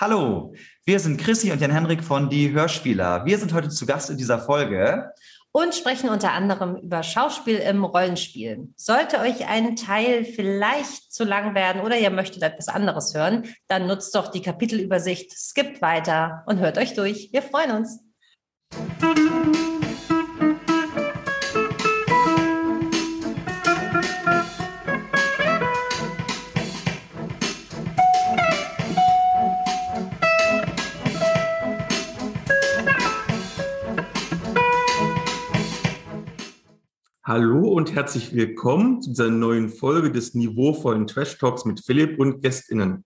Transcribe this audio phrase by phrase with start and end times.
[0.00, 0.52] Hallo,
[0.84, 3.24] wir sind Chrissy und Jan-Henrik von Die Hörspieler.
[3.26, 5.12] Wir sind heute zu Gast in dieser Folge.
[5.52, 8.70] Und sprechen unter anderem über Schauspiel im Rollenspiel.
[8.74, 13.86] Sollte euch ein Teil vielleicht zu lang werden oder ihr möchtet etwas anderes hören, dann
[13.86, 17.28] nutzt doch die Kapitelübersicht, skippt weiter und hört euch durch.
[17.30, 18.00] Wir freuen uns.
[37.36, 42.42] Hallo und herzlich willkommen zu dieser neuen Folge des niveauvollen Trash Talks mit Philipp und
[42.42, 43.04] GästInnen.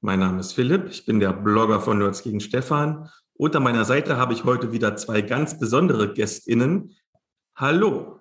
[0.00, 3.84] Mein Name ist Philipp, ich bin der Blogger von Nerds gegen Stefan und an meiner
[3.84, 6.96] Seite habe ich heute wieder zwei ganz besondere GästInnen.
[7.54, 8.18] Hallo.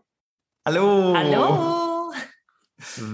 [0.63, 1.15] Hallo.
[1.17, 2.13] Hallo.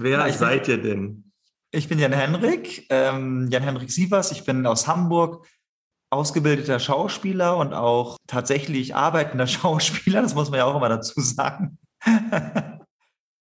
[0.02, 1.32] Wer Na, ich bin- seid ihr denn?
[1.72, 4.34] Ich bin Jan-Henrik, ähm, Jan-Henrik Sievers.
[4.34, 5.48] Ich bin aus Hamburg,
[6.10, 10.22] ausgebildeter Schauspieler und auch tatsächlich arbeitender Schauspieler.
[10.24, 11.78] Das muss man ja auch immer dazu sagen.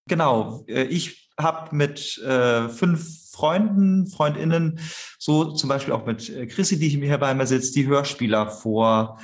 [0.09, 4.79] genau, äh, ich habe mit äh, fünf Freunden, Freundinnen,
[5.19, 9.19] so zum Beispiel auch mit äh, Chrissy, die hier bei mir sitzt, die Hörspieler vor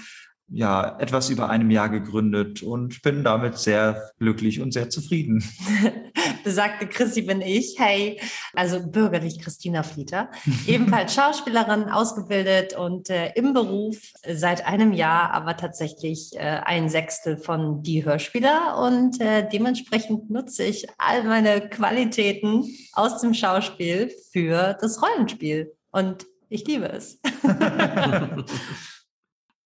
[0.50, 5.44] ja, etwas über einem Jahr gegründet und bin damit sehr glücklich und sehr zufrieden.
[6.44, 7.74] Besagte Chrissy bin ich.
[7.78, 8.20] Hey,
[8.54, 10.30] also bürgerlich Christina Flieter,
[10.66, 17.36] ebenfalls Schauspielerin, ausgebildet und äh, im Beruf seit einem Jahr, aber tatsächlich äh, ein Sechstel
[17.36, 24.76] von die Hörspieler und äh, dementsprechend nutze ich all meine Qualitäten aus dem Schauspiel für
[24.80, 27.20] das Rollenspiel und ich liebe es.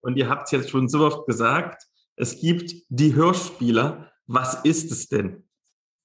[0.03, 1.87] Und ihr habt es jetzt schon so oft gesagt,
[2.17, 4.13] es gibt die Hörspieler.
[4.27, 5.49] Was ist es denn?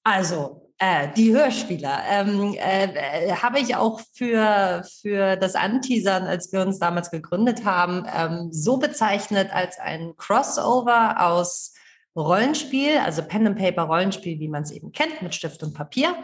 [0.04, 6.62] Also, äh, die Hörspieler ähm, äh, habe ich auch für, für das Anteasern, als wir
[6.62, 11.74] uns damals gegründet haben, ähm, so bezeichnet als ein Crossover aus
[12.16, 16.14] Rollenspiel, also Pen and Paper Rollenspiel, wie man es eben kennt, mit Stift und Papier.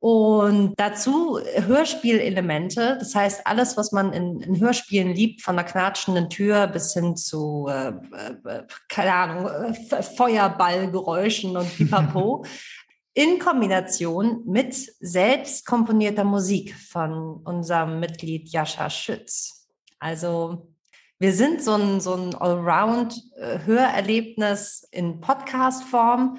[0.00, 6.30] Und dazu Hörspielelemente, das heißt alles, was man in, in Hörspielen liebt, von der knatschenden
[6.30, 12.46] Tür bis hin zu, äh, äh, keine Ahnung, äh, Feuerballgeräuschen und Pipapo,
[13.12, 19.68] in Kombination mit selbst komponierter Musik von unserem Mitglied Jascha Schütz.
[19.98, 20.72] Also
[21.18, 26.38] wir sind so ein, so ein Allround-Hörerlebnis in Podcast-Form,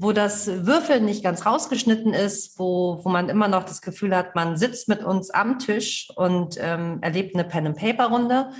[0.00, 4.34] wo das Würfeln nicht ganz rausgeschnitten ist, wo, wo man immer noch das Gefühl hat,
[4.34, 8.50] man sitzt mit uns am Tisch und ähm, erlebt eine Pen-and-Paper-Runde.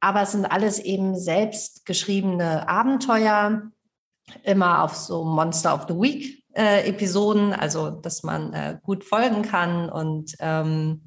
[0.00, 3.70] Aber es sind alles eben selbst geschriebene Abenteuer,
[4.42, 9.42] immer auf so Monster of the Week äh, Episoden, also dass man äh, gut folgen
[9.42, 11.02] kann und ähm,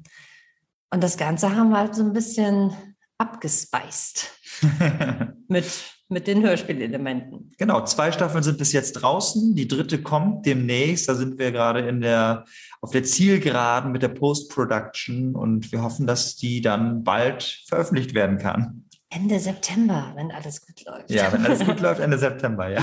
[0.90, 2.72] und das Ganze haben wir halt so ein bisschen
[3.18, 4.30] abgespeist
[5.48, 5.66] mit
[6.08, 7.52] mit den Hörspielelementen.
[7.58, 9.54] Genau, zwei Staffeln sind bis jetzt draußen.
[9.54, 11.08] Die dritte kommt demnächst.
[11.08, 12.44] Da sind wir gerade in der,
[12.80, 18.38] auf der Zielgeraden mit der Post-Production und wir hoffen, dass die dann bald veröffentlicht werden
[18.38, 18.84] kann.
[19.10, 21.10] Ende September, wenn alles gut läuft.
[21.10, 22.82] Ja, wenn alles gut läuft, Ende September, ja.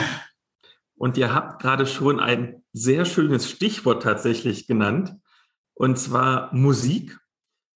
[0.95, 5.15] Und ihr habt gerade schon ein sehr schönes Stichwort tatsächlich genannt,
[5.73, 7.19] und zwar Musik.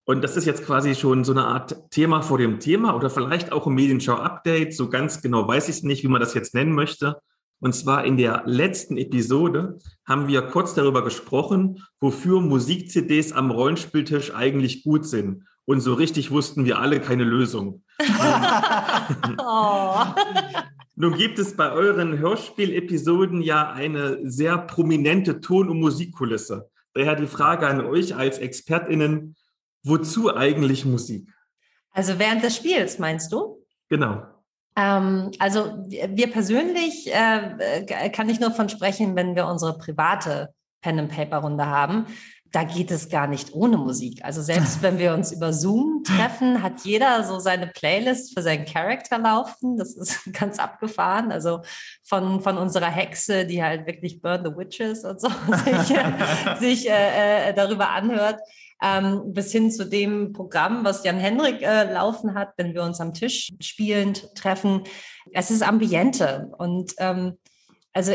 [0.09, 3.51] Und das ist jetzt quasi schon so eine Art Thema vor dem Thema oder vielleicht
[3.51, 4.73] auch ein Medienschau-Update.
[4.73, 7.17] So ganz genau weiß ich es nicht, wie man das jetzt nennen möchte.
[7.59, 14.33] Und zwar in der letzten Episode haben wir kurz darüber gesprochen, wofür Musik-CDs am Rollenspieltisch
[14.33, 15.43] eigentlich gut sind.
[15.65, 17.83] Und so richtig wussten wir alle keine Lösung.
[19.39, 20.03] oh.
[20.95, 26.69] Nun gibt es bei euren Hörspiel-Episoden ja eine sehr prominente Ton- und Musikkulisse.
[26.93, 29.35] Daher die Frage an euch als ExpertInnen,
[29.87, 31.27] wozu eigentlich Musik?
[31.91, 33.63] Also während des Spiels, meinst du?
[33.89, 34.23] Genau.
[34.77, 40.99] Ähm, also wir persönlich äh, kann ich nur von sprechen, wenn wir unsere private Pen
[40.99, 42.05] and Paper Runde haben.
[42.51, 44.23] Da geht es gar nicht ohne Musik.
[44.23, 48.65] Also selbst wenn wir uns über Zoom treffen, hat jeder so seine Playlist für seinen
[48.65, 49.77] Charakter laufen.
[49.77, 51.31] Das ist ganz abgefahren.
[51.31, 51.61] Also
[52.03, 55.29] von, von unserer Hexe, die halt wirklich Burn the Witches und so
[55.65, 55.97] sich,
[56.59, 58.39] sich äh, äh, darüber anhört,
[58.81, 62.99] ähm, bis hin zu dem Programm, was Jan Henrik äh, laufen hat, wenn wir uns
[62.99, 64.83] am Tisch spielend treffen.
[65.33, 67.37] Es ist Ambiente und ähm,
[67.97, 68.13] also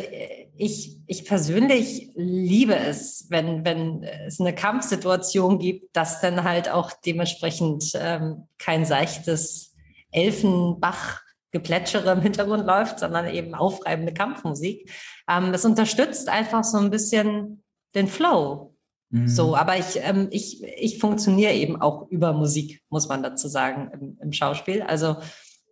[0.57, 6.93] ich, ich persönlich liebe es, wenn, wenn es eine Kampfsituation gibt, dass dann halt auch
[7.05, 9.75] dementsprechend ähm, kein seichtes
[10.13, 14.89] Elfenbach-Geplätschere im Hintergrund läuft, sondern eben aufreibende Kampfmusik.
[15.29, 17.65] Ähm, das unterstützt einfach so ein bisschen
[17.97, 18.72] den Flow
[19.13, 19.29] Mhm.
[19.29, 23.91] So, aber ich, ähm, ich, ich funktioniere eben auch über Musik, muss man dazu sagen,
[23.93, 24.83] im, im Schauspiel.
[24.83, 25.17] Also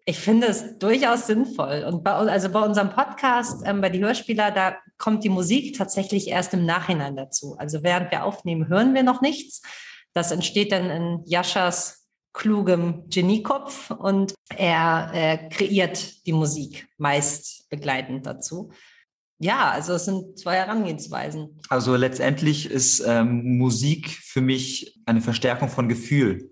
[0.05, 1.85] ich finde es durchaus sinnvoll.
[1.89, 6.29] Und bei, also bei unserem Podcast, ähm, bei die Hörspieler, da kommt die Musik tatsächlich
[6.29, 7.57] erst im Nachhinein dazu.
[7.59, 9.63] Also während wir aufnehmen, hören wir noch nichts.
[10.13, 18.27] Das entsteht dann in Jaschas klugem Geniekopf und er äh, kreiert die Musik meist begleitend
[18.27, 18.71] dazu.
[19.43, 21.59] Ja, also es sind zwei Herangehensweisen.
[21.71, 26.51] Also letztendlich ist ähm, Musik für mich eine Verstärkung von Gefühl.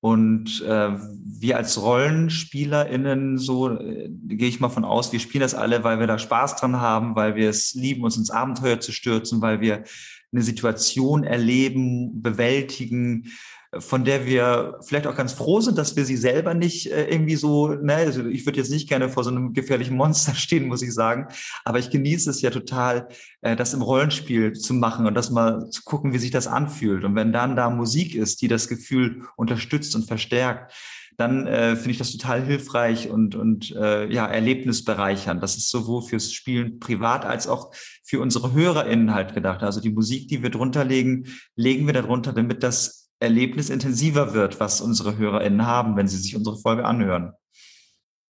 [0.00, 5.54] Und äh, wir als RollenspielerInnen, so äh, gehe ich mal von aus, wir spielen das
[5.54, 8.92] alle, weil wir da Spaß dran haben, weil wir es lieben, uns ins Abenteuer zu
[8.92, 9.84] stürzen, weil wir
[10.32, 13.32] eine Situation erleben, bewältigen,
[13.78, 17.36] von der wir vielleicht auch ganz froh sind, dass wir sie selber nicht äh, irgendwie
[17.36, 20.82] so, ne, also ich würde jetzt nicht gerne vor so einem gefährlichen Monster stehen, muss
[20.82, 21.28] ich sagen,
[21.64, 23.08] aber ich genieße es ja total,
[23.42, 27.04] äh, das im Rollenspiel zu machen und das mal zu gucken, wie sich das anfühlt.
[27.04, 30.72] Und wenn dann da Musik ist, die das Gefühl unterstützt und verstärkt,
[31.16, 35.42] dann äh, finde ich das total hilfreich und, und äh, ja, erlebnisbereichernd.
[35.42, 37.72] Das ist sowohl fürs Spielen privat als auch
[38.04, 39.62] für unsere HörerInnen halt gedacht.
[39.62, 41.24] Also die Musik, die wir drunter legen,
[41.54, 46.36] legen wir darunter, damit das Erlebnis intensiver wird, was unsere HörerInnen haben, wenn sie sich
[46.36, 47.32] unsere Folge anhören.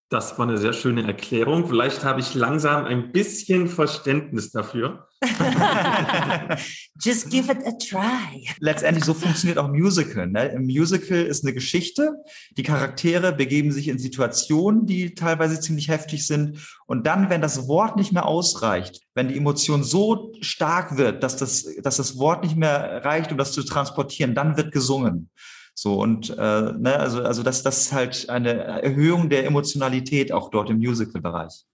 [0.08, 1.66] Das war eine sehr schöne Erklärung.
[1.66, 5.08] Vielleicht habe ich langsam ein bisschen Verständnis dafür.
[7.02, 8.48] Just give it a try.
[8.60, 10.28] Letztendlich so funktioniert auch Musical.
[10.28, 10.46] Ne?
[10.50, 12.12] Im Musical ist eine Geschichte.
[12.56, 16.64] Die Charaktere begeben sich in Situationen, die teilweise ziemlich heftig sind.
[16.86, 21.36] Und dann, wenn das Wort nicht mehr ausreicht, wenn die Emotion so stark wird, dass
[21.36, 25.30] das, dass das Wort nicht mehr reicht, um das zu transportieren, dann wird gesungen.
[25.78, 30.50] So und äh, ne, also, also das, das ist halt eine Erhöhung der Emotionalität auch
[30.50, 31.64] dort im Musical-Bereich.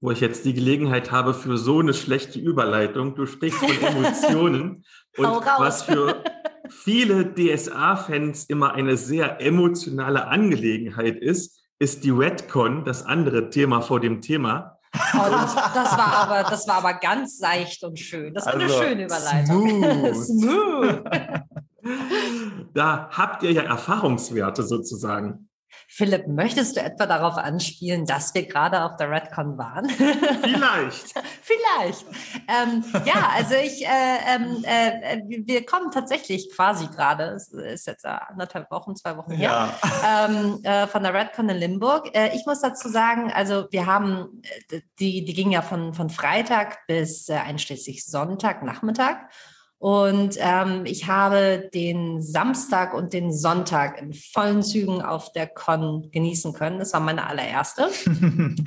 [0.00, 3.14] Wo ich jetzt die Gelegenheit habe für so eine schlechte Überleitung.
[3.14, 4.84] Du sprichst von Emotionen
[5.16, 6.22] und was für
[6.68, 13.98] viele DSA-Fans immer eine sehr emotionale Angelegenheit ist, ist die Redcon, das andere Thema vor
[13.98, 14.78] dem Thema.
[15.14, 18.34] Oh, das, das, war aber, das war aber ganz seicht und schön.
[18.34, 20.14] Das war also, eine schöne Überleitung.
[20.14, 21.04] Smooth.
[21.04, 21.04] smooth.
[22.74, 25.48] Da habt ihr ja Erfahrungswerte sozusagen.
[25.90, 29.88] Philipp, möchtest du etwa darauf anspielen, dass wir gerade auf der Redcon waren?
[29.88, 31.14] Vielleicht.
[31.42, 32.04] Vielleicht.
[32.46, 38.04] Ähm, ja, also ich, äh, ähm, äh, wir kommen tatsächlich quasi gerade, es ist jetzt
[38.04, 40.26] anderthalb Wochen, zwei Wochen her, ja.
[40.26, 42.14] ähm, äh, von der Redcon in Limburg.
[42.14, 46.10] Äh, ich muss dazu sagen, also wir haben, äh, die, die ging ja von, von
[46.10, 49.30] Freitag bis äh, einschließlich Sonntag, Nachmittag.
[49.78, 56.10] Und ähm, ich habe den Samstag und den Sonntag in vollen Zügen auf der Con
[56.10, 56.80] genießen können.
[56.80, 57.88] Das war meine allererste.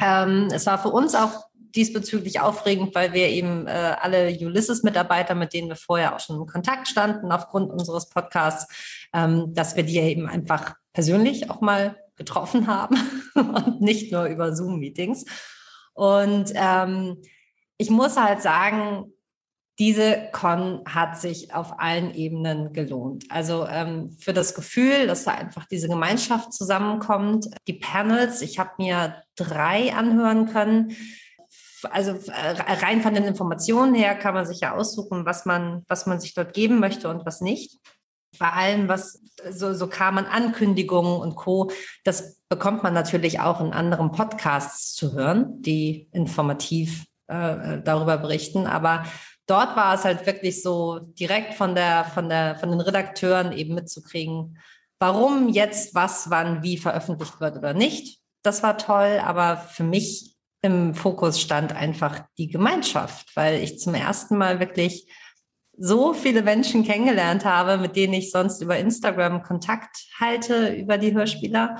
[0.01, 5.53] ähm, es war für uns auch diesbezüglich aufregend, weil wir eben äh, alle Ulysses-Mitarbeiter, mit
[5.53, 8.73] denen wir vorher auch schon in Kontakt standen, aufgrund unseres Podcasts,
[9.13, 12.97] ähm, dass wir die eben einfach persönlich auch mal getroffen haben
[13.35, 15.25] und nicht nur über Zoom-Meetings.
[15.93, 17.17] Und ähm,
[17.77, 19.11] ich muss halt sagen,
[19.81, 23.25] diese Con hat sich auf allen Ebenen gelohnt.
[23.29, 27.47] Also ähm, für das Gefühl, dass da einfach diese Gemeinschaft zusammenkommt.
[27.67, 30.95] Die Panels, ich habe mir drei anhören können.
[31.89, 36.05] Also äh, rein von den Informationen her kann man sich ja aussuchen, was man, was
[36.05, 37.79] man sich dort geben möchte und was nicht.
[38.37, 39.19] Bei allem, was
[39.49, 41.71] so, so kam an Ankündigungen und Co.,
[42.03, 48.67] das bekommt man natürlich auch in anderen Podcasts zu hören, die informativ äh, darüber berichten.
[48.67, 49.05] Aber
[49.51, 53.75] dort war es halt wirklich so direkt von der, von der, von den Redakteuren eben
[53.75, 54.57] mitzukriegen,
[54.97, 58.19] warum jetzt was, wann, wie veröffentlicht wird oder nicht.
[58.43, 63.93] Das war toll, aber für mich im Fokus stand einfach die Gemeinschaft, weil ich zum
[63.93, 65.11] ersten Mal wirklich
[65.77, 71.13] so viele Menschen kennengelernt habe, mit denen ich sonst über Instagram Kontakt halte, über die
[71.13, 71.77] Hörspieler.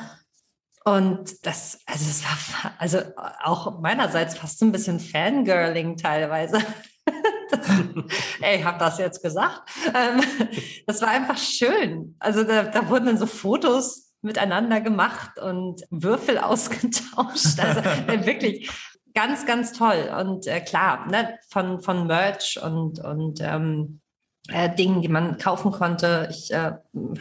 [0.83, 2.99] Und das, also es war also
[3.43, 6.59] auch meinerseits fast ein bisschen Fangirling teilweise.
[8.41, 9.61] Ey, ich habe das jetzt gesagt.
[9.93, 10.21] Ähm,
[10.87, 12.15] das war einfach schön.
[12.19, 17.59] Also da, da wurden dann so Fotos miteinander gemacht und Würfel ausgetauscht.
[17.59, 17.81] Also
[18.25, 18.69] wirklich
[19.13, 20.11] ganz, ganz toll.
[20.19, 24.01] Und äh, klar, ne, von, von Merch und, und ähm,
[24.49, 26.27] äh, Dingen, die man kaufen konnte.
[26.31, 26.73] Ich äh,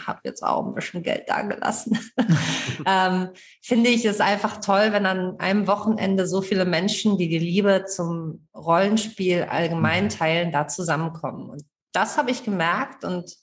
[0.06, 1.98] habe jetzt auch ein bisschen Geld da gelassen.
[2.86, 3.30] ähm,
[3.62, 7.84] finde ich es einfach toll, wenn an einem Wochenende so viele Menschen, die die Liebe
[7.86, 10.10] zum Rollenspiel allgemein mhm.
[10.10, 11.50] teilen, da zusammenkommen.
[11.50, 11.62] Und
[11.92, 13.36] das habe ich gemerkt und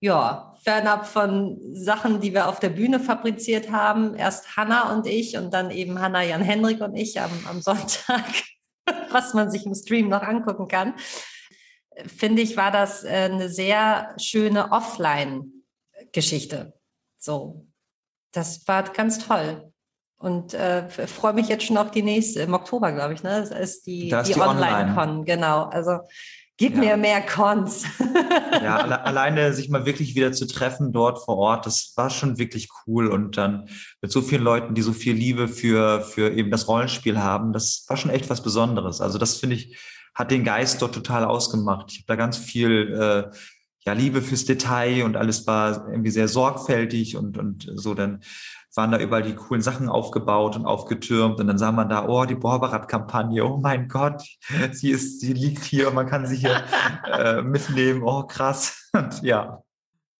[0.00, 5.38] ja, fernab von Sachen, die wir auf der Bühne fabriziert haben, erst Hanna und ich
[5.38, 8.26] und dann eben Hanna, Jan Henrik und ich am, am Sonntag,
[9.10, 10.94] was man sich im Stream noch angucken kann
[12.06, 16.74] finde ich, war das äh, eine sehr schöne Offline-Geschichte.
[17.18, 17.66] So,
[18.32, 19.72] das war ganz toll.
[20.18, 23.40] Und äh, freue mich jetzt schon auf die nächste, im Oktober, glaube ich, ne?
[23.40, 25.24] Das ist die, die, die Online-Con, Online.
[25.24, 25.64] genau.
[25.64, 25.98] Also
[26.56, 26.80] gib Ja.
[26.80, 27.84] mir mehr Cons.
[28.62, 32.38] Ja, alle, alleine sich mal wirklich wieder zu treffen dort vor Ort, das war schon
[32.38, 33.08] wirklich cool.
[33.08, 33.68] Und dann
[34.00, 37.84] mit so vielen Leuten, die so viel Liebe für, für eben das Rollenspiel haben, das
[37.88, 39.02] war schon echt was Besonderes.
[39.02, 39.76] Also das finde ich,
[40.16, 41.92] hat den Geist dort total ausgemacht.
[41.92, 43.36] Ich habe da ganz viel äh,
[43.84, 47.94] ja, Liebe fürs Detail und alles war irgendwie sehr sorgfältig und, und so.
[47.94, 48.20] Dann
[48.74, 52.24] waren da überall die coolen Sachen aufgebaut und aufgetürmt und dann sah man da, oh,
[52.24, 54.22] die Borberat-Kampagne, oh mein Gott,
[54.72, 56.62] sie ist, sie liegt hier, man kann sie hier
[57.12, 58.90] äh, mitnehmen, oh krass.
[58.92, 59.62] Und ja,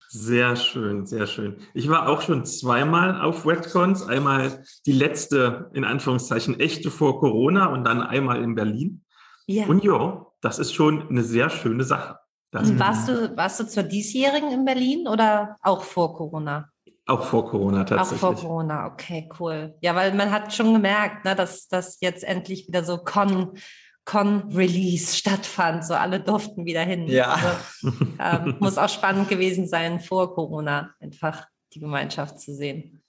[0.08, 1.56] Sehr schön, sehr schön.
[1.74, 4.06] Ich war auch schon zweimal auf Redcons.
[4.06, 9.02] Einmal die letzte, in Anführungszeichen, echte vor Corona und dann einmal in Berlin.
[9.46, 9.66] Ja.
[9.66, 12.18] Und ja, das ist schon eine sehr schöne Sache.
[12.50, 16.70] Das Und warst du, warst du zur diesjährigen in Berlin oder auch vor Corona?
[17.06, 18.20] auch vor Corona Auch tatsächlich.
[18.20, 19.74] vor Corona, okay, cool.
[19.80, 23.56] Ja, weil man hat schon gemerkt, ne, dass das jetzt endlich wieder so Con,
[24.04, 25.84] Con-Release stattfand.
[25.84, 27.06] So alle durften wieder hin.
[27.06, 27.34] Ja.
[27.82, 33.02] Also, ähm, muss auch spannend gewesen sein, vor Corona einfach die Gemeinschaft zu sehen.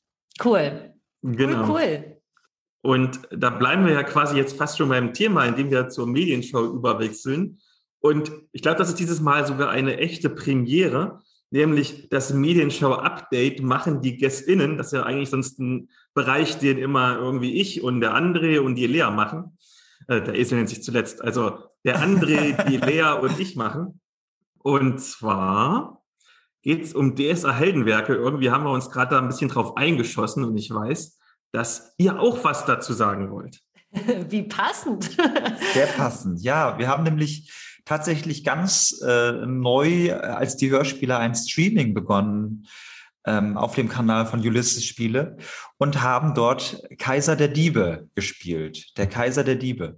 [0.43, 0.93] Cool.
[1.23, 1.63] Genau.
[1.63, 2.16] Cool, cool.
[2.87, 6.63] Und da bleiben wir ja quasi jetzt fast schon beim Thema, indem wir zur Medienshow
[6.63, 7.59] überwechseln.
[7.99, 14.01] Und ich glaube, das ist dieses Mal sogar eine echte Premiere, nämlich das Medienshow-Update machen
[14.01, 14.77] die GästInnen.
[14.77, 18.75] Das ist ja eigentlich sonst ein Bereich, den immer irgendwie ich und der André und
[18.75, 19.57] die Lea machen.
[20.07, 21.21] Äh, der Esel nennt sich zuletzt.
[21.21, 23.99] Also der André, die Lea und ich machen.
[24.59, 26.05] Und zwar
[26.61, 28.15] geht es um DSA Heldenwerke.
[28.15, 31.16] Irgendwie haben wir uns gerade da ein bisschen drauf eingeschossen und ich weiß,
[31.51, 33.59] dass ihr auch was dazu sagen wollt.
[34.29, 35.09] Wie passend.
[35.73, 36.41] sehr passend.
[36.41, 37.51] Ja, wir haben nämlich
[37.85, 42.67] tatsächlich ganz äh, neu äh, als die Hörspieler ein Streaming begonnen
[43.25, 45.37] ähm, auf dem Kanal von Ulysses Spiele
[45.77, 48.97] und haben dort Kaiser der Diebe gespielt.
[48.97, 49.97] Der Kaiser der Diebe.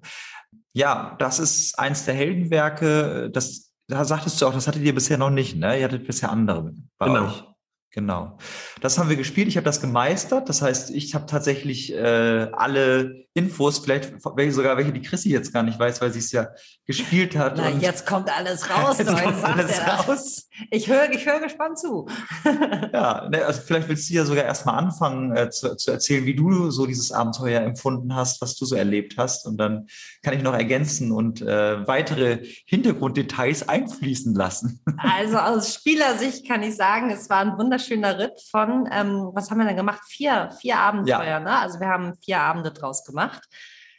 [0.73, 3.29] Ja, das ist eins der Heldenwerke.
[3.31, 5.79] Das, da sagtest du auch, das hattet ihr bisher noch nicht, ne?
[5.79, 7.25] Ihr hattet bisher andere bei Genau.
[7.25, 7.43] euch.
[7.91, 8.38] Genau.
[8.81, 9.48] Das haben wir gespielt.
[9.48, 10.48] Ich habe das gemeistert.
[10.48, 15.51] Das heißt, ich habe tatsächlich äh, alle Infos, vielleicht welche sogar welche die Chrissy jetzt
[15.53, 16.50] gar nicht weiß, weil sie es ja
[16.86, 17.58] gespielt hat.
[17.58, 19.00] Na, jetzt kommt alles raus.
[19.00, 20.50] Jetzt kommt alles raus.
[20.69, 22.08] Ich höre ich hör gespannt zu.
[22.91, 26.36] Ja, ne, also vielleicht willst du ja sogar erstmal anfangen äh, zu, zu erzählen, wie
[26.36, 29.46] du so dieses Abenteuer empfunden hast, was du so erlebt hast.
[29.46, 29.88] Und dann
[30.21, 34.81] kann ich noch ergänzen und äh, weitere Hintergrunddetails einfließen lassen.
[35.01, 39.59] Also aus Spielersicht kann ich sagen, es war ein wunderschöner Ritt von, ähm, was haben
[39.59, 40.01] wir denn gemacht?
[40.07, 41.39] Vier, vier Abenteuer, Ja.
[41.39, 41.57] ne?
[41.57, 43.41] Also wir haben vier Abende draus gemacht.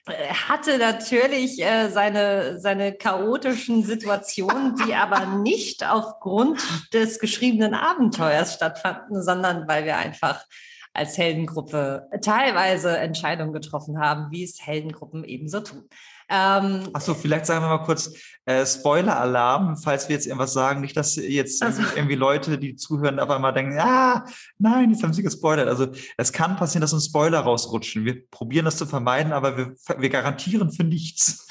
[0.06, 6.60] Er hatte natürlich äh, seine, seine chaotischen Situationen, die aber nicht aufgrund
[6.92, 10.44] des geschriebenen Abenteuers stattfanden, sondern weil wir einfach
[10.92, 15.88] als Heldengruppe teilweise Entscheidungen getroffen haben, wie es Heldengruppen ebenso tun.
[16.32, 18.12] Ähm, Achso, vielleicht sagen wir mal kurz
[18.44, 20.80] äh, Spoiler-Alarm, falls wir jetzt irgendwas sagen.
[20.80, 24.24] Nicht, dass jetzt Also- irgendwie Leute, die zuhören, auf einmal denken, ah,
[24.58, 25.66] nein, jetzt haben sie gespoilert.
[25.68, 28.04] Also es kann passieren, dass uns Spoiler rausrutschen.
[28.04, 31.48] Wir probieren das zu vermeiden, aber wir, wir garantieren für nichts.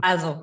[0.00, 0.42] Also,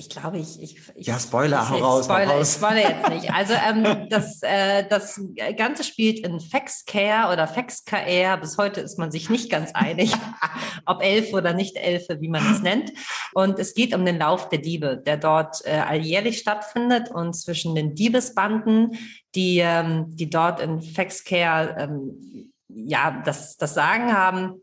[0.00, 0.60] ich glaube, ich.
[0.62, 2.48] ich, ich Ja, Spoiler, ich, hau ich raus, hau Spoiler, raus.
[2.48, 3.32] ich spoiler jetzt nicht.
[3.32, 5.20] Also, ähm, das, äh, das
[5.56, 8.38] Ganze spielt in FexCare oder FexKR.
[8.38, 10.12] Bis heute ist man sich nicht ganz einig,
[10.86, 12.92] ob Elfe oder nicht Elfe, wie man es nennt.
[13.34, 17.74] Und es geht um den Lauf der Diebe, der dort äh, alljährlich stattfindet und zwischen
[17.74, 18.96] den Diebesbanden,
[19.34, 24.62] die, ähm, die dort in FexCare ähm, ja, das, das Sagen haben,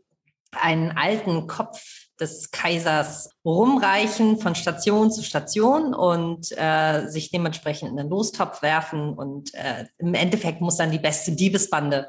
[0.52, 7.96] einen alten Kopf des Kaisers rumreichen von Station zu Station und äh, sich dementsprechend in
[7.96, 9.14] den Lostopf werfen.
[9.14, 12.08] Und äh, im Endeffekt muss dann die beste Diebesbande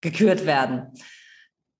[0.00, 0.92] gekürt werden.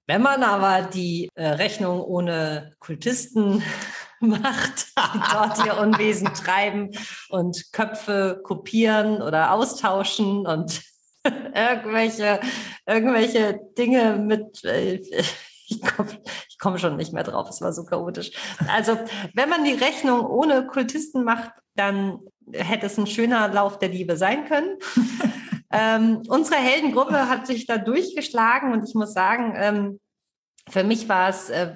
[0.06, 3.62] Wenn man aber die äh, Rechnung ohne Kultisten
[4.20, 6.90] macht, die dort ihr Unwesen treiben
[7.28, 10.82] und Köpfe kopieren oder austauschen und
[11.24, 12.40] irgendwelche,
[12.86, 15.00] irgendwelche Dinge mit, äh,
[15.72, 16.10] ich komme
[16.60, 18.30] komm schon nicht mehr drauf, es war so chaotisch.
[18.68, 18.98] Also,
[19.34, 22.20] wenn man die Rechnung ohne Kultisten macht, dann
[22.52, 24.78] hätte es ein schöner Lauf der Liebe sein können.
[25.72, 30.00] ähm, unsere Heldengruppe hat sich da durchgeschlagen und ich muss sagen, ähm,
[30.68, 31.72] für mich war es äh,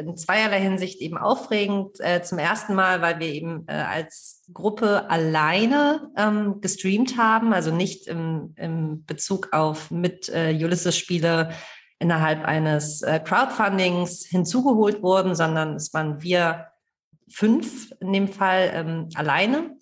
[0.00, 1.98] in zweierlei Hinsicht eben aufregend.
[2.00, 7.74] Äh, zum ersten Mal, weil wir eben äh, als Gruppe alleine ähm, gestreamt haben, also
[7.74, 11.50] nicht im, im Bezug auf mit äh, Ulysses-Spiele
[11.98, 16.66] innerhalb eines äh, Crowdfundings hinzugeholt wurden, sondern es waren wir
[17.28, 19.76] fünf, in dem Fall ähm, alleine.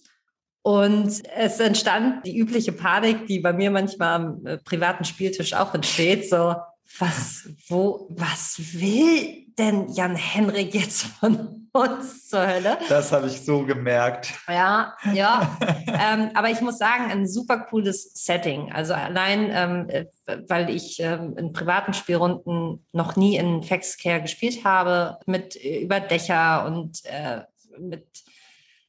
[0.62, 5.74] Und es entstand die übliche Panik, die bei mir manchmal am äh, privaten Spieltisch auch
[5.74, 6.30] entsteht.
[6.30, 6.54] So,
[6.98, 12.78] was, wo, was will denn Jan Henrik jetzt von uns zur Hölle?
[12.88, 14.32] Das habe ich so gemerkt.
[14.48, 15.58] Ja, ja.
[15.86, 18.72] ähm, aber ich muss sagen, ein super cooles Setting.
[18.72, 20.06] Also allein, ähm, äh,
[20.48, 26.00] weil ich ähm, in privaten Spielrunden noch nie in Faxcare gespielt habe, mit äh, über
[26.00, 27.40] Dächer und äh,
[27.78, 28.06] mit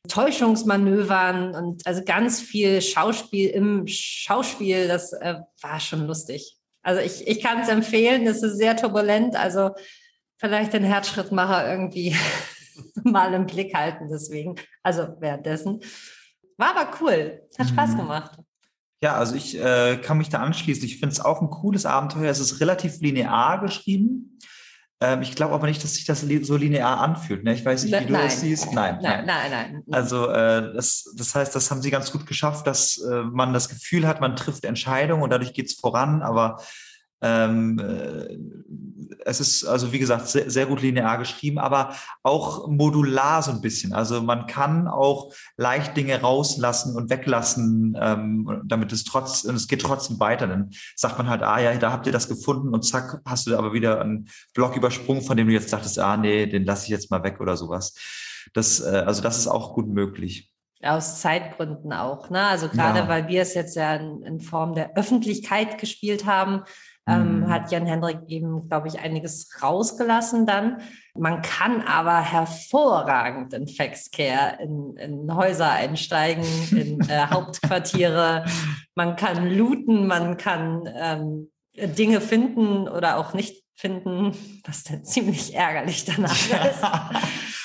[0.08, 4.88] Täuschungsmanövern und also ganz viel Schauspiel im Schauspiel.
[4.88, 6.58] Das äh, war schon lustig.
[6.84, 8.28] Also ich, ich kann es empfehlen.
[8.28, 9.36] Es ist sehr turbulent.
[9.36, 9.72] Also
[10.38, 12.16] vielleicht den Herzschrittmacher irgendwie
[13.04, 14.08] mal im Blick halten.
[14.12, 15.80] Deswegen, also währenddessen.
[16.58, 17.42] War aber cool.
[17.58, 17.98] Hat Spaß mhm.
[17.98, 18.38] gemacht.
[19.02, 20.86] Ja, also ich äh, kann mich da anschließen.
[20.86, 22.32] Ich finde es auch ein cooles Abenteuer.
[22.32, 24.40] Es ist relativ linear geschrieben.
[25.02, 27.44] Ähm, ich glaube aber nicht, dass sich das so linear anfühlt.
[27.44, 27.54] Ne?
[27.54, 28.24] Ich weiß nicht, wie du nein.
[28.24, 28.72] das siehst.
[28.72, 29.72] Nein, nein, nein, nein.
[29.74, 29.84] nein.
[29.92, 33.68] Also äh, das, das heißt, das haben sie ganz gut geschafft, dass äh, man das
[33.68, 36.22] Gefühl hat, man trifft Entscheidungen und dadurch geht es voran.
[36.22, 36.62] Aber
[37.22, 38.38] ähm, äh,
[39.26, 43.60] es ist also, wie gesagt, sehr, sehr, gut linear geschrieben, aber auch modular so ein
[43.60, 43.92] bisschen.
[43.92, 49.68] Also man kann auch leicht Dinge rauslassen und weglassen, ähm, damit es trotz, und es
[49.68, 50.48] geht trotzdem weiter.
[50.48, 53.58] Dann sagt man halt, ah ja, da habt ihr das gefunden und zack, hast du
[53.58, 56.90] aber wieder einen Block übersprungen, von dem du jetzt dachtest, ah nee, den lasse ich
[56.90, 57.96] jetzt mal weg oder sowas.
[58.54, 60.52] Das, äh, also das ist auch gut möglich
[60.84, 62.30] aus Zeitgründen auch.
[62.30, 62.42] Ne?
[62.46, 63.08] Also gerade ja.
[63.08, 66.64] weil wir es jetzt ja in, in, Form der Öffentlichkeit gespielt haben,
[67.08, 67.50] ähm, mhm.
[67.50, 70.82] hat Jan Hendrik eben, glaube ich, einiges rausgelassen dann.
[71.14, 78.46] Man kann aber hervorragend in Faxcare in, in Häuser einsteigen, in äh, Hauptquartiere.
[78.96, 84.32] Man kann looten, man kann ähm, Dinge finden oder auch nicht finden,
[84.66, 86.82] was dann ziemlich ärgerlich danach ist.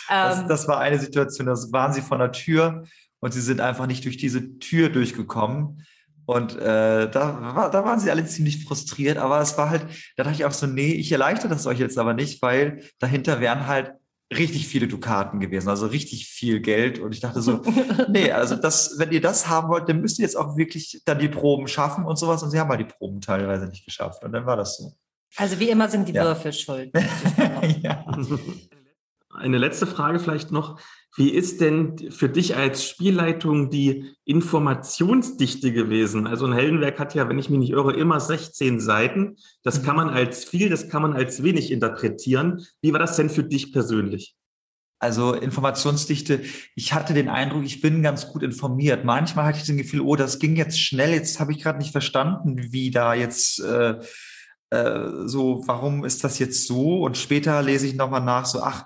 [0.09, 2.85] das, ähm, das war eine Situation, da waren sie vor der Tür
[3.21, 5.87] und sie sind einfach nicht durch diese Tür durchgekommen.
[6.31, 9.85] Und äh, da, da waren sie alle ziemlich frustriert, aber es war halt,
[10.17, 13.41] da dachte ich auch so, nee, ich erleichtere das euch jetzt aber nicht, weil dahinter
[13.41, 13.95] wären halt
[14.33, 17.01] richtig viele Dukaten gewesen, also richtig viel Geld.
[17.01, 17.63] Und ich dachte so,
[18.09, 21.19] nee, also das, wenn ihr das haben wollt, dann müsst ihr jetzt auch wirklich dann
[21.19, 22.45] die Proben schaffen und sowas.
[22.45, 24.23] Und sie haben halt die Proben teilweise nicht geschafft.
[24.23, 24.93] Und dann war das so.
[25.35, 26.23] Also wie immer sind die ja.
[26.23, 26.93] Würfel schuld.
[27.83, 28.05] ja.
[29.41, 30.79] Eine letzte Frage vielleicht noch.
[31.17, 36.27] Wie ist denn für dich als Spielleitung die Informationsdichte gewesen?
[36.27, 39.37] Also ein Heldenwerk hat ja, wenn ich mich nicht irre, immer 16 Seiten.
[39.65, 42.65] Das kann man als viel, das kann man als wenig interpretieren.
[42.81, 44.37] Wie war das denn für dich persönlich?
[45.01, 46.43] Also Informationsdichte,
[46.77, 49.05] ich hatte den Eindruck, ich bin ganz gut informiert.
[49.05, 51.93] Manchmal hatte ich das Gefühl, oh, das ging jetzt schnell, jetzt habe ich gerade nicht
[51.93, 53.99] verstanden, wie da jetzt äh,
[54.71, 57.03] äh, so, warum ist das jetzt so?
[57.03, 58.85] Und später lese ich nochmal nach, so, ach,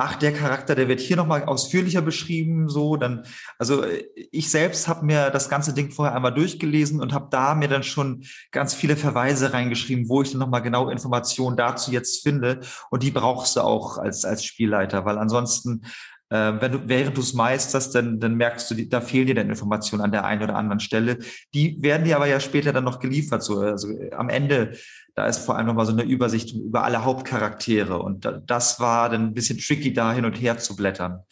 [0.00, 3.24] ach, der Charakter, der wird hier nochmal ausführlicher beschrieben, so, dann,
[3.58, 3.84] also
[4.14, 7.82] ich selbst habe mir das ganze Ding vorher einmal durchgelesen und habe da mir dann
[7.82, 12.60] schon ganz viele Verweise reingeschrieben, wo ich dann nochmal genau Informationen dazu jetzt finde.
[12.90, 15.82] Und die brauchst du auch als, als Spielleiter, weil ansonsten
[16.30, 20.02] wenn du, während du es meisterst, dann, dann merkst du, da fehlen dir dann Informationen
[20.02, 21.18] an der einen oder anderen Stelle.
[21.54, 23.42] Die werden dir aber ja später dann noch geliefert.
[23.42, 24.72] So, also am Ende
[25.18, 27.98] da ist vor allem nochmal so eine Übersicht über alle Hauptcharaktere.
[27.98, 31.24] Und das war dann ein bisschen tricky, da hin und her zu blättern.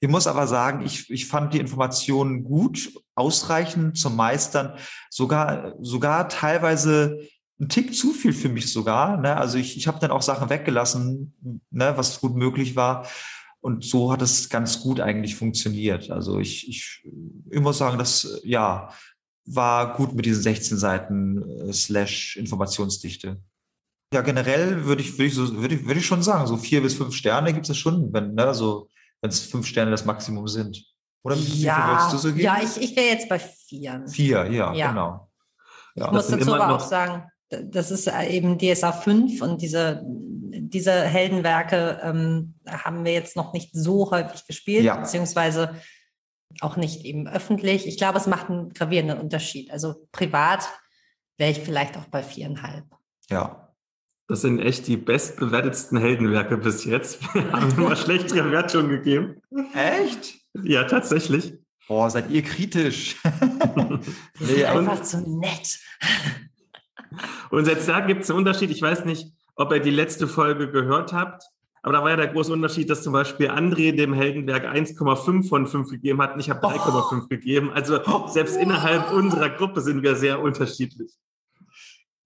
[0.00, 4.74] Ich muss aber sagen, ich, ich fand die Informationen gut, ausreichend zum Meistern,
[5.08, 7.20] sogar, sogar teilweise
[7.58, 9.16] ein Tick zu viel für mich sogar.
[9.16, 9.34] Ne?
[9.34, 11.34] Also ich, ich habe dann auch Sachen weggelassen,
[11.70, 13.06] ne, was gut möglich war.
[13.60, 16.10] Und so hat es ganz gut eigentlich funktioniert.
[16.10, 17.02] Also ich, ich,
[17.50, 18.90] ich muss sagen, dass ja,
[19.44, 23.40] war gut mit diesen 16 Seiten äh, slash Informationsdichte.
[24.12, 26.82] Ja, generell würde ich, würde ich, so, würde ich, würde ich schon sagen, so vier
[26.82, 28.88] bis fünf Sterne gibt es schon, wenn, ne, so,
[29.20, 30.84] wenn es fünf Sterne das Maximum sind.
[31.22, 32.40] Oder wie ja, viel würdest du so geben?
[32.40, 34.04] Ja, ich, ich wäre jetzt bei vier.
[34.08, 34.90] Vier, ja, ja.
[34.90, 35.30] genau.
[35.94, 36.06] Ja.
[36.06, 40.02] Ich muss dazu aber auch sagen, das ist äh, eben DSA 5 und diese,
[40.52, 44.96] diese Heldenwerke ähm, haben wir jetzt noch nicht so häufig gespielt, ja.
[44.96, 45.76] beziehungsweise
[46.60, 47.86] auch nicht eben öffentlich.
[47.86, 49.70] Ich glaube, es macht einen gravierenden Unterschied.
[49.70, 50.68] Also privat
[51.38, 52.84] wäre ich vielleicht auch bei viereinhalb.
[53.28, 53.66] Ja.
[54.28, 57.20] Das sind echt die bestbewertetsten Heldenwerke bis jetzt.
[57.34, 59.42] Wir haben immer schlechtere Wertungen gegeben.
[59.74, 60.36] Echt?
[60.62, 61.54] Ja, tatsächlich.
[61.88, 63.16] Boah, seid ihr kritisch.
[64.38, 65.80] Sind einfach zu nett.
[67.50, 68.70] Und jetzt da gibt es einen Unterschied.
[68.70, 71.44] Ich weiß nicht, ob ihr die letzte Folge gehört habt.
[71.82, 75.66] Aber da war ja der große Unterschied, dass zum Beispiel André dem Heldenberg 1,5 von
[75.66, 77.28] 5 gegeben hat und ich habe 3,5 oh.
[77.28, 77.70] gegeben.
[77.72, 78.62] Also selbst oh.
[78.62, 81.12] innerhalb unserer Gruppe sind wir sehr unterschiedlich.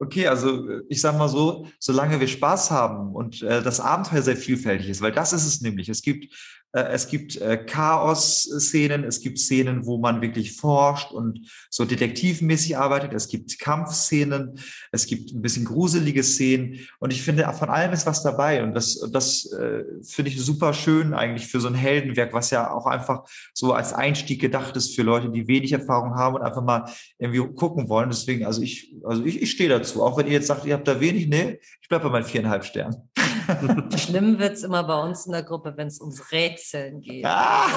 [0.01, 4.37] Okay, also ich sage mal so, solange wir Spaß haben und äh, das Abenteuer sehr
[4.37, 5.88] vielfältig ist, weil das ist es nämlich.
[5.88, 11.49] Es gibt Äh, es gibt äh, Chaos-Szenen, es gibt Szenen, wo man wirklich forscht und
[11.71, 13.15] so detektivmäßig arbeitet.
[13.15, 14.59] Es gibt Kampfszenen,
[14.91, 16.81] es gibt ein bisschen gruselige Szenen.
[16.99, 18.65] Und ich finde, von allem ist was dabei.
[18.65, 22.73] Und das, das äh, finde ich super schön eigentlich für so ein Heldenwerk, was ja
[22.73, 26.65] auch einfach so als Einstieg gedacht ist für Leute, die wenig Erfahrung haben und einfach
[26.65, 28.11] mal irgendwie gucken wollen.
[28.11, 30.03] Deswegen, also ich, also ich, ich stehe dazu.
[30.03, 32.64] Auch wenn ihr jetzt sagt, ihr habt da wenig, nee, ich bleibe bei meinen viereinhalb
[32.64, 33.11] Sternen.
[33.99, 37.27] Schlimm wird es immer bei uns in der Gruppe, wenn es ums Rätseln geht.
[37.27, 37.64] Ah.
[37.64, 37.77] Also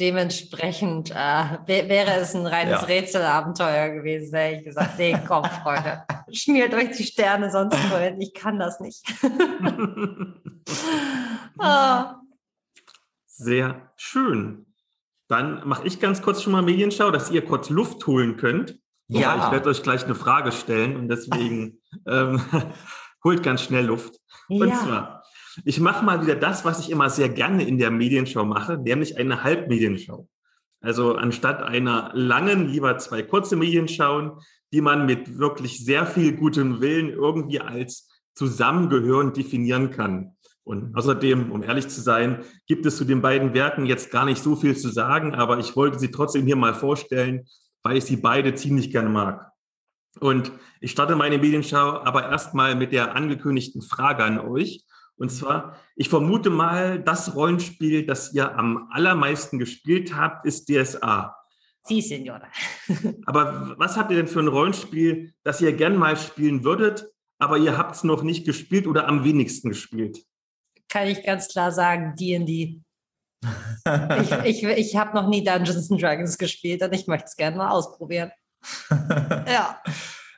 [0.00, 2.86] dementsprechend äh, wäre es ein reines ja.
[2.86, 8.34] Rätselabenteuer gewesen, hätte ich gesagt, nee, komm, Freunde, schmiert euch die Sterne sonst wohin, ich
[8.34, 9.04] kann das nicht.
[11.60, 12.04] oh.
[13.28, 14.66] Sehr schön.
[15.28, 18.76] Dann mache ich ganz kurz schon mal Medienschau, dass ihr kurz Luft holen könnt.
[19.06, 19.36] Ja.
[19.36, 21.78] Ich werde euch gleich eine Frage stellen und deswegen
[22.08, 22.40] ähm,
[23.26, 24.20] holt ganz schnell Luft.
[24.48, 24.76] Und ja.
[24.76, 25.24] zwar,
[25.64, 29.18] ich mache mal wieder das, was ich immer sehr gerne in der Medienschau mache, nämlich
[29.18, 30.28] eine Halbmedienschau.
[30.80, 34.38] Also anstatt einer langen, lieber zwei kurze Medienschauen,
[34.72, 40.36] die man mit wirklich sehr viel gutem Willen irgendwie als zusammengehörend definieren kann.
[40.62, 44.40] Und außerdem, um ehrlich zu sein, gibt es zu den beiden Werken jetzt gar nicht
[44.40, 47.46] so viel zu sagen, aber ich wollte sie trotzdem hier mal vorstellen,
[47.82, 49.50] weil ich sie beide ziemlich gerne mag.
[50.20, 54.84] Und ich starte meine Medienschau aber erstmal mit der angekündigten Frage an euch.
[55.16, 61.34] Und zwar, ich vermute mal, das Rollenspiel, das ihr am allermeisten gespielt habt, ist DSA.
[61.84, 62.48] Sie, Signora.
[63.26, 67.06] aber was habt ihr denn für ein Rollenspiel, das ihr gern mal spielen würdet,
[67.38, 70.24] aber ihr habt es noch nicht gespielt oder am wenigsten gespielt?
[70.88, 72.82] Kann ich ganz klar sagen, D&D.
[74.44, 77.56] ich ich, ich habe noch nie Dungeons and Dragons gespielt und ich möchte es gerne
[77.56, 78.30] mal ausprobieren.
[78.90, 79.80] ja.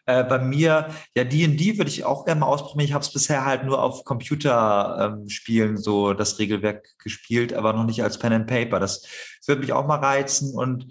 [0.09, 2.88] Äh, bei mir, ja, D&D würde ich auch gerne mal ausprobieren.
[2.88, 7.85] Ich habe es bisher halt nur auf Computerspielen ähm, so das Regelwerk gespielt, aber noch
[7.85, 8.81] nicht als Pen and Paper.
[8.81, 10.55] Das, das würde mich auch mal reizen.
[10.55, 10.87] Und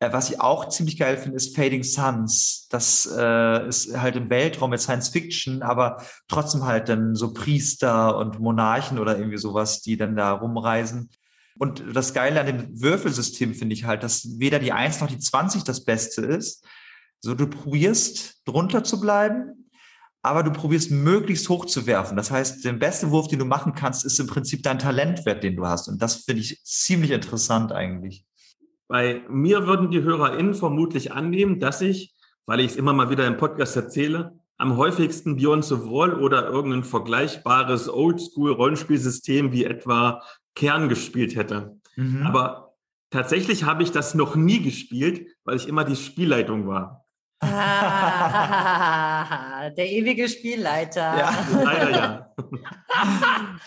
[0.00, 2.68] äh, was ich auch ziemlich geil finde, ist Fading Suns.
[2.68, 8.18] Das äh, ist halt im Weltraum mit Science Fiction, aber trotzdem halt dann so Priester
[8.18, 11.08] und Monarchen oder irgendwie sowas, die dann da rumreisen.
[11.56, 15.18] Und das Geile an dem Würfelsystem finde ich halt, dass weder die 1 noch die
[15.18, 16.66] 20 das Beste ist,
[17.20, 19.70] so, du probierst drunter zu bleiben,
[20.22, 22.16] aber du probierst möglichst hoch zu werfen.
[22.16, 25.56] Das heißt, der beste Wurf, den du machen kannst, ist im Prinzip dein Talentwert, den
[25.56, 25.88] du hast.
[25.88, 28.24] Und das finde ich ziemlich interessant eigentlich.
[28.88, 32.14] Bei mir würden die HörerInnen vermutlich annehmen, dass ich,
[32.46, 36.48] weil ich es immer mal wieder im Podcast erzähle, am häufigsten Beyond the Wall oder
[36.48, 40.22] irgendein vergleichbares Oldschool-Rollenspielsystem wie etwa
[40.54, 41.78] Kern gespielt hätte.
[41.96, 42.26] Mhm.
[42.26, 42.74] Aber
[43.10, 47.07] tatsächlich habe ich das noch nie gespielt, weil ich immer die Spielleitung war.
[47.40, 48.90] Ah,
[49.70, 51.00] der ewige Spielleiter.
[51.18, 52.34] Ja, leider ja.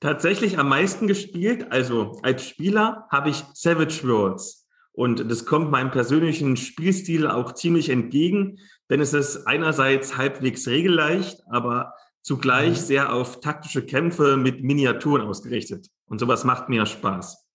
[0.00, 4.66] Tatsächlich am meisten gespielt, also als Spieler habe ich Savage Worlds.
[4.92, 11.42] Und das kommt meinem persönlichen Spielstil auch ziemlich entgegen, denn es ist einerseits halbwegs regelleicht,
[11.50, 12.84] aber zugleich mhm.
[12.84, 15.88] sehr auf taktische Kämpfe mit Miniaturen ausgerichtet.
[16.06, 17.46] Und sowas macht mir Spaß.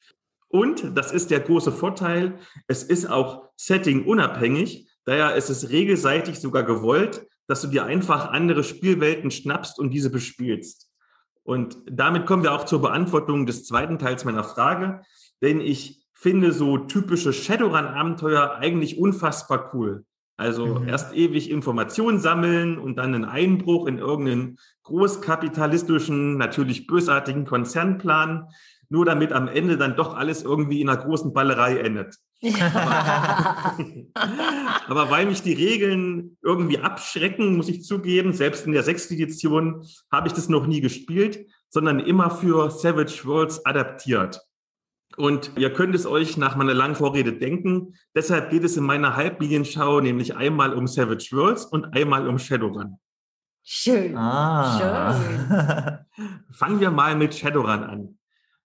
[0.49, 4.87] Und das ist der große Vorteil, es ist auch setting unabhängig.
[5.05, 10.09] Daher ist es regelseitig sogar gewollt, dass du dir einfach andere Spielwelten schnappst und diese
[10.09, 10.89] bespielst.
[11.43, 15.01] Und damit kommen wir auch zur Beantwortung des zweiten Teils meiner Frage,
[15.41, 20.05] denn ich finde so typische Shadowrun-Abenteuer eigentlich unfassbar cool.
[20.37, 20.87] Also mhm.
[20.87, 28.47] erst ewig Informationen sammeln und dann einen Einbruch in irgendeinen großkapitalistischen, natürlich bösartigen Konzernplan,
[28.91, 32.17] nur damit am Ende dann doch alles irgendwie in einer großen Ballerei endet.
[32.41, 33.77] Ja.
[34.87, 39.87] Aber weil mich die Regeln irgendwie abschrecken, muss ich zugeben, selbst in der sechsten Edition
[40.11, 44.41] habe ich das noch nie gespielt, sondern immer für Savage Worlds adaptiert.
[45.15, 47.95] Und ihr könnt es euch nach meiner langen Vorrede denken.
[48.13, 52.97] Deshalb geht es in meiner Halbmedienschau nämlich einmal um Savage Worlds und einmal um Shadowrun.
[53.63, 54.17] Schön.
[54.17, 55.15] Ah.
[55.17, 56.35] Schön.
[56.51, 58.17] Fangen wir mal mit Shadowrun an.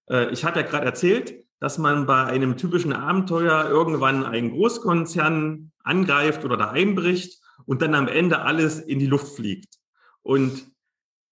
[0.08, 5.72] Äh, ich hatte ja gerade erzählt, dass man bei einem typischen Abenteuer irgendwann einen Großkonzern
[5.82, 9.76] angreift oder da einbricht und dann am Ende alles in die Luft fliegt.
[10.22, 10.70] Und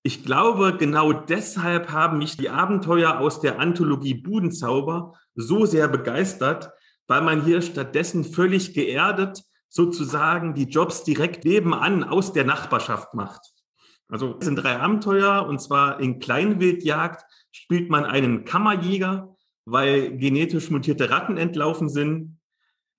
[0.03, 6.71] ich glaube, genau deshalb haben mich die Abenteuer aus der Anthologie Budenzauber so sehr begeistert,
[7.07, 13.41] weil man hier stattdessen völlig geerdet sozusagen die Jobs direkt nebenan aus der Nachbarschaft macht.
[14.09, 17.25] Also es sind drei Abenteuer und zwar in Kleinwildjagd
[17.55, 22.39] spielt man einen Kammerjäger, weil genetisch mutierte Ratten entlaufen sind.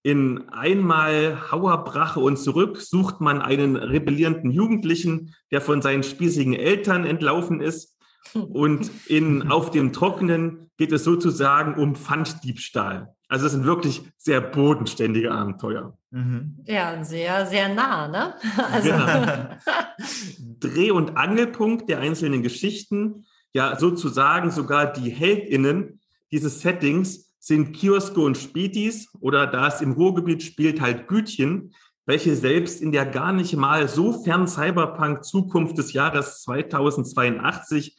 [0.02, 7.06] In einmal Hauerbrache und zurück sucht man einen rebellierenden Jugendlichen, der von seinen spießigen Eltern
[7.06, 7.98] entlaufen ist.
[8.34, 13.14] Und in Auf dem Trockenen geht es sozusagen um Pfanddiebstahl.
[13.28, 15.98] Also es sind wirklich sehr bodenständige Abenteuer.
[16.12, 16.60] Mhm.
[16.66, 18.36] Ja, sehr, sehr nah, ne?
[18.72, 18.90] Also.
[18.90, 19.58] Genau.
[20.60, 28.20] Dreh- und Angelpunkt der einzelnen Geschichten, ja sozusagen sogar die HeldInnen dieses Settings sind Kioske
[28.20, 31.74] und Spätis oder da es im Ruhrgebiet spielt halt Gütchen,
[32.06, 37.96] welche selbst in der gar nicht mal so fern Cyberpunk-Zukunft des Jahres 2082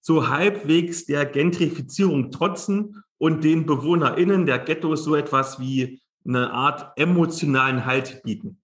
[0.00, 6.96] so halbwegs der Gentrifizierung trotzen und den BewohnerInnen der Ghettos so etwas wie eine Art
[6.96, 8.60] emotionalen Halt bieten.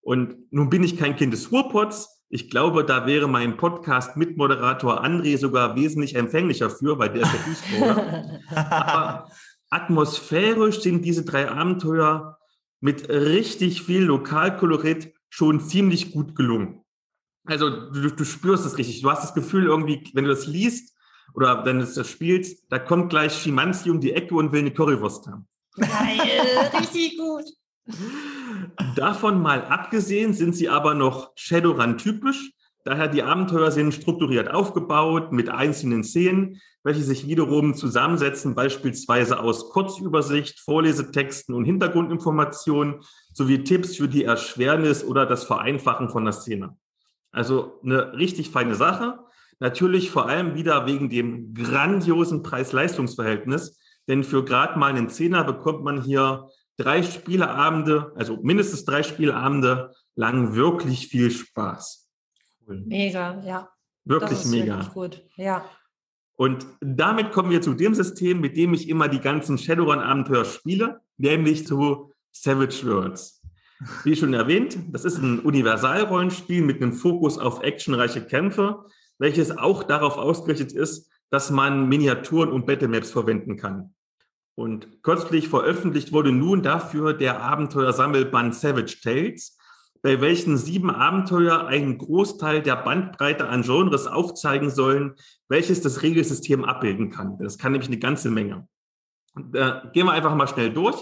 [0.00, 2.21] Und nun bin ich kein Kind des Ruhrpots.
[2.34, 7.40] Ich glaube, da wäre mein Podcast-Mitmoderator André sogar wesentlich empfänglicher für, weil der ist der
[7.46, 8.40] Duisburger.
[8.56, 9.30] Aber
[9.68, 12.38] atmosphärisch sind diese drei Abenteuer
[12.80, 16.80] mit richtig viel Lokalkolorit schon ziemlich gut gelungen.
[17.44, 19.02] Also du, du spürst es richtig.
[19.02, 20.96] Du hast das Gefühl irgendwie, wenn du das liest
[21.34, 24.72] oder wenn du das spielst, da kommt gleich Schimanski um die Ecke und will eine
[24.72, 25.46] Currywurst haben.
[25.76, 27.44] Geil, richtig gut.
[28.96, 32.52] Davon mal abgesehen sind sie aber noch Shadowrun-typisch.
[32.84, 39.70] Daher die Abenteuer sind strukturiert aufgebaut mit einzelnen Szenen, welche sich wiederum zusammensetzen, beispielsweise aus
[39.70, 43.00] Kurzübersicht, Vorlesetexten und Hintergrundinformationen
[43.32, 46.76] sowie Tipps für die Erschwernis oder das Vereinfachen von der Szene.
[47.30, 49.20] Also eine richtig feine Sache.
[49.60, 53.78] Natürlich vor allem wieder wegen dem grandiosen Preis-Leistungs-Verhältnis.
[54.08, 59.94] Denn für gerade mal einen Zehner bekommt man hier drei Spieleabende, also mindestens drei Spieleabende
[60.14, 62.08] lang wirklich viel Spaß.
[62.66, 62.82] Cool.
[62.86, 63.68] Mega, ja.
[64.04, 64.76] Wirklich mega.
[64.76, 65.64] Wirklich gut, ja.
[66.34, 71.00] Und damit kommen wir zu dem System, mit dem ich immer die ganzen Shadowrun-Abenteuer spiele,
[71.16, 73.42] nämlich zu Savage Worlds.
[74.04, 78.84] Wie schon erwähnt, das ist ein Universalrollenspiel mit einem Fokus auf actionreiche Kämpfe,
[79.18, 83.94] welches auch darauf ausgerichtet ist, dass man Miniaturen und Battlemaps verwenden kann.
[84.54, 89.56] Und kürzlich veröffentlicht wurde nun dafür der Abenteuersammelband Savage Tales,
[90.02, 95.14] bei welchen sieben Abenteuer einen Großteil der Bandbreite an Genres aufzeigen sollen,
[95.48, 97.38] welches das Regelsystem abbilden kann.
[97.38, 98.66] Das kann nämlich eine ganze Menge.
[99.34, 100.96] Da gehen wir einfach mal schnell durch.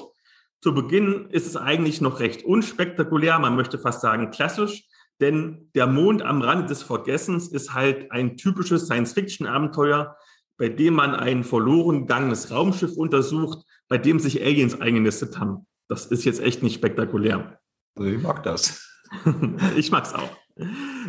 [0.61, 4.85] Zu Beginn ist es eigentlich noch recht unspektakulär, man möchte fast sagen klassisch,
[5.19, 10.17] denn der Mond am Rande des Vergessens ist halt ein typisches Science-Fiction-Abenteuer,
[10.61, 15.67] bei dem man ein verloren gegangenes Raumschiff untersucht, bei dem sich Aliens eingenistet haben.
[15.89, 17.59] Das ist jetzt echt nicht spektakulär.
[17.97, 18.87] Also ich mag das.
[19.77, 20.37] ich mag's auch.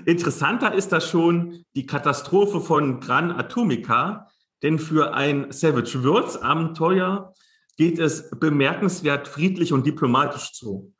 [0.06, 4.30] Interessanter ist das schon die Katastrophe von Gran Atomica,
[4.64, 7.34] denn für ein Savage Worlds Abenteuer
[7.76, 10.94] geht es bemerkenswert friedlich und diplomatisch zu.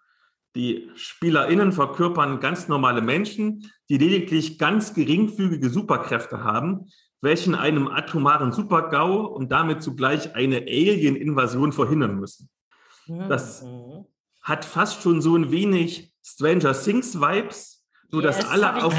[0.58, 6.88] Die SpielerInnen verkörpern ganz normale Menschen, die lediglich ganz geringfügige Superkräfte haben,
[7.22, 12.50] welchen einem atomaren Supergau und damit zugleich eine Alien-Invasion verhindern müssen.
[13.08, 14.06] Das mhm.
[14.42, 18.94] hat fast schon so ein wenig Stranger Things-Vibes, nur yes, dass alle auf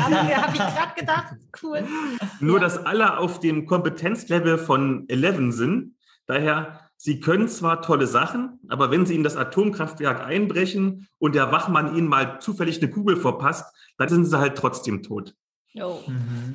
[1.62, 1.84] cool.
[2.40, 2.62] nur ja.
[2.62, 5.96] dass alle auf dem Kompetenzlevel von 11 sind.
[6.26, 11.50] Daher Sie können zwar tolle Sachen, aber wenn Sie in das Atomkraftwerk einbrechen und der
[11.50, 15.34] Wachmann Ihnen mal zufällig eine Kugel verpasst, dann sind Sie halt trotzdem tot.
[15.74, 15.98] Oh.
[16.06, 16.54] Mhm.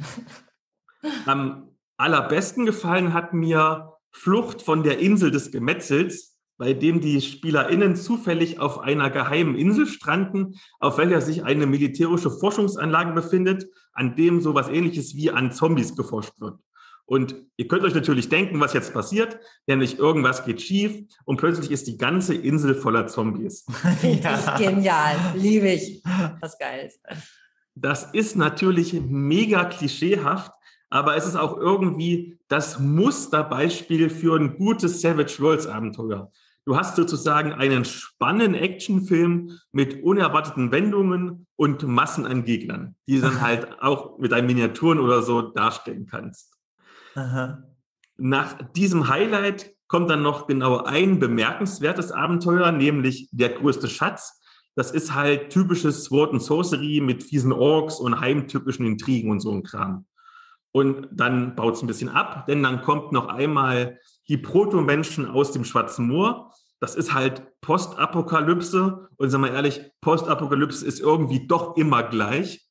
[1.25, 7.95] Am allerbesten gefallen hat mir Flucht von der Insel des Gemetzels, bei dem die SpielerInnen
[7.95, 14.41] zufällig auf einer geheimen Insel stranden, auf welcher sich eine militärische Forschungsanlage befindet, an dem
[14.41, 16.59] sowas ähnliches wie an Zombies geforscht wird.
[17.05, 21.71] Und ihr könnt euch natürlich denken, was jetzt passiert, nämlich irgendwas geht schief und plötzlich
[21.71, 23.65] ist die ganze Insel voller Zombies.
[24.01, 24.57] ja.
[24.57, 26.03] Genial, liebe ich.
[26.41, 26.99] Was geil ist.
[27.75, 30.51] Das ist natürlich mega klischeehaft,
[30.89, 36.31] aber es ist auch irgendwie das Musterbeispiel für ein gutes Savage Worlds Abenteuer.
[36.65, 43.21] Du hast sozusagen einen spannenden Actionfilm mit unerwarteten Wendungen und Massen an Gegnern, die du
[43.21, 46.53] dann halt auch mit deinen Miniaturen oder so darstellen kannst.
[47.15, 47.63] Aha.
[48.17, 54.41] Nach diesem Highlight kommt dann noch genau ein bemerkenswertes Abenteuer, nämlich der größte Schatz.
[54.75, 59.51] Das ist halt typisches Sword and Sorcery mit fiesen Orks und heimtypischen Intrigen und so
[59.51, 60.05] ein Kram.
[60.71, 65.51] Und dann baut es ein bisschen ab, denn dann kommt noch einmal die Proto-Menschen aus
[65.51, 66.51] dem Schwarzen Moor.
[66.79, 69.07] Das ist halt Postapokalypse.
[69.17, 72.67] Und sagen wir ehrlich, Postapokalypse ist irgendwie doch immer gleich.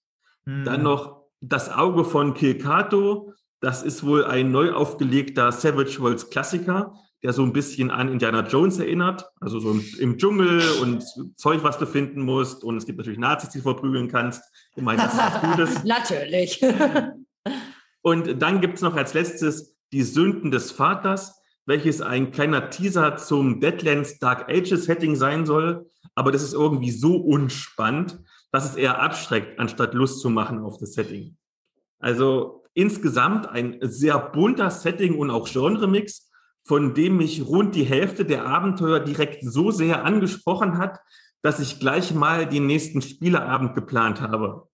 [0.46, 0.64] Hm.
[0.64, 3.32] Dann noch das Auge von Kilkato.
[3.60, 8.46] Das ist wohl ein neu aufgelegter Savage Worlds Klassiker, der so ein bisschen an Indiana
[8.46, 9.28] Jones erinnert.
[9.40, 11.02] Also so im Dschungel und
[11.36, 12.62] Zeug, was du finden musst.
[12.62, 14.42] Und es gibt natürlich Nazis, die du verprügeln kannst.
[14.76, 15.84] Immerhin, das ist was Gutes.
[15.84, 16.60] natürlich.
[18.06, 23.16] Und dann gibt es noch als letztes die Sünden des Vaters, welches ein kleiner Teaser
[23.16, 25.90] zum Deadlands Dark Ages Setting sein soll.
[26.14, 28.20] Aber das ist irgendwie so unspannend,
[28.52, 31.36] dass es eher abschreckt, anstatt Lust zu machen auf das Setting.
[31.98, 36.30] Also insgesamt ein sehr bunter Setting und auch Genre-Mix,
[36.62, 41.00] von dem mich rund die Hälfte der Abenteuer direkt so sehr angesprochen hat,
[41.42, 44.68] dass ich gleich mal den nächsten Spieleabend geplant habe.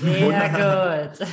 [0.00, 1.26] Sehr gut.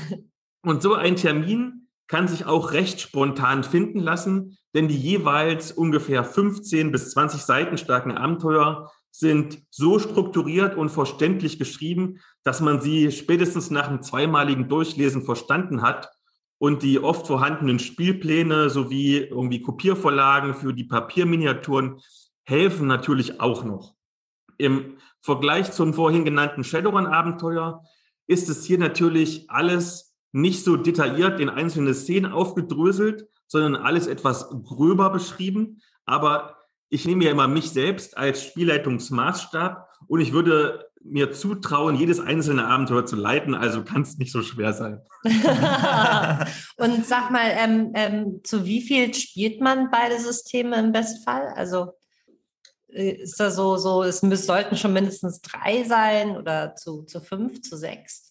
[0.63, 6.23] Und so ein Termin kann sich auch recht spontan finden lassen, denn die jeweils ungefähr
[6.23, 13.11] 15 bis 20 Seiten starken Abenteuer sind so strukturiert und verständlich geschrieben, dass man sie
[13.11, 16.09] spätestens nach einem zweimaligen Durchlesen verstanden hat
[16.57, 21.99] und die oft vorhandenen Spielpläne sowie irgendwie Kopiervorlagen für die Papierminiaturen
[22.43, 23.95] helfen natürlich auch noch.
[24.57, 27.83] Im Vergleich zum vorhin genannten Shadowrun-Abenteuer
[28.27, 34.49] ist es hier natürlich alles nicht so detailliert in einzelne Szenen aufgedröselt, sondern alles etwas
[34.63, 35.81] gröber beschrieben.
[36.05, 36.57] Aber
[36.89, 42.65] ich nehme ja immer mich selbst als Spielleitungsmaßstab und ich würde mir zutrauen, jedes einzelne
[42.65, 45.01] Abenteuer zu leiten, also kann es nicht so schwer sein.
[46.77, 51.47] und sag mal, ähm, ähm, zu wie viel spielt man beide Systeme im Bestfall?
[51.55, 51.91] Also
[52.87, 57.61] äh, ist da so, so es sollten schon mindestens drei sein oder zu, zu fünf,
[57.61, 58.22] zu sechs?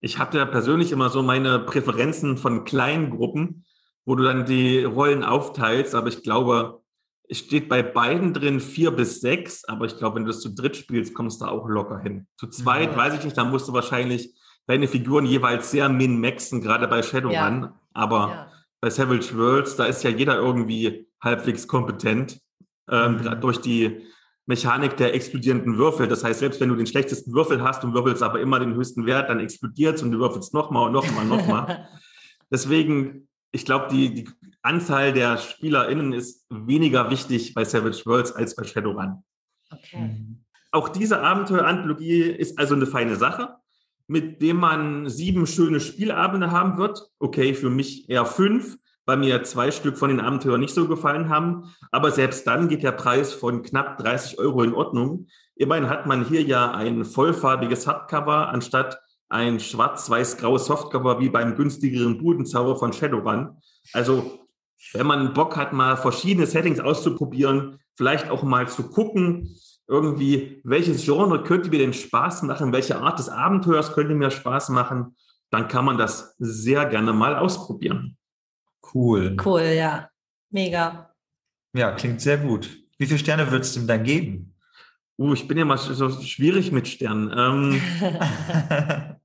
[0.00, 3.64] Ich habe ja persönlich immer so meine Präferenzen von kleinen Gruppen,
[4.04, 6.80] wo du dann die Rollen aufteilst, aber ich glaube,
[7.28, 10.54] es steht bei beiden drin vier bis sechs, aber ich glaube, wenn du das zu
[10.54, 12.26] dritt spielst, kommst du auch locker hin.
[12.36, 12.96] Zu zweit, ja.
[12.96, 14.34] weiß ich nicht, da musst du wahrscheinlich
[14.66, 17.34] deine Figuren jeweils sehr min-maxen, gerade bei Shadowrun.
[17.34, 17.80] Ja.
[17.92, 18.52] Aber ja.
[18.80, 22.40] bei Savage Worlds, da ist ja jeder irgendwie halbwegs kompetent
[22.90, 23.40] ähm, mhm.
[23.40, 24.02] durch die
[24.48, 26.08] Mechanik der explodierenden Würfel.
[26.08, 29.04] Das heißt, selbst wenn du den schlechtesten Würfel hast und würfelst aber immer den höchsten
[29.04, 31.88] Wert, dann explodiert es und du würfelst nochmal und nochmal und nochmal.
[32.50, 34.28] Deswegen, ich glaube, die, die
[34.62, 39.22] Anzahl der SpielerInnen ist weniger wichtig bei Savage Worlds als bei Shadowrun.
[39.70, 39.98] Okay.
[39.98, 40.44] Mhm.
[40.70, 43.54] Auch diese Abenteueranthologie ist also eine feine Sache,
[44.06, 47.10] mit dem man sieben schöne Spielabende haben wird.
[47.18, 51.30] Okay, für mich eher fünf, weil mir zwei Stück von den Abenteuern nicht so gefallen
[51.30, 51.74] haben.
[51.90, 55.28] Aber selbst dann geht der Preis von knapp 30 Euro in Ordnung.
[55.56, 62.18] Immerhin hat man hier ja ein vollfarbiges Hardcover anstatt ein schwarz-weiß-graues Softcover wie beim günstigeren
[62.18, 63.56] Budenzauber von Shadowrun.
[63.94, 64.46] Also
[64.92, 71.02] wenn man Bock hat, mal verschiedene Settings auszuprobieren, vielleicht auch mal zu gucken, irgendwie, welches
[71.06, 75.16] Genre könnte mir denn Spaß machen, welche Art des Abenteuers könnte mir Spaß machen,
[75.48, 78.17] dann kann man das sehr gerne mal ausprobieren.
[78.94, 79.36] Cool.
[79.44, 80.10] Cool, ja.
[80.50, 81.14] Mega.
[81.74, 82.78] Ja, klingt sehr gut.
[82.98, 84.54] Wie viele Sterne würdest du ihm dann geben?
[85.18, 87.32] Uh, ich bin ja mal so schwierig mit Sternen.
[87.36, 87.82] Ähm,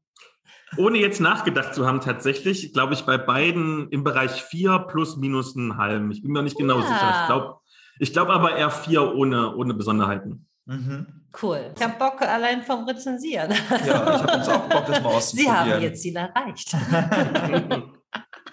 [0.78, 5.56] ohne jetzt nachgedacht zu haben, tatsächlich, glaube ich, bei beiden im Bereich 4 plus minus
[5.56, 6.12] ein halben.
[6.12, 6.88] Ich bin mir nicht genau ja.
[6.88, 7.20] sicher.
[7.22, 7.60] Ich glaube
[8.00, 10.48] ich glaub aber eher 4 ohne, ohne Besonderheiten.
[10.66, 11.06] Mhm.
[11.42, 11.72] Cool.
[11.76, 13.52] Ich habe Bock allein vom Rezensieren.
[13.52, 15.66] Ja, ich habe uns auch Bock, das mal auszuprobieren.
[15.66, 16.76] Sie haben ihr Ziel erreicht.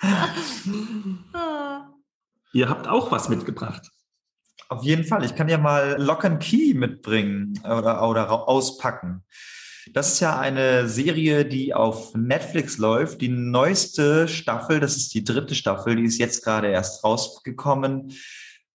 [2.52, 3.90] Ihr habt auch was mitgebracht.
[4.68, 5.24] Auf jeden Fall.
[5.24, 9.24] Ich kann ja mal Lock and Key mitbringen oder, oder auspacken.
[9.92, 13.20] Das ist ja eine Serie, die auf Netflix läuft.
[13.20, 18.12] Die neueste Staffel, das ist die dritte Staffel, die ist jetzt gerade erst rausgekommen.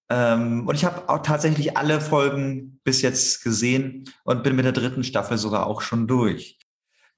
[0.09, 4.73] Ähm, und ich habe auch tatsächlich alle Folgen bis jetzt gesehen und bin mit der
[4.73, 6.59] dritten Staffel sogar auch schon durch.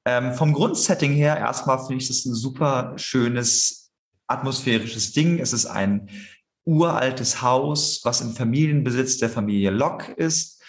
[0.06, 3.87] Ähm, vom Grundsetting her erstmal finde ich das ein super schönes
[4.28, 5.40] atmosphärisches Ding.
[5.40, 6.10] Es ist ein
[6.66, 10.62] uraltes Haus, was im Familienbesitz der Familie Locke ist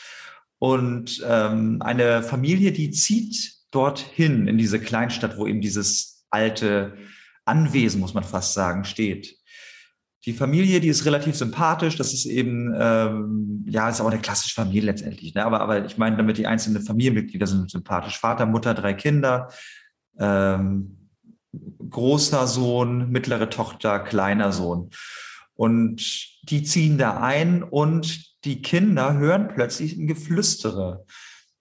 [0.59, 6.97] und ähm, eine Familie, die zieht dorthin in diese Kleinstadt, wo eben dieses alte
[7.44, 9.37] Anwesen, muss man fast sagen, steht.
[10.25, 11.97] Die Familie, die ist relativ sympathisch.
[11.97, 15.35] Das ist eben, ähm, ja, ist auch eine klassische Familie letztendlich.
[15.35, 15.44] Ne?
[15.44, 18.18] Aber, aber ich meine, damit die einzelnen Familienmitglieder sind sympathisch.
[18.18, 19.49] Vater, Mutter, drei Kinder,
[20.18, 20.98] ähm,
[21.90, 24.90] großer Sohn, mittlere Tochter, kleiner Sohn.
[25.55, 26.03] Und
[26.44, 31.04] die ziehen da ein und die Kinder hören plötzlich ein Geflüstere.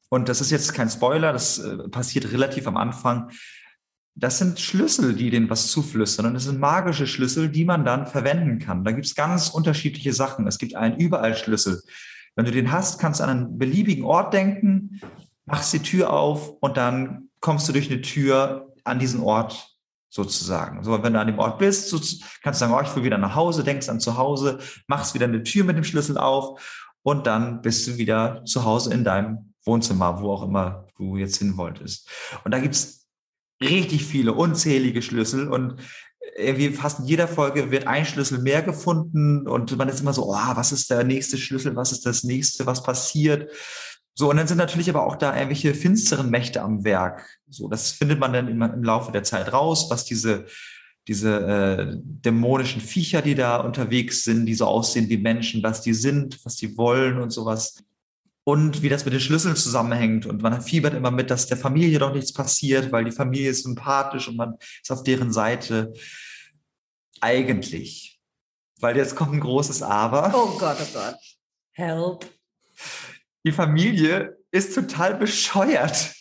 [0.10, 3.32] Und das ist jetzt kein Spoiler, das äh, passiert relativ am Anfang.
[4.16, 6.28] Das sind Schlüssel, die denen was zuflüstern.
[6.28, 8.84] Und das sind magische Schlüssel, die man dann verwenden kann.
[8.84, 10.48] Da gibt es ganz unterschiedliche Sachen.
[10.48, 11.82] Es gibt einen Überall-Schlüssel.
[12.36, 15.02] Wenn du den hast, kannst du an einen beliebigen Ort denken,
[15.46, 19.67] machst die Tür auf und dann kommst du durch eine Tür an diesen Ort
[20.18, 20.84] sozusagen.
[20.84, 21.98] So, wenn du an dem Ort bist, so,
[22.42, 24.58] kannst du sagen, oh, ich will wieder nach Hause, denkst an zu Hause,
[24.88, 28.94] machst wieder eine Tür mit dem Schlüssel auf und dann bist du wieder zu Hause
[28.94, 32.10] in deinem Wohnzimmer, wo auch immer du jetzt hin wolltest.
[32.44, 33.08] Und da gibt's
[33.62, 35.76] richtig viele, unzählige Schlüssel und
[36.36, 40.26] irgendwie fast in jeder Folge wird ein Schlüssel mehr gefunden und man ist immer so,
[40.26, 43.52] oh, was ist der nächste Schlüssel, was ist das nächste, was passiert?
[44.20, 47.38] So, und dann sind natürlich aber auch da irgendwelche finsteren Mächte am Werk.
[47.50, 50.48] So, das findet man dann immer im Laufe der Zeit raus, was diese,
[51.08, 55.94] diese äh, dämonischen Viecher, die da unterwegs sind, die so aussehen wie Menschen, was die
[55.94, 57.84] sind, was die wollen und sowas
[58.44, 60.26] und wie das mit den Schlüsseln zusammenhängt.
[60.26, 63.66] Und man fiebert immer mit, dass der Familie doch nichts passiert, weil die Familie ist
[63.66, 65.94] sympathisch und man ist auf deren Seite.
[67.22, 68.20] Eigentlich.
[68.80, 70.34] Weil jetzt kommt ein großes Aber.
[70.34, 71.20] Oh Gott, oh Gott.
[71.74, 72.26] Help.
[73.46, 76.14] Die Familie ist total bescheuert.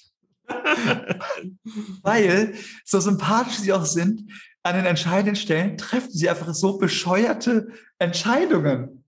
[2.02, 2.54] weil,
[2.84, 4.30] so sympathisch sie auch sind,
[4.62, 9.04] an den entscheidenden Stellen treffen sie einfach so bescheuerte Entscheidungen.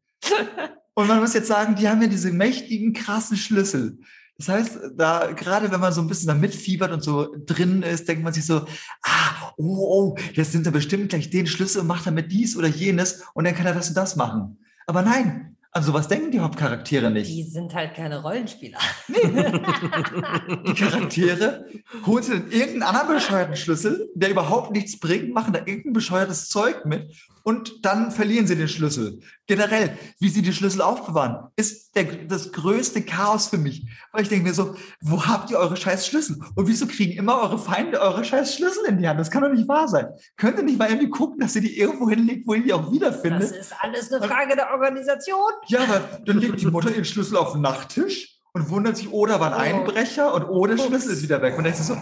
[0.95, 3.99] Und man muss jetzt sagen, die haben ja diese mächtigen, krassen Schlüssel.
[4.37, 8.09] Das heißt, da, gerade wenn man so ein bisschen da mitfiebert und so drin ist,
[8.09, 8.67] denkt man sich so,
[9.03, 12.69] ah, oh, oh, jetzt nimmt er bestimmt gleich den Schlüssel und macht damit dies oder
[12.69, 14.59] jenes und dann kann er das und das machen.
[14.87, 17.31] Aber nein, an sowas denken die Hauptcharaktere nicht.
[17.31, 18.79] Die sind halt keine Rollenspieler.
[19.07, 19.19] Nee.
[20.67, 21.67] die Charaktere
[22.05, 26.49] holen sich dann irgendeinen anderen bescheuerten Schlüssel, der überhaupt nichts bringt, machen da irgendein bescheuertes
[26.49, 27.15] Zeug mit
[27.49, 29.21] und dann verlieren sie den Schlüssel.
[29.47, 33.87] Generell, wie sie die Schlüssel aufbewahren, ist der, das größte Chaos für mich.
[34.13, 36.39] Weil ich denke mir so, wo habt ihr eure scheiß Schlüssel?
[36.57, 39.19] Und wieso kriegen immer eure Feinde eure scheiß Schlüssel in die Hand?
[39.19, 40.09] Das kann doch nicht wahr sein.
[40.37, 42.93] Könnt ihr nicht mal irgendwie gucken, dass ihr die irgendwo hinlegt, wo ihr die auch
[42.93, 43.45] wiederfindet?
[43.45, 45.51] Das ist alles eine Frage der Organisation.
[45.69, 49.25] Ja, aber dann legt die Mutter ihren Schlüssel auf den Nachttisch und wundert sich, oh,
[49.25, 49.79] da war ein oh.
[49.79, 51.57] Einbrecher und oh, der Schlüssel ist wieder weg.
[51.57, 51.97] Und dann ist so,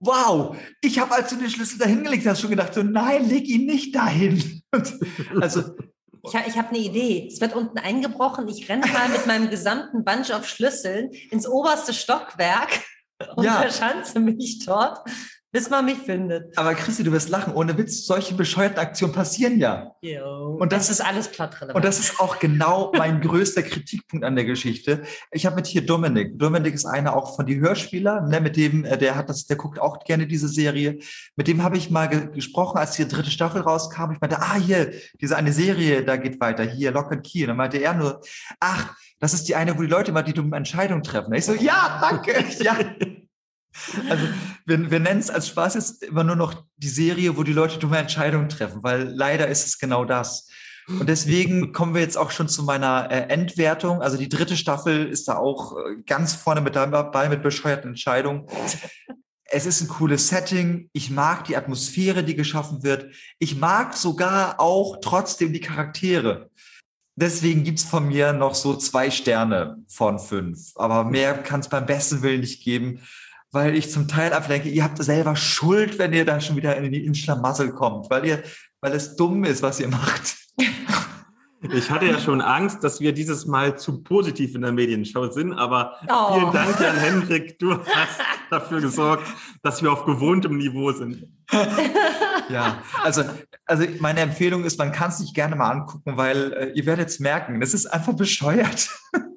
[0.00, 3.46] wow, ich habe, als du den Schlüssel da hingelegt hast, schon gedacht, so nein, leg
[3.48, 4.62] ihn nicht dahin.
[5.40, 5.76] also
[6.24, 7.28] ich, ich habe eine Idee.
[7.30, 8.48] Es wird unten eingebrochen.
[8.48, 12.82] Ich renne mal mit meinem gesamten Bunch of Schlüsseln ins oberste Stockwerk
[13.36, 13.60] und ja.
[13.60, 15.08] verschanze mich dort
[15.50, 16.56] bis man mich findet.
[16.58, 17.54] Aber Christi, du wirst lachen.
[17.54, 19.92] Ohne Witz, solche bescheuerten Aktionen passieren ja.
[20.02, 20.58] Yo.
[20.60, 21.76] Und das, das ist alles plottrelevant.
[21.76, 25.02] Und das ist auch genau mein größter Kritikpunkt an der Geschichte.
[25.30, 26.38] Ich habe mit hier Dominik.
[26.38, 29.56] Dominik ist einer auch von die Hörspieler, ne, mit dem, äh, der hat das, der
[29.56, 30.98] guckt auch gerne diese Serie.
[31.36, 34.12] Mit dem habe ich mal ge gesprochen, als die dritte Staffel rauskam.
[34.12, 37.42] Ich meinte, ah, hier, diese eine Serie, da geht weiter, hier, Lock and Key.
[37.42, 38.20] Und dann meinte er nur,
[38.60, 41.32] ach, das ist die eine, wo die Leute mal die dummen Entscheidungen treffen.
[41.32, 42.76] Ich so, ja, danke, ja.
[44.08, 44.24] Also
[44.66, 47.78] wir, wir nennen es als Spaß jetzt immer nur noch die Serie, wo die Leute
[47.78, 50.48] dumme Entscheidungen treffen, weil leider ist es genau das.
[50.88, 54.02] Und deswegen kommen wir jetzt auch schon zu meiner äh, Endwertung.
[54.02, 58.46] Also die dritte Staffel ist da auch äh, ganz vorne mit dabei mit bescheuerten Entscheidungen.
[59.50, 60.90] Es ist ein cooles Setting.
[60.92, 63.14] Ich mag die Atmosphäre, die geschaffen wird.
[63.38, 66.50] Ich mag sogar auch trotzdem die Charaktere.
[67.16, 70.72] Deswegen gibt's von mir noch so zwei Sterne von fünf.
[70.76, 73.00] Aber mehr kann es beim besten Willen nicht geben
[73.50, 76.76] weil ich zum Teil einfach denke, ihr habt selber Schuld, wenn ihr da schon wieder
[76.76, 78.42] in die in Schlamassel kommt, weil ihr,
[78.80, 80.36] weil es dumm ist, was ihr macht.
[81.60, 85.52] Ich hatte ja schon Angst, dass wir dieses Mal zu positiv in der Medienschau sind,
[85.52, 86.34] aber oh.
[86.34, 87.58] vielen Dank, Jan Hendrik.
[87.58, 89.26] Du hast dafür gesorgt,
[89.62, 91.24] dass wir auf gewohntem Niveau sind.
[92.50, 93.24] Ja, also,
[93.66, 97.10] also meine Empfehlung ist, man kann es sich gerne mal angucken, weil äh, ihr werdet
[97.10, 98.88] es merken, das ist einfach bescheuert.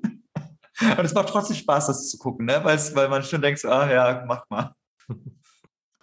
[0.97, 2.59] Und es macht trotzdem Spaß, das zu gucken, ne?
[2.63, 4.73] Weil's, weil man schon denkt, ah ja, mach mal.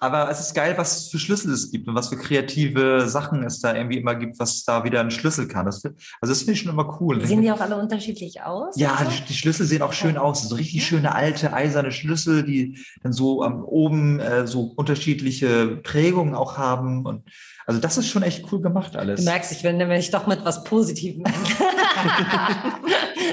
[0.01, 3.59] Aber es ist geil, was für Schlüssel es gibt und was für kreative Sachen es
[3.59, 5.67] da irgendwie immer gibt, was da wieder ein Schlüssel kann.
[5.67, 7.27] Das, also das finde ich schon immer cool.
[7.27, 8.77] Sehen die auch alle unterschiedlich aus?
[8.77, 9.11] Ja, also?
[9.11, 10.49] die, die, Schlüssel sehen auch schön aus.
[10.49, 16.37] So richtig schöne alte eiserne Schlüssel, die dann so ähm, oben äh, so unterschiedliche Prägungen
[16.37, 17.05] auch haben.
[17.05, 17.25] Und
[17.67, 19.19] also das ist schon echt cool gemacht alles.
[19.19, 21.25] Du merkst, ich will nämlich doch mit was Positivem.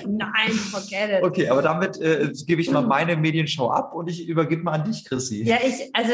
[0.17, 1.23] Nein, forget it.
[1.23, 4.83] Okay, aber damit äh, gebe ich mal meine Medienschau ab und ich übergebe mal an
[4.83, 5.43] dich, Chrissy.
[5.43, 6.11] Ja, ich, also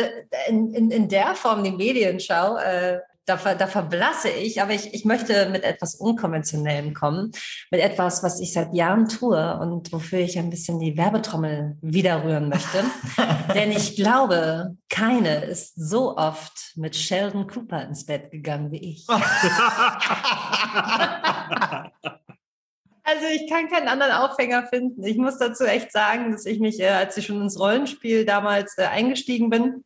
[0.47, 5.05] in, in, in der Form die Medienschau, äh, da, da verblasse ich, aber ich, ich
[5.05, 7.31] möchte mit etwas Unkonventionellem kommen,
[7.69, 12.23] mit etwas, was ich seit Jahren tue und wofür ich ein bisschen die Werbetrommel wieder
[12.23, 12.83] rühren möchte.
[13.53, 19.07] Denn ich glaube, keine ist so oft mit Sheldon Cooper ins Bett gegangen wie ich.
[23.03, 25.03] Also ich kann keinen anderen Aufhänger finden.
[25.03, 28.77] Ich muss dazu echt sagen, dass ich mich, äh, als ich schon ins Rollenspiel damals
[28.77, 29.83] äh, eingestiegen bin,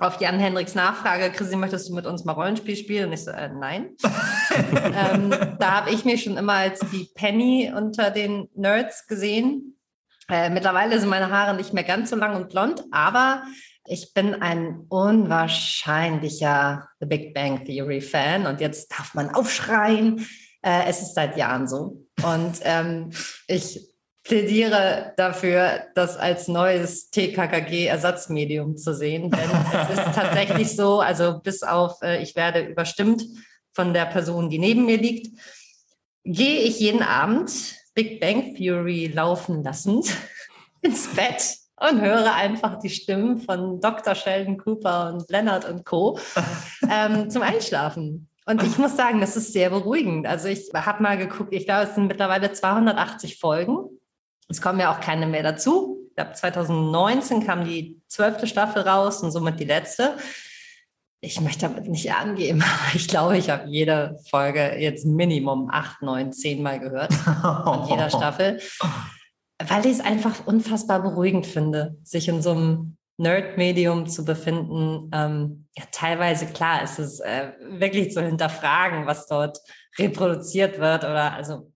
[0.00, 3.08] auf Jan Hendricks Nachfrage, Chrissy, möchtest du mit uns mal Rollenspiel spielen?
[3.08, 3.90] Und ich so, äh, nein.
[4.72, 9.78] ähm, da habe ich mich schon immer als die Penny unter den Nerds gesehen.
[10.30, 13.42] Äh, mittlerweile sind meine Haare nicht mehr ganz so lang und blond, aber
[13.86, 20.26] ich bin ein unwahrscheinlicher The Big Bang Theory Fan und jetzt darf man aufschreien.
[20.62, 22.06] Äh, es ist seit Jahren so.
[22.22, 23.10] Und ähm,
[23.46, 23.80] ich
[24.22, 29.30] plädiere dafür, das als neues TKKG-Ersatzmedium zu sehen.
[29.30, 33.22] Denn es ist tatsächlich so, also bis auf, äh, ich werde überstimmt
[33.72, 35.28] von der Person, die neben mir liegt,
[36.24, 37.50] gehe ich jeden Abend
[37.94, 40.06] Big Bang Theory laufen lassend
[40.82, 44.14] ins Bett und höre einfach die Stimmen von Dr.
[44.14, 46.18] Sheldon Cooper und Leonard und Co.
[46.92, 48.29] Ähm, zum Einschlafen.
[48.46, 50.26] Und ich muss sagen, das ist sehr beruhigend.
[50.26, 53.84] Also ich habe mal geguckt, ich glaube, es sind mittlerweile 280 Folgen.
[54.48, 55.98] Es kommen ja auch keine mehr dazu.
[56.08, 60.16] Ich glaube, 2019 kam die zwölfte Staffel raus und somit die letzte.
[61.22, 66.02] Ich möchte damit nicht angeben, aber ich glaube, ich habe jede Folge jetzt Minimum acht,
[66.02, 68.58] neun, zehn Mal gehört von jeder Staffel,
[69.62, 75.10] weil ich es einfach unfassbar beruhigend finde, sich in so einem Nerd-Medium zu befinden.
[75.12, 79.58] Ähm, ja, teilweise klar ist es äh, wirklich zu hinterfragen, was dort
[79.98, 81.70] reproduziert wird oder also,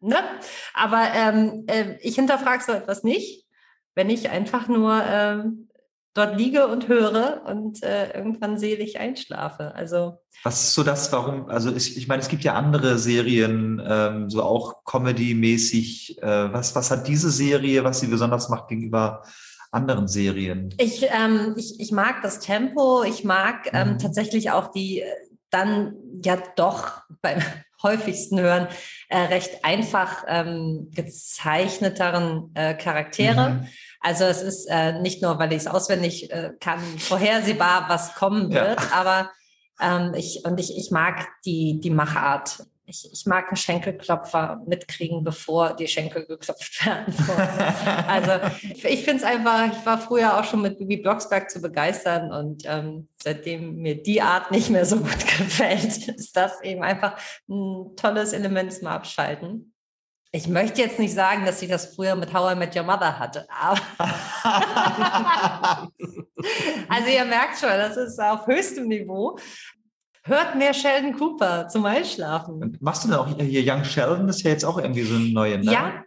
[0.00, 0.18] ne?
[0.74, 3.46] Aber ähm, äh, ich hinterfrage so etwas nicht,
[3.94, 5.68] wenn ich einfach nur ähm,
[6.14, 9.74] dort liege und höre und äh, irgendwann selig einschlafe.
[9.74, 11.48] Also was ist so das, warum?
[11.48, 16.20] Also ich, ich meine, es gibt ja andere Serien, ähm, so auch Comedy-mäßig.
[16.20, 19.22] Äh, was was hat diese Serie, was sie besonders macht gegenüber
[19.72, 20.72] anderen Serien?
[20.78, 23.98] Ich, ähm, ich, ich mag das Tempo, ich mag ähm, mhm.
[23.98, 25.06] tatsächlich auch die äh,
[25.50, 27.42] dann ja doch beim
[27.82, 28.68] häufigsten Hören
[29.08, 33.50] äh, recht einfach ähm, gezeichneteren äh, Charaktere.
[33.50, 33.68] Mhm.
[34.00, 38.52] Also es ist äh, nicht nur, weil ich es auswendig äh, kann, vorhersehbar, was kommen
[38.52, 38.88] wird, ja.
[38.92, 39.30] aber
[39.80, 45.24] ähm, ich und ich, ich mag die, die Machart ich, ich mag einen Schenkelklopfer mitkriegen,
[45.24, 47.14] bevor die Schenkel geklopft werden.
[48.06, 48.32] also
[48.62, 52.64] ich finde es einfach, ich war früher auch schon mit Bibi Blocksberg zu begeistern und
[52.66, 57.16] ähm, seitdem mir die Art nicht mehr so gut gefällt, ist das eben einfach
[57.48, 59.74] ein tolles Element zum Abschalten.
[60.34, 63.18] Ich möchte jetzt nicht sagen, dass ich das früher mit How I Met Your Mother
[63.18, 63.80] hatte, aber
[66.88, 69.38] also ihr merkt schon, das ist auf höchstem Niveau.
[70.24, 72.62] Hört mehr Sheldon Cooper zum Einschlafen.
[72.62, 74.26] Und machst du denn auch hier Young Sheldon?
[74.26, 75.72] Das ist ja jetzt auch irgendwie so ein neuer, ne?
[75.72, 76.04] Ja,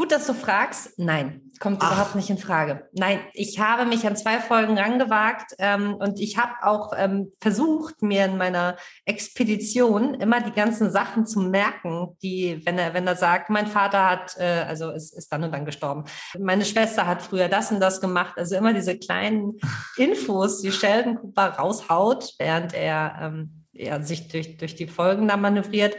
[0.00, 0.98] gut, dass du fragst.
[0.98, 1.92] Nein, kommt Ach.
[1.92, 2.88] überhaupt nicht in Frage.
[2.92, 8.00] Nein, ich habe mich an zwei Folgen rangewagt ähm, und ich habe auch ähm, versucht,
[8.00, 13.14] mir in meiner Expedition immer die ganzen Sachen zu merken, die, wenn er, wenn er
[13.14, 16.04] sagt, mein Vater hat, äh, also ist, ist dann und dann gestorben.
[16.38, 18.38] Meine Schwester hat früher das und das gemacht.
[18.38, 19.58] Also immer diese kleinen
[19.98, 25.36] Infos, die Sheldon Cooper raushaut, während er ähm, ja, sich durch, durch die Folgen da
[25.36, 25.96] manövriert.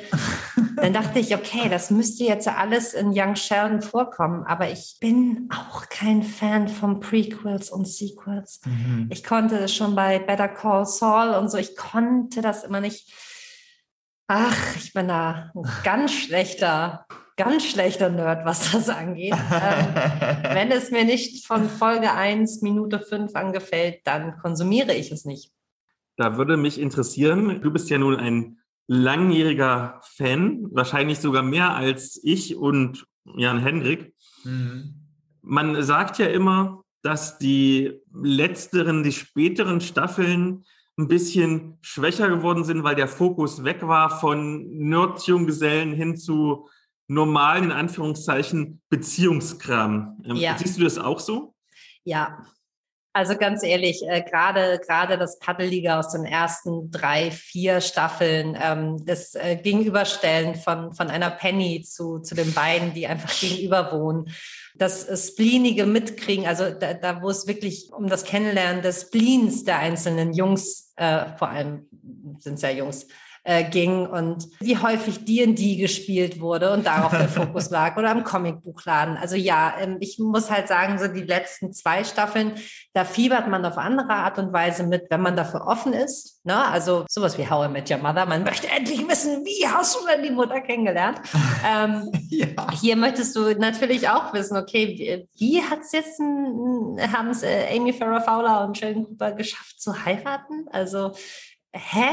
[0.75, 5.49] Dann dachte ich, okay, das müsste jetzt alles in Young Sheldon vorkommen, aber ich bin
[5.51, 8.61] auch kein Fan von Prequels und Sequels.
[8.65, 9.07] Mhm.
[9.11, 13.11] Ich konnte es schon bei Better Call Saul und so, ich konnte das immer nicht.
[14.27, 17.05] Ach, ich bin da ein ganz schlechter,
[17.36, 19.34] ganz schlechter Nerd, was das angeht.
[19.34, 19.88] ähm,
[20.53, 25.51] wenn es mir nicht von Folge 1, Minute 5 angefällt, dann konsumiere ich es nicht.
[26.18, 28.57] Da würde mich interessieren, du bist ja nun ein
[28.88, 34.14] langjähriger Fan, wahrscheinlich sogar mehr als ich und Jan Hendrik.
[34.43, 34.95] Mhm.
[35.41, 40.66] Man sagt ja immer, dass die letzteren, die späteren Staffeln
[40.97, 46.68] ein bisschen schwächer geworden sind, weil der Fokus weg war von Nerdjunggesellen hin zu
[47.07, 50.22] normalen, in Anführungszeichen, Beziehungskram.
[50.26, 50.57] Ähm, ja.
[50.57, 51.55] Siehst du das auch so?
[52.03, 52.45] Ja,
[53.14, 59.05] also ganz ehrlich, äh, gerade gerade das Paddelliga aus den ersten drei, vier Staffeln, ähm,
[59.05, 64.30] das äh, Gegenüberstellen von von einer Penny zu zu den beiden, die einfach gegenüber wohnen,
[64.76, 69.80] das Spleenige mitkriegen, also da, da wo es wirklich um das Kennenlernen des Spleens der
[69.80, 71.88] einzelnen Jungs, äh, vor allem
[72.39, 73.07] sind es ja Jungs,
[73.43, 78.23] äh, ging und wie häufig D&D gespielt wurde und darauf der Fokus lag oder im
[78.23, 79.17] Comicbuchladen.
[79.17, 82.53] Also ja, ähm, ich muss halt sagen, so die letzten zwei Staffeln,
[82.93, 86.45] da fiebert man auf andere Art und Weise mit, wenn man dafür offen ist.
[86.45, 86.55] Ne?
[86.55, 88.27] Also sowas wie How I Met Your Mother.
[88.27, 91.19] Man möchte endlich wissen, wie hast du denn die Mutter kennengelernt?
[91.67, 92.47] ähm, ja.
[92.79, 97.75] Hier möchtest du natürlich auch wissen, okay, wie, wie hat es jetzt, haben es äh,
[97.75, 100.67] Amy Farrah Fowler und Sheldon Cooper geschafft zu heiraten?
[100.71, 101.13] Also,
[101.73, 102.09] hä?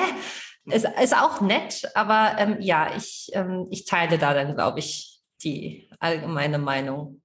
[0.70, 5.20] Ist, ist auch nett, aber ähm, ja, ich, ähm, ich teile da dann, glaube ich,
[5.42, 7.22] die allgemeine Meinung.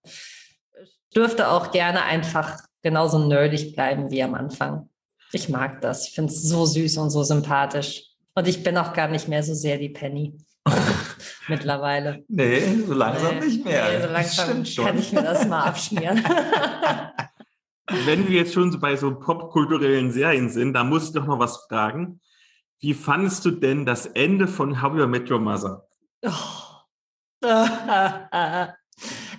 [1.16, 4.90] Dürfte auch gerne einfach genauso nerdig bleiben wie am Anfang.
[5.32, 6.08] Ich mag das.
[6.08, 8.04] Ich finde es so süß und so sympathisch.
[8.36, 10.38] Und ich bin auch gar nicht mehr so sehr die Penny.
[11.48, 12.24] Mittlerweile.
[12.28, 13.90] Nee, so langsam nee, nicht mehr.
[13.90, 16.24] Nee, so langsam kann ich mir das mal abschmieren.
[18.06, 21.66] Wenn wir jetzt schon bei so popkulturellen Serien sind, da muss ich doch noch was
[21.68, 22.22] fragen.
[22.84, 25.88] Wie fandest du denn das Ende von How You Met Your Mother?
[26.22, 26.34] Oh.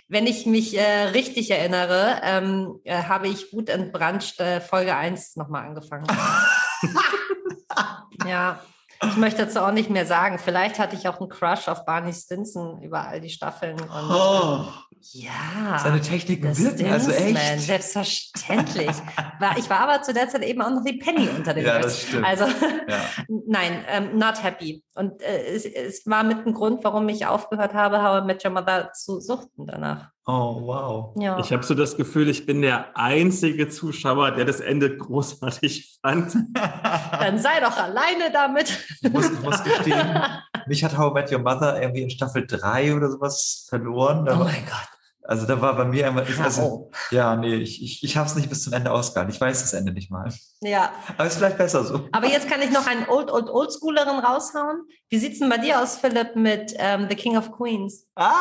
[0.09, 5.37] wenn ich mich äh, richtig erinnere, ähm, äh, habe ich Wut entbrannt äh, Folge 1
[5.37, 6.07] nochmal angefangen.
[8.27, 8.61] ja,
[9.03, 10.39] ich möchte dazu auch nicht mehr sagen.
[10.39, 13.79] Vielleicht hatte ich auch einen Crush auf Barney Stinson über all die Staffeln.
[13.79, 14.69] Und, Oh,
[15.13, 15.79] ja.
[15.83, 17.61] seine Techniken wirken, also echt.
[17.61, 18.89] Selbstverständlich.
[19.41, 21.81] War, ich war aber zu der Zeit eben auch noch die Penny unter den Ja,
[21.81, 22.25] das stimmt.
[22.25, 23.01] Also Ja.
[23.47, 24.83] nein, ähm, not happy.
[24.95, 28.45] Und äh, es, es war mit ein Grund, warum ich aufgehört habe, How I Met
[28.45, 30.11] Your Mother zu suchten danach.
[30.27, 31.15] Oh, wow.
[31.19, 31.39] Ja.
[31.39, 36.35] Ich habe so das Gefühl, ich bin der einzige Zuschauer, der das Ende großartig fand.
[36.55, 38.79] Dann sei doch alleine damit.
[39.03, 40.19] Ich muss, muss gestehen,
[40.67, 44.25] mich hat How I Met Your Mother irgendwie in Staffel 3 oder sowas verloren.
[44.25, 44.94] Da Oh mein Gott.
[45.27, 46.91] Also da war bei mir einmal, also, Warum?
[47.11, 49.33] ja, nee, ich, ich, ich habe es nicht bis zum Ende ausgehalten.
[49.35, 50.33] Ich weiß das Ende nicht mal.
[50.61, 52.09] Ja, Aber ist vielleicht besser so.
[52.13, 54.83] aber jetzt kann ich noch einen Old, Old, Oldschoolerin raushauen.
[55.09, 58.07] Wie sieht's denn bei dir aus, Philipp, mit ähm, The King of Queens?
[58.17, 58.33] Ah!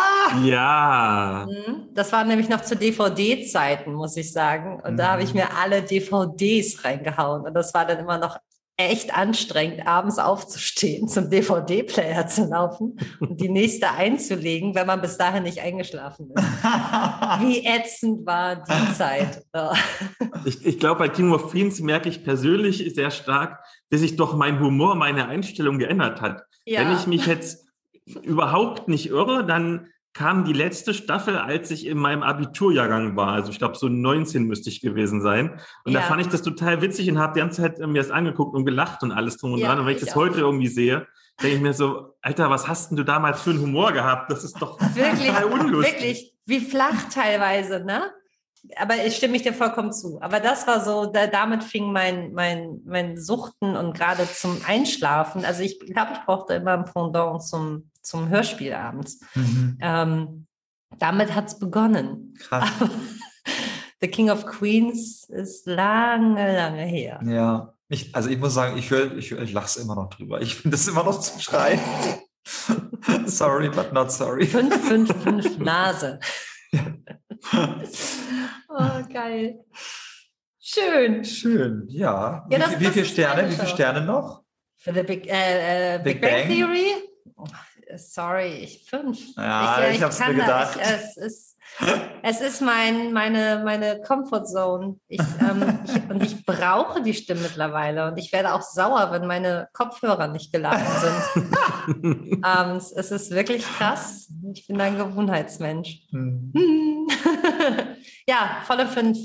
[0.43, 1.89] Ja, Mhm.
[1.93, 4.81] Das war nämlich noch zu DVD-Zeiten, muss ich sagen.
[4.83, 5.41] Und da habe ich Mhm.
[5.41, 7.43] mir alle DVDs reingehauen.
[7.45, 8.37] Und das war dann immer noch
[8.89, 15.17] echt anstrengend, abends aufzustehen, zum DVD-Player zu laufen und die nächste einzulegen, wenn man bis
[15.17, 16.43] dahin nicht eingeschlafen ist.
[17.41, 19.43] Wie ätzend war die Zeit.
[19.53, 19.73] Ja.
[20.45, 24.35] ich, ich glaube, bei King of Queens merke ich persönlich sehr stark, dass sich doch
[24.35, 26.43] mein Humor, meine Einstellung geändert hat.
[26.65, 27.67] Wenn ich mich jetzt
[28.23, 33.29] überhaupt nicht irre, dann kam die letzte Staffel, als ich in meinem Abiturjahrgang war.
[33.29, 35.59] Also ich glaube, so 19 müsste ich gewesen sein.
[35.85, 36.05] Und da Ja.
[36.05, 38.65] fand ich das total witzig und habe die ganze Zeit äh, mir das angeguckt und
[38.65, 39.79] gelacht und alles drum und Ja, dran.
[39.79, 40.21] Und wenn ich, ich das auch.
[40.21, 41.07] heute irgendwie sehe,
[41.41, 44.31] denke ich mir so, Alter, was hast denn du damals für einen Humor gehabt?
[44.31, 45.93] Das ist doch Wirklich, total unlustig.
[45.95, 48.11] wirklich, wie flach teilweise, ne?
[48.77, 50.21] Aber ich stimme ich dir vollkommen zu.
[50.21, 55.43] Aber das war so, da, damit fing mein, mein, mein Suchten und gerade zum Einschlafen.
[55.43, 59.19] Also ich glaube, ich brauchte immer ein Pendant zum, zum Hörspiel abends.
[59.35, 59.77] Mhm.
[59.81, 60.47] Ähm,
[60.99, 62.35] damit hat es begonnen.
[62.39, 62.69] Krass.
[64.01, 67.21] The King of Queens ist lange, lange her.
[67.25, 67.73] Ja.
[67.87, 70.41] Ich, also ich muss sagen, ich, höre- ich, ich lache immer noch drüber.
[70.41, 71.79] Ich finde das immer noch zum Schreien.
[73.25, 74.45] sorry, but not sorry.
[74.45, 76.19] 555 Nase.
[78.69, 79.63] oh, geil.
[80.59, 81.23] Schön.
[81.23, 82.45] Schön, ja.
[82.49, 83.49] Ja, das- wie, wie viele Sterne?
[83.49, 83.67] Wie viele.
[83.67, 84.43] Sterne noch?
[84.77, 86.47] Für the Big, äh, äh, Big, Big Bang, Bang?
[86.49, 86.85] Theory?
[87.93, 89.35] Oh, sorry, ich fünf.
[89.35, 90.79] Ja, ich hab's mir kann da- gedacht.
[90.81, 91.57] Ich, es, ist,
[92.23, 94.95] es ist mein, meine, meine Comfort Zone.
[95.07, 98.07] Ich, ähm, ich, und ich brauche die Stimme mittlerweile.
[98.07, 102.43] Und ich werde auch sauer, wenn meine Kopfhörer nicht geladen sind.
[102.43, 102.91] Abends.
[102.91, 104.31] Es ist wirklich krass.
[104.53, 106.01] Ich bin ein Gewohnheitsmensch.
[106.11, 106.51] Hm.
[106.55, 107.07] Hm.
[108.27, 109.17] ja, volle fünf.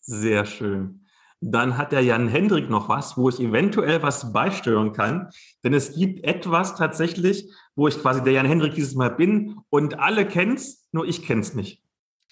[0.00, 1.02] Sehr schön.
[1.40, 5.28] Dann hat der Jan Hendrik noch was, wo ich eventuell was beisteuern kann.
[5.62, 10.00] Denn es gibt etwas tatsächlich, wo ich quasi der Jan Hendrik dieses Mal bin und
[10.00, 11.82] alle kennen's, nur ich kenn's nicht.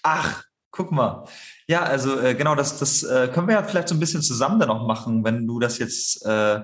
[0.03, 1.25] Ach, guck mal.
[1.67, 4.59] Ja, also äh, genau, das, das äh, können wir ja vielleicht so ein bisschen zusammen
[4.59, 6.61] dann auch machen, wenn du das jetzt, äh,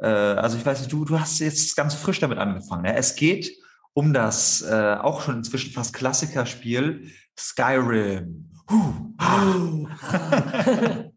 [0.00, 2.86] äh, also ich weiß nicht, du, du hast jetzt ganz frisch damit angefangen.
[2.86, 2.92] Ja?
[2.92, 3.52] Es geht
[3.92, 8.50] um das äh, auch schon inzwischen fast Klassikerspiel Skyrim.
[8.68, 9.86] Huh.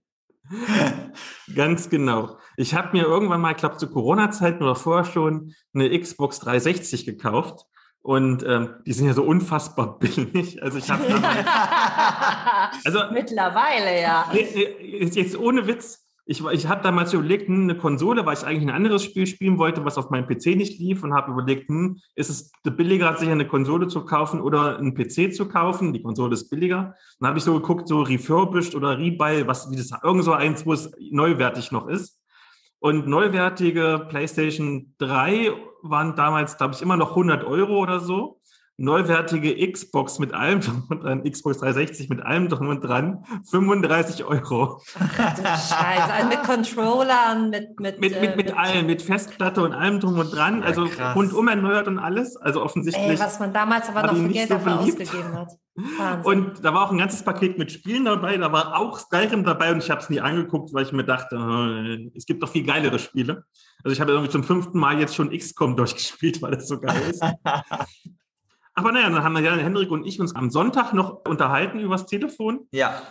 [1.55, 2.37] Ganz genau.
[2.59, 7.05] Ich habe mir irgendwann mal, ich glaube zu Corona-Zeiten oder vorher schon, eine Xbox 360
[7.05, 7.65] gekauft.
[8.01, 10.61] Und ähm, die sind ja so unfassbar billig.
[10.63, 11.03] Also ich habe
[12.85, 14.25] Also- Mittlerweile, ja.
[14.33, 16.03] Jetzt- ohne Witz.
[16.29, 19.57] Ich, ich habe damals überlegt, hm, eine Konsole, weil ich eigentlich ein anderes Spiel spielen
[19.57, 23.29] wollte, was auf meinem PC nicht lief und habe überlegt, hm, ist es billiger, sich
[23.29, 25.93] eine Konsole zu kaufen oder einen PC zu kaufen?
[25.93, 26.95] Die Konsole ist billiger.
[27.19, 30.65] Dann habe ich so geguckt, so refurbished oder rebuy, was wie das irgend so eins,
[30.65, 32.16] wo es neuwertig noch ist.
[32.79, 35.51] Und neuwertige PlayStation 3
[35.81, 38.36] waren damals, glaube ich, immer noch 100 Euro oder so.
[38.79, 44.23] Neuwertige Xbox mit allem drum und dran, Xbox 360 mit allem drum und dran, 35
[44.23, 44.79] Euro.
[44.99, 45.05] Du
[45.43, 46.13] Scheiße.
[46.13, 50.19] Also mit Controllern, mit mit Mit, äh, mit, mit allem, mit Festplatte und allem drum
[50.19, 50.59] und dran.
[50.59, 51.15] Ja, also krass.
[51.15, 52.37] rundum erneuert und alles.
[52.37, 53.03] Also offensichtlich.
[53.03, 55.01] Ey, was man damals aber noch für nicht Geld so dafür beliebt.
[55.01, 55.49] ausgegeben hat.
[55.97, 56.25] Wahnsinn.
[56.25, 58.37] und da war auch ein ganzes Paket mit Spielen dabei.
[58.37, 61.35] Da war auch Skyrim dabei und ich habe es nie angeguckt, weil ich mir dachte,
[61.35, 63.43] äh, es gibt doch viel geilere Spiele.
[63.83, 67.01] Also ich habe irgendwie zum fünften Mal jetzt schon XCOM durchgespielt, weil das so geil
[67.09, 67.23] ist.
[68.77, 72.05] Aber naja, dann haben wir Jan, Hendrik und ich uns am Sonntag noch unterhalten übers
[72.05, 73.01] Telefon ja.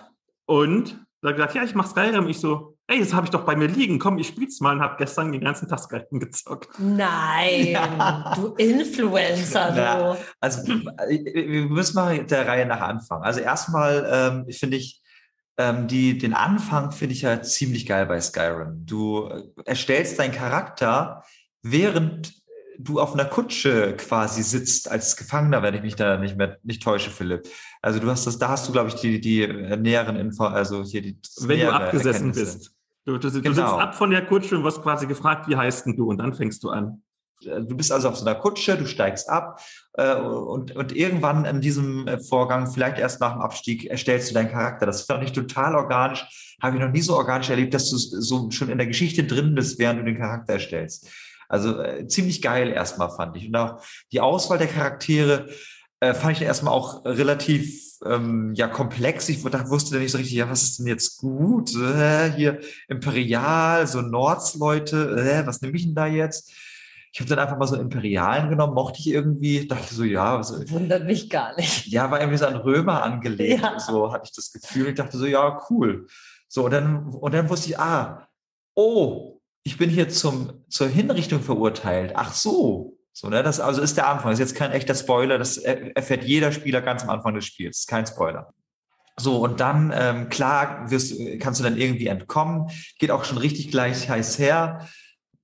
[0.46, 2.28] und da gesagt, ja, ich mach Skyrim.
[2.28, 3.98] Ich so, ey, das habe ich doch bei mir liegen.
[3.98, 6.68] Komm, ich spiel's mal und habe gestern den ganzen Tag Skyrim gezockt.
[6.78, 8.32] Nein, Ja.
[8.36, 10.12] du Influencer, Ja.
[10.14, 10.20] du.
[10.38, 13.24] Also äh, wir müssen mal der Reihe nach anfangen.
[13.24, 15.02] Also erstmal ähm, finde ich
[15.58, 18.86] ähm, die, den Anfang finde ich ja ziemlich geil bei Skyrim.
[18.86, 21.24] Du äh, erstellst deinen Charakter,
[21.62, 22.34] während
[22.78, 26.82] du auf einer Kutsche quasi sitzt als Gefangener, wenn ich mich da nicht mehr nicht
[26.82, 27.48] täusche, Philipp.
[27.82, 30.82] Also du hast das, da hast du, glaube ich, die, die äh, näheren Info, also
[30.82, 31.18] hier die.
[31.40, 32.72] Wenn du abgesessen bist.
[33.04, 33.54] Du, du, du genau.
[33.54, 36.08] sitzt ab von der Kutsche und wirst quasi gefragt, wie heißt denn du?
[36.08, 37.02] Und dann fängst du an.
[37.44, 39.60] Äh, du bist also auf so einer Kutsche, du steigst ab
[39.94, 44.34] äh, und, und irgendwann in diesem äh, Vorgang, vielleicht erst nach dem Abstieg, erstellst du
[44.34, 44.86] deinen Charakter.
[44.86, 46.56] Das fand ich total organisch.
[46.62, 49.54] Habe ich noch nie so organisch erlebt, dass du so schon in der Geschichte drin
[49.54, 51.08] bist, während du den Charakter erstellst.
[51.48, 53.48] Also äh, ziemlich geil erstmal fand ich.
[53.48, 53.80] Und auch
[54.12, 55.48] die Auswahl der Charaktere
[56.00, 59.28] äh, fand ich erstmal auch relativ ähm, ja komplex.
[59.28, 61.74] Ich wusste nicht so richtig, ja, was ist denn jetzt gut?
[61.74, 66.52] Äh, hier Imperial, so Nordsleute, äh, was nehme ich denn da jetzt?
[67.12, 70.38] Ich habe dann einfach mal so Imperialen genommen, mochte ich irgendwie, dachte so, ja.
[70.38, 71.86] Was, Wundert mich gar nicht.
[71.86, 73.62] Ja, war irgendwie so an Römer angelegt.
[73.62, 73.80] Ja.
[73.80, 74.88] So hatte ich das Gefühl.
[74.88, 76.08] Ich dachte so, ja, cool.
[76.46, 78.28] So, und dann, und dann wusste ich, ah,
[78.74, 79.35] oh,
[79.66, 82.12] ich bin hier zum, zur Hinrichtung verurteilt.
[82.14, 82.96] Ach so.
[83.12, 84.30] So, ne, das also ist der Anfang.
[84.30, 85.38] Das ist jetzt kein echter Spoiler.
[85.38, 87.78] Das erfährt jeder Spieler ganz am Anfang des Spiels.
[87.78, 88.54] Das ist kein Spoiler.
[89.18, 92.70] So, und dann, ähm, klar, wirst, kannst du dann irgendwie entkommen.
[93.00, 94.86] Geht auch schon richtig gleich heiß her.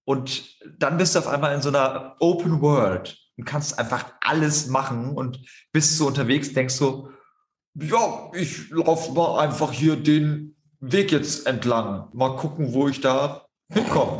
[0.05, 4.69] Und dann bist du auf einmal in so einer Open World und kannst einfach alles
[4.69, 5.41] machen und
[5.73, 7.09] bist so unterwegs, denkst so,
[7.75, 12.09] ja, ich laufe mal einfach hier den Weg jetzt entlang.
[12.13, 14.19] Mal gucken, wo ich da hinkomme.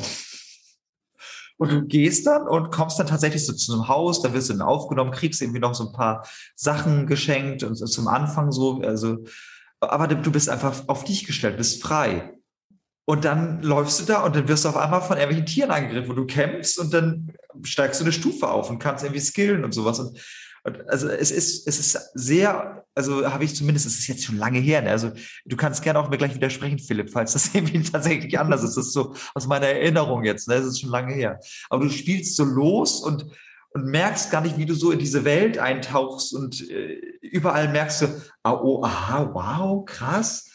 [1.59, 4.55] Und du gehst dann und kommst dann tatsächlich so zu einem Haus, da wirst du
[4.55, 6.27] dann aufgenommen, kriegst irgendwie noch so ein paar
[6.57, 9.19] Sachen geschenkt und zum Anfang so, also,
[9.79, 12.37] aber du bist einfach auf dich gestellt, bist frei.
[13.05, 16.09] Und dann läufst du da und dann wirst du auf einmal von irgendwelchen Tieren angegriffen,
[16.09, 17.33] wo du kämpfst und dann
[17.63, 19.99] steigst du eine Stufe auf und kannst irgendwie skillen und sowas.
[19.99, 20.19] Und
[20.65, 24.61] also es ist, es ist sehr, also habe ich zumindest, es ist jetzt schon lange
[24.61, 24.83] her.
[24.83, 24.91] Ne?
[24.91, 25.13] Also
[25.45, 28.77] du kannst gerne auch mir gleich widersprechen, Philipp, falls das irgendwie tatsächlich anders ist.
[28.77, 30.49] Das ist so aus meiner Erinnerung jetzt.
[30.49, 30.57] Ne?
[30.57, 31.41] Das ist schon lange her.
[31.71, 33.27] Aber du spielst so los und
[33.75, 36.93] und merkst gar nicht, wie du so in diese Welt eintauchst und äh,
[37.23, 38.07] überall merkst du,
[38.43, 40.53] ah, oh, aha, wow, krass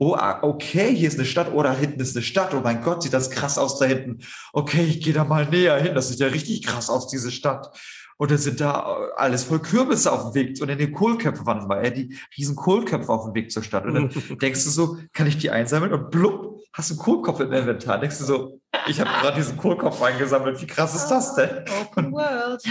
[0.00, 2.82] oh, ah, okay, hier ist eine Stadt, oh, da hinten ist eine Stadt, oh mein
[2.82, 4.20] Gott, sieht das krass aus da hinten.
[4.52, 7.78] Okay, ich gehe da mal näher hin, das sieht ja richtig krass aus, diese Stadt.
[8.20, 10.60] Und dann sind da äh, alles voll Kürbisse auf dem Weg.
[10.60, 13.86] Und in den Kohlköpfe waren mal, äh, die riesen Kohlköpfe auf dem Weg zur Stadt.
[13.86, 14.10] Und dann
[14.42, 15.94] denkst du so, kann ich die einsammeln?
[15.94, 17.98] Und blub, hast du einen Kohlkopf im Inventar.
[17.98, 20.60] Denkst du so, ich habe gerade diesen Kohlkopf eingesammelt.
[20.60, 21.64] Wie krass ist das denn?
[21.80, 22.62] Open World.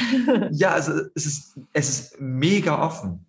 [0.52, 3.26] ja, also es ist, es ist mega offen.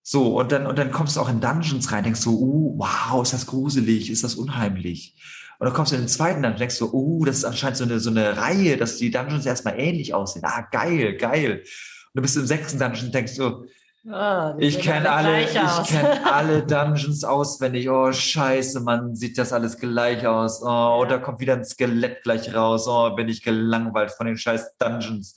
[0.00, 3.20] So, und dann, und dann kommst du auch in Dungeons rein, denkst du, uh, wow,
[3.20, 5.16] ist das gruselig, ist das unheimlich.
[5.58, 7.84] Und dann kommst du in den zweiten Dungeon, denkst du, uh, das ist anscheinend so
[7.84, 10.44] eine, so eine Reihe, dass die Dungeons erstmal ähnlich aussehen.
[10.44, 11.60] Ah, geil, geil.
[11.60, 13.66] Und dann bist du im sechsten Dungeon und denkst du,
[14.06, 17.88] Oh, ich kenne alle, ich kenne alle Dungeons auswendig.
[17.88, 20.62] Oh, scheiße, man sieht das alles gleich aus.
[20.62, 20.94] Oh, ja.
[20.96, 22.86] und da kommt wieder ein Skelett gleich raus.
[22.86, 25.36] Oh, bin ich gelangweilt von den scheiß Dungeons.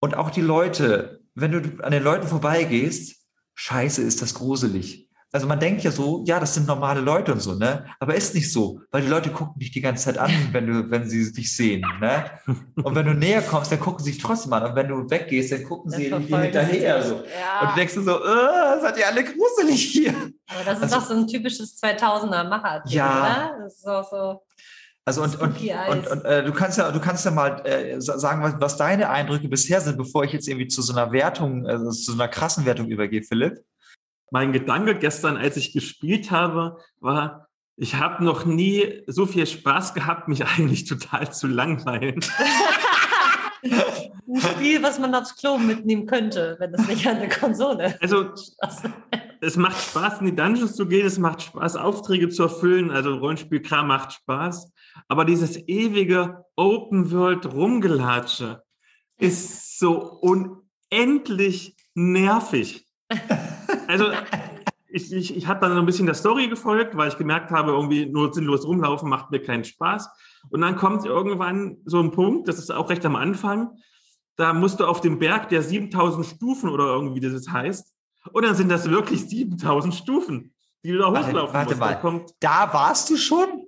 [0.00, 5.05] Und auch die Leute, wenn du an den Leuten vorbeigehst, scheiße, ist das gruselig.
[5.32, 7.84] Also man denkt ja so, ja, das sind normale Leute und so, ne?
[7.98, 10.90] Aber ist nicht so, weil die Leute gucken dich die ganze Zeit an, wenn du,
[10.90, 12.30] wenn sie dich sehen, ne?
[12.82, 14.64] Und wenn du näher kommst, dann gucken sie dich trotzdem an.
[14.64, 17.02] Und wenn du weggehst, dann gucken sie dir hinterher.
[17.02, 17.16] So.
[17.16, 17.60] Ja.
[17.60, 20.14] Und du denkst so, äh, seid ihr alle gruselig hier.
[20.48, 22.82] Aber das ist also, doch so ein typisches 2000er Macher.
[22.86, 23.50] Ja.
[23.52, 23.64] Ne?
[23.64, 24.42] Das ist auch so.
[25.04, 28.42] Also und, und, und, und äh, du kannst ja, du kannst ja mal äh, sagen,
[28.42, 31.90] was, was deine Eindrücke bisher sind, bevor ich jetzt irgendwie zu so einer Wertung, also
[31.90, 33.62] zu so einer krassen Wertung übergehe, Philipp.
[34.30, 39.94] Mein Gedanke gestern, als ich gespielt habe, war, ich habe noch nie so viel Spaß
[39.94, 42.20] gehabt, mich eigentlich total zu langweilen.
[43.62, 47.96] Ein Spiel, was man aufs Klo mitnehmen könnte, wenn es nicht an der Konsole.
[48.02, 48.30] Also
[49.40, 52.90] es macht Spaß, in die Dungeons zu gehen, es macht Spaß, Aufträge zu erfüllen.
[52.90, 54.72] Also Rollenspielkram macht Spaß.
[55.08, 58.62] Aber dieses ewige Open World Rumgelatsche
[59.18, 62.85] ist so unendlich nervig.
[63.88, 64.06] Also
[64.88, 68.06] ich, ich, ich habe dann ein bisschen der Story gefolgt, weil ich gemerkt habe, irgendwie
[68.06, 70.08] nur sinnlos rumlaufen macht mir keinen Spaß.
[70.50, 73.70] Und dann kommt irgendwann so ein Punkt, das ist auch recht am Anfang,
[74.36, 77.92] da musst du auf dem Berg der 7000 Stufen oder irgendwie das heißt.
[78.32, 80.54] Und dann sind das wirklich 7000 Stufen,
[80.84, 81.80] die du da hochlaufen warte, musst.
[81.80, 83.64] Warte mal, da warst du schon?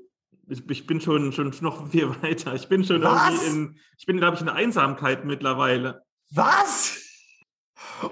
[0.48, 2.54] Ich, ich, bin schon, schon noch viel weiter.
[2.54, 3.30] Ich bin schon Was?
[3.30, 6.02] irgendwie in, ich bin, glaube ich, in Einsamkeit mittlerweile.
[6.30, 6.98] Was?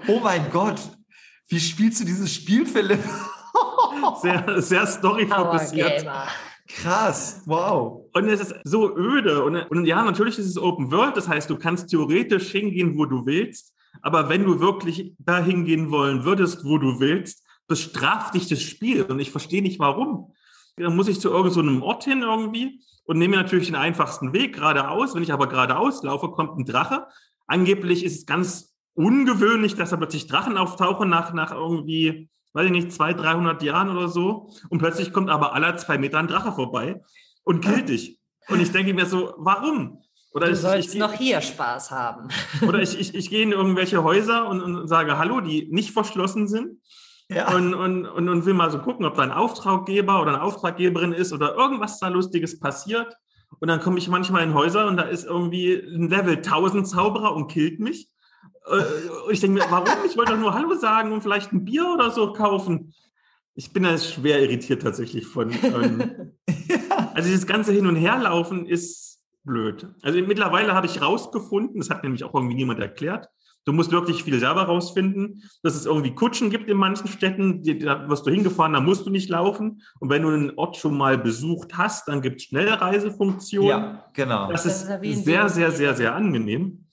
[0.07, 0.79] Oh mein Gott.
[1.49, 2.99] Wie spielst du dieses Spiel, Philipp?
[4.21, 6.05] sehr, sehr storyfokussiert.
[6.67, 8.05] Krass, wow.
[8.13, 9.43] Und es ist so öde.
[9.43, 11.15] Und, und ja, natürlich ist es Open World.
[11.15, 13.73] Das heißt, du kannst theoretisch hingehen, wo du willst.
[14.01, 19.03] Aber wenn du wirklich dahin gehen wollen würdest, wo du willst, bestraft dich das Spiel.
[19.03, 20.33] Und ich verstehe nicht, warum.
[20.75, 22.81] Dann muss ich zu irgendeinem so Ort hin irgendwie.
[23.05, 25.15] und nehme natürlich den einfachsten Weg geradeaus.
[25.15, 27.07] Wenn ich aber geradeaus laufe, kommt ein Drache.
[27.47, 32.71] Angeblich ist es ganz ungewöhnlich, dass da plötzlich Drachen auftauchen nach, nach irgendwie, weiß ich
[32.71, 34.49] nicht, 200, 300 Jahren oder so.
[34.69, 37.01] Und plötzlich kommt aber aller zwei Meter ein Drache vorbei
[37.43, 38.19] und killt dich.
[38.49, 40.01] Und ich denke mir so, warum?
[40.33, 42.29] Oder du ich, sollst ich, noch hier Spaß haben.
[42.67, 46.47] Oder ich, ich, ich gehe in irgendwelche Häuser und, und sage Hallo, die nicht verschlossen
[46.47, 46.79] sind.
[47.29, 47.53] Ja.
[47.53, 51.11] Und, und, und, und will mal so gucken, ob da ein Auftraggeber oder eine Auftraggeberin
[51.11, 53.15] ist oder irgendwas da Lustiges passiert.
[53.59, 57.35] Und dann komme ich manchmal in Häuser und da ist irgendwie ein Level 1000 Zauberer
[57.35, 58.09] und killt mich.
[58.69, 59.87] Äh, und ich denke mir, warum?
[60.05, 62.93] Ich wollte doch nur Hallo sagen und vielleicht ein Bier oder so kaufen.
[63.55, 65.51] Ich bin da schwer irritiert tatsächlich von.
[65.63, 66.53] Ähm, ja.
[67.13, 69.87] Also dieses ganze Hin- und Herlaufen ist blöd.
[70.03, 73.29] Also mittlerweile habe ich rausgefunden, das hat nämlich auch irgendwie niemand erklärt,
[73.67, 78.07] Du musst wirklich viel selber rausfinden, dass es irgendwie Kutschen gibt in manchen Städten, da
[78.07, 79.81] wirst du hingefahren, da musst du nicht laufen.
[79.99, 83.69] Und wenn du einen Ort schon mal besucht hast, dann gibt es Schnellreisefunktionen.
[83.69, 84.49] Ja, genau.
[84.49, 86.86] Das, das ist, ist sehr, sehr, sehr, sehr angenehm.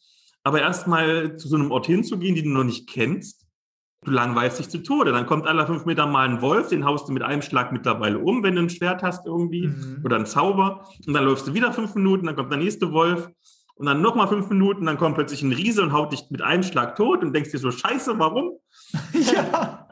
[0.45, 3.47] Aber erstmal zu so einem Ort hinzugehen, den du noch nicht kennst,
[4.05, 5.13] du langweilst dich zu Tode.
[5.13, 8.19] Dann kommt alle fünf Meter mal ein Wolf, den haust du mit einem Schlag mittlerweile
[8.19, 10.03] um, wenn du ein Schwert hast irgendwie mhm.
[10.05, 10.87] oder ein Zauber.
[11.07, 13.31] Und dann läufst du wieder fünf Minuten, dann kommt der nächste Wolf
[13.77, 16.63] und dann nochmal fünf Minuten, dann kommt plötzlich ein Riese und haut dich mit einem
[16.63, 18.59] Schlag tot und denkst dir so, scheiße, warum?
[19.13, 19.89] ja.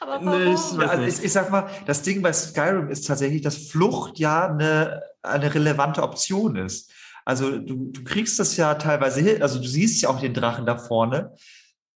[0.00, 0.54] Aber warum?
[0.54, 4.48] Ich, also ich, ich, sag mal, das Ding bei Skyrim ist tatsächlich, dass Flucht ja
[4.48, 6.90] eine, eine relevante Option ist.
[7.24, 10.66] Also du, du kriegst das ja teilweise hin, also du siehst ja auch den Drachen
[10.66, 11.32] da vorne,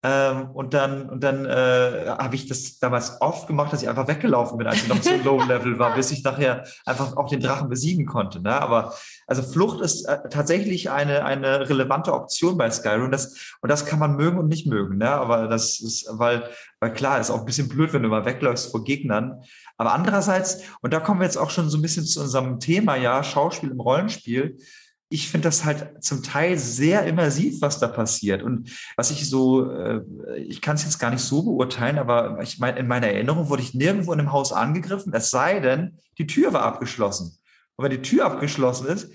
[0.06, 4.06] ähm, und dann, und dann äh, habe ich das damals oft gemacht, dass ich einfach
[4.06, 7.68] weggelaufen bin, als ich noch so Low-Level war, bis ich nachher einfach auch den Drachen
[7.68, 8.40] besiegen konnte.
[8.40, 8.52] Ne?
[8.60, 8.94] Aber
[9.26, 13.10] also Flucht ist äh, tatsächlich eine, eine relevante Option bei Skyrim.
[13.10, 14.98] Das, und das kann man mögen und nicht mögen.
[14.98, 15.10] Ne?
[15.10, 18.70] Aber das ist, weil, weil klar, ist auch ein bisschen blöd, wenn du mal wegläufst
[18.70, 19.42] vor Gegnern.
[19.76, 22.94] Aber andererseits, und da kommen wir jetzt auch schon so ein bisschen zu unserem Thema,
[22.94, 24.58] ja, Schauspiel im Rollenspiel
[25.08, 28.42] ich finde das halt zum Teil sehr immersiv, was da passiert.
[28.42, 30.02] Und was ich so, äh,
[30.38, 33.62] ich kann es jetzt gar nicht so beurteilen, aber ich meine, in meiner Erinnerung wurde
[33.62, 37.38] ich nirgendwo in einem Haus angegriffen, es sei denn, die Tür war abgeschlossen.
[37.76, 39.10] Und wenn die Tür abgeschlossen ist,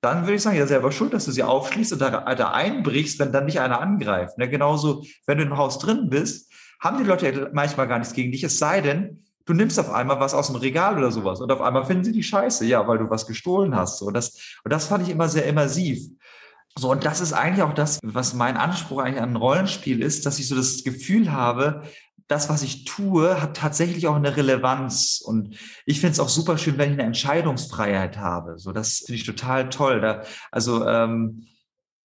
[0.00, 3.18] dann würde ich sagen, ja, selber schuld, dass du sie aufschließt und da, da einbrichst,
[3.18, 4.38] wenn dann nicht einer angreift.
[4.38, 4.48] Ne?
[4.48, 8.44] Genauso, wenn du im Haus drin bist, haben die Leute manchmal gar nichts gegen dich,
[8.44, 11.60] es sei denn, du nimmst auf einmal was aus dem Regal oder sowas und auf
[11.60, 13.98] einmal finden sie die Scheiße, ja, weil du was gestohlen hast.
[13.98, 16.00] So, das, und das fand ich immer sehr immersiv.
[16.78, 20.26] So, und das ist eigentlich auch das, was mein Anspruch eigentlich an ein Rollenspiel ist,
[20.26, 21.84] dass ich so das Gefühl habe,
[22.28, 25.22] das, was ich tue, hat tatsächlich auch eine Relevanz.
[25.24, 28.58] Und ich finde es auch super schön, wenn ich eine Entscheidungsfreiheit habe.
[28.58, 30.00] So, das finde ich total toll.
[30.00, 31.46] Da, also, ähm,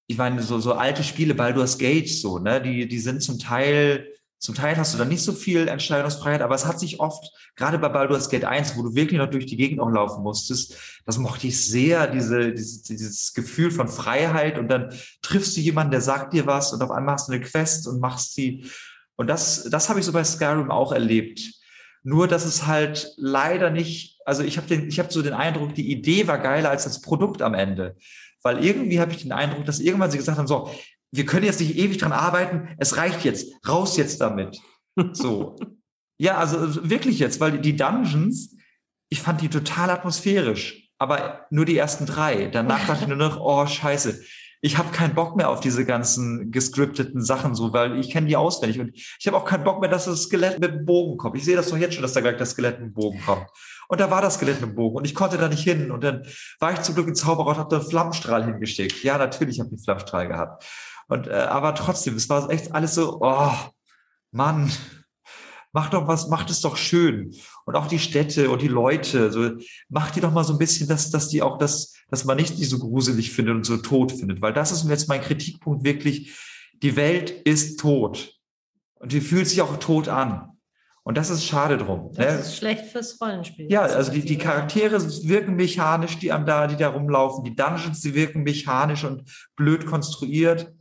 [0.08, 4.08] ich meine, so, so alte Spiele, Baldur's Gate, so, ne, die, die sind zum Teil
[4.42, 7.78] zum Teil hast du dann nicht so viel Entscheidungsfreiheit, aber es hat sich oft, gerade
[7.78, 10.76] bei Baldur's Gate 1, wo du wirklich noch durch die Gegend auch laufen musstest,
[11.06, 15.92] das mochte ich sehr, diese, dieses, dieses Gefühl von Freiheit und dann triffst du jemanden,
[15.92, 18.66] der sagt dir was und auf einmal hast du eine Quest und machst sie.
[19.16, 21.40] Und das, das habe ich so bei Skyrim auch erlebt.
[22.02, 26.26] Nur, dass es halt leider nicht, also ich habe habe so den Eindruck, die Idee
[26.28, 27.96] war geiler als das Produkt am Ende.
[28.42, 30.72] Weil irgendwie habe ich den Eindruck, dass irgendwann sie gesagt haben, so,
[31.12, 34.60] wir können jetzt nicht ewig dran arbeiten, es reicht jetzt, raus jetzt damit.
[35.14, 35.58] So.
[36.18, 38.56] ja, also wirklich jetzt, weil die Dungeons,
[39.10, 42.48] ich fand die total atmosphärisch, aber nur die ersten drei.
[42.48, 44.24] Danach dachte ich nur noch, oh scheiße,
[44.62, 48.36] ich habe keinen Bock mehr auf diese ganzen gescripteten Sachen, so, weil ich kenne die
[48.38, 51.36] auswendig und ich habe auch keinen Bock mehr, dass das Skelett mit dem Bogen kommt.
[51.36, 53.48] Ich sehe das doch jetzt schon, dass da gleich das Skelett mit dem Bogen kommt.
[53.88, 56.04] Und da war das Skelett mit dem Bogen und ich konnte da nicht hin und
[56.04, 56.24] dann
[56.60, 59.04] war ich zum Glück ein Zauberer und habe da einen Flammenstrahl hingeschickt.
[59.04, 60.64] Ja, natürlich habe ich einen Flammenstrahl gehabt.
[61.12, 63.52] Und, äh, aber trotzdem, es war echt alles so, oh,
[64.32, 64.72] Mann,
[65.74, 67.36] mach doch was, macht es doch schön.
[67.66, 69.52] Und auch die Städte und die Leute, so,
[69.90, 72.58] macht die doch mal so ein bisschen, dass, dass die auch das, dass man nicht
[72.58, 74.42] die so gruselig findet und so tot findet.
[74.42, 76.34] Weil das ist jetzt mein Kritikpunkt wirklich.
[76.82, 78.40] Die Welt ist tot.
[78.96, 80.48] Und die fühlt sich auch tot an.
[81.04, 82.14] Und das ist schade drum.
[82.14, 82.40] Das ne?
[82.40, 83.70] ist schlecht fürs Rollenspiel.
[83.70, 87.44] Ja, also die, die Charaktere wirken mechanisch, die am da, die da rumlaufen.
[87.44, 89.24] Die Dungeons, die wirken mechanisch und
[89.58, 90.72] blöd konstruiert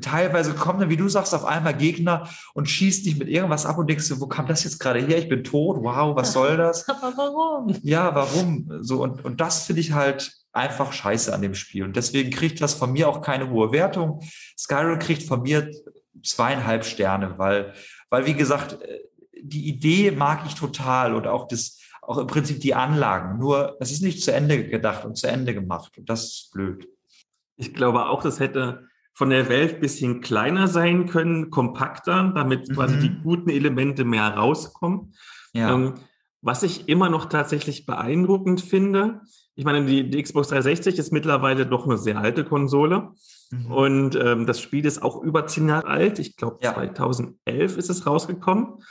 [0.00, 3.78] teilweise kommen dann, wie du sagst, auf einmal Gegner und schießt dich mit irgendwas ab
[3.78, 5.18] und denkst du, wo kam das jetzt gerade her?
[5.18, 6.88] Ich bin tot, wow, was soll das?
[6.88, 7.76] Aber warum?
[7.82, 8.70] Ja, warum?
[8.80, 11.84] So, und, und das finde ich halt einfach scheiße an dem Spiel.
[11.84, 14.20] Und deswegen kriegt das von mir auch keine hohe Wertung.
[14.58, 15.70] Skyrim kriegt von mir
[16.22, 17.72] zweieinhalb Sterne, weil,
[18.10, 18.78] weil, wie gesagt,
[19.42, 23.38] die Idee mag ich total und auch das, auch im Prinzip die Anlagen.
[23.38, 25.96] Nur, es ist nicht zu Ende gedacht und zu Ende gemacht.
[25.96, 26.88] Und das ist blöd.
[27.56, 32.74] Ich glaube auch, das hätte von der Welt bisschen kleiner sein können, kompakter, damit mhm.
[32.74, 35.14] quasi die guten Elemente mehr rauskommen.
[35.52, 35.74] Ja.
[35.74, 35.94] Ähm,
[36.40, 39.20] Was ich immer noch tatsächlich beeindruckend finde,
[39.54, 43.10] ich meine, die, die Xbox 360 ist mittlerweile doch eine sehr alte Konsole.
[43.50, 43.70] Mhm.
[43.70, 46.18] Und ähm, das Spiel ist auch über zehn Jahre alt.
[46.18, 46.72] Ich glaube, ja.
[46.72, 48.82] 2011 ist es rausgekommen.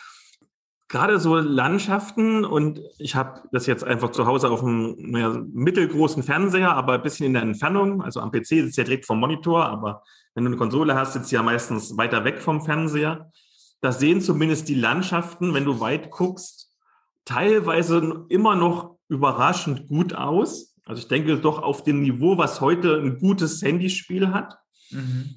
[0.91, 6.21] Gerade so Landschaften und ich habe das jetzt einfach zu Hause auf einem naja, mittelgroßen
[6.21, 8.01] Fernseher, aber ein bisschen in der Entfernung.
[8.01, 10.03] Also am PC sitzt ja direkt vom Monitor, aber
[10.35, 13.31] wenn du eine Konsole hast, sitzt ja meistens weiter weg vom Fernseher.
[13.79, 16.75] Da sehen zumindest die Landschaften, wenn du weit guckst,
[17.23, 20.75] teilweise immer noch überraschend gut aus.
[20.83, 24.57] Also ich denke doch auf dem Niveau, was heute ein gutes Handyspiel hat.
[24.89, 25.35] Mhm.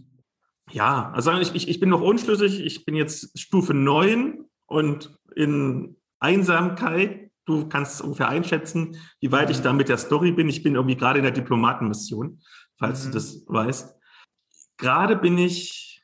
[0.72, 2.58] Ja, also ich, ich, ich bin noch unschlüssig.
[2.58, 7.30] Ich bin jetzt Stufe 9 und in Einsamkeit.
[7.46, 9.62] Du kannst ungefähr einschätzen, wie weit ich mhm.
[9.64, 10.48] da mit der Story bin.
[10.48, 12.40] Ich bin irgendwie gerade in der Diplomatenmission,
[12.78, 13.08] falls mhm.
[13.08, 13.94] du das weißt.
[14.78, 16.02] Gerade bin ich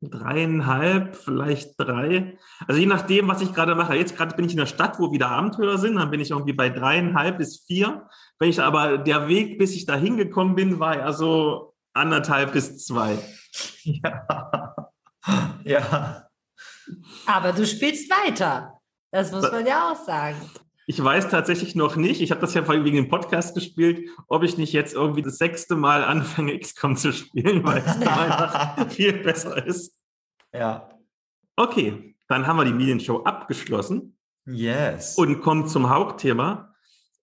[0.00, 2.38] dreieinhalb, vielleicht drei.
[2.66, 3.96] Also je nachdem, was ich gerade mache.
[3.96, 5.96] Jetzt gerade bin ich in der Stadt, wo wieder Abenteuer sind.
[5.96, 8.08] Dann bin ich irgendwie bei dreieinhalb bis vier.
[8.38, 12.84] Wenn ich aber der Weg, bis ich da hingekommen bin, war ja so anderthalb bis
[12.84, 13.18] zwei.
[13.84, 14.86] Ja.
[15.64, 16.27] ja.
[17.26, 18.80] Aber du spielst weiter.
[19.10, 20.36] Das muss man ja auch sagen.
[20.86, 24.56] Ich weiß tatsächlich noch nicht, ich habe das ja wegen dem Podcast gespielt, ob ich
[24.56, 29.12] nicht jetzt irgendwie das sechste Mal anfange, XCOM zu spielen, weil es da einfach viel
[29.12, 29.94] besser ist.
[30.50, 30.88] Ja.
[31.56, 34.16] Okay, dann haben wir die Medienshow abgeschlossen.
[34.46, 35.16] Yes.
[35.18, 36.74] Und kommen zum Hauptthema.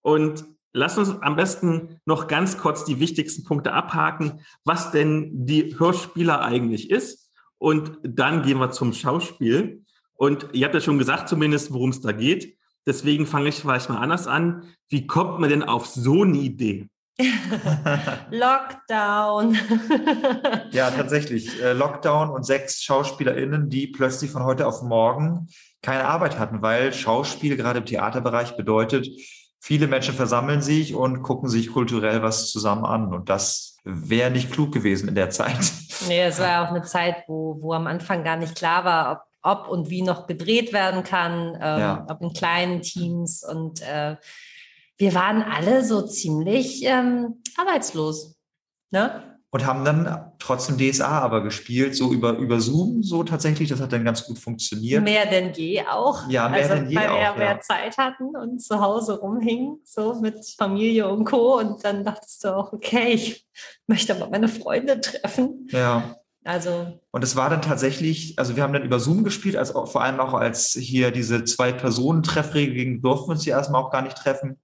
[0.01, 5.79] Und lass uns am besten noch ganz kurz die wichtigsten Punkte abhaken, was denn die
[5.79, 7.24] Hörspieler eigentlich ist.
[7.57, 9.83] Und dann gehen wir zum Schauspiel.
[10.13, 12.57] Und ihr habt ja schon gesagt, zumindest, worum es da geht.
[12.85, 14.63] Deswegen fange ich vielleicht mal anders an.
[14.89, 16.89] Wie kommt man denn auf so eine Idee?
[18.29, 19.57] Lockdown.
[20.71, 21.61] ja, tatsächlich.
[21.61, 25.47] Äh, Lockdown und sechs SchauspielerInnen, die plötzlich von heute auf morgen
[25.81, 29.07] keine Arbeit hatten, weil Schauspiel gerade im Theaterbereich bedeutet,
[29.59, 33.13] viele Menschen versammeln sich und gucken sich kulturell was zusammen an.
[33.13, 35.57] Und das wäre nicht klug gewesen in der Zeit.
[36.09, 39.19] Nee, es war auch eine Zeit, wo, wo am Anfang gar nicht klar war, ob
[39.45, 42.05] ob und wie noch gedreht werden kann, ähm, ja.
[42.09, 43.43] ob in kleinen Teams.
[43.43, 44.17] Und äh,
[44.97, 48.35] wir waren alle so ziemlich ähm, arbeitslos.
[48.89, 49.34] Ne?
[49.55, 53.69] Und haben dann trotzdem DSA aber gespielt, so über, über Zoom, so tatsächlich.
[53.69, 55.01] Das hat dann ganz gut funktioniert.
[55.01, 56.27] Mehr denn je auch.
[56.27, 57.13] Ja, mehr also, denn je weil auch.
[57.13, 61.57] Weil wir mehr Zeit hatten und zu Hause rumhingen, so mit Familie und Co.
[61.57, 63.47] Und dann dachtest du auch, okay, ich
[63.87, 65.69] möchte aber meine Freunde treffen.
[65.71, 66.17] Ja.
[66.43, 66.99] Also.
[67.11, 70.03] Und es war dann tatsächlich, also wir haben dann über Zoom gespielt, als auch, vor
[70.03, 73.89] allem auch als hier diese zwei Personen Treffregel ging, durften wir uns hier erstmal auch
[73.89, 74.59] gar nicht treffen.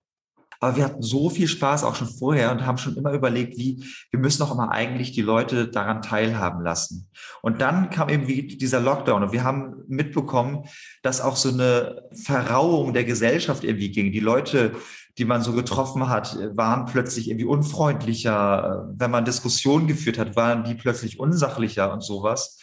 [0.61, 3.83] Aber wir hatten so viel Spaß auch schon vorher und haben schon immer überlegt, wie,
[4.11, 7.09] wir müssen doch immer eigentlich die Leute daran teilhaben lassen.
[7.41, 10.65] Und dann kam eben dieser Lockdown und wir haben mitbekommen,
[11.01, 14.13] dass auch so eine Verrauung der Gesellschaft irgendwie ging.
[14.13, 14.73] Die Leute
[15.17, 18.89] die man so getroffen hat, waren plötzlich irgendwie unfreundlicher.
[18.95, 22.57] Wenn man Diskussionen geführt hat, waren die plötzlich unsachlicher und sowas.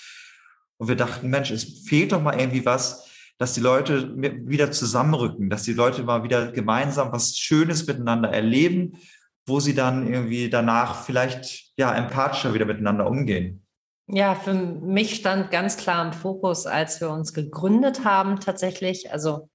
[0.79, 3.08] Und wir dachten, Mensch, es fehlt doch mal irgendwie was,
[3.39, 8.99] dass die Leute wieder zusammenrücken, dass die Leute mal wieder gemeinsam was Schönes miteinander erleben,
[9.47, 13.65] wo sie dann irgendwie danach vielleicht ja empathischer wieder miteinander umgehen.
[14.09, 19.49] Ja, für mich stand ganz klar im Fokus, als wir uns gegründet haben, tatsächlich, also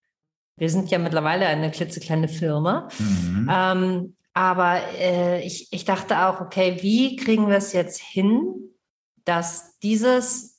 [0.58, 2.88] wir sind ja mittlerweile eine klitzekleine Firma.
[3.00, 3.50] Mhm.
[3.52, 8.54] Ähm, aber äh, ich, ich dachte auch, okay, wie kriegen wir es jetzt hin,
[9.26, 10.53] dass dieses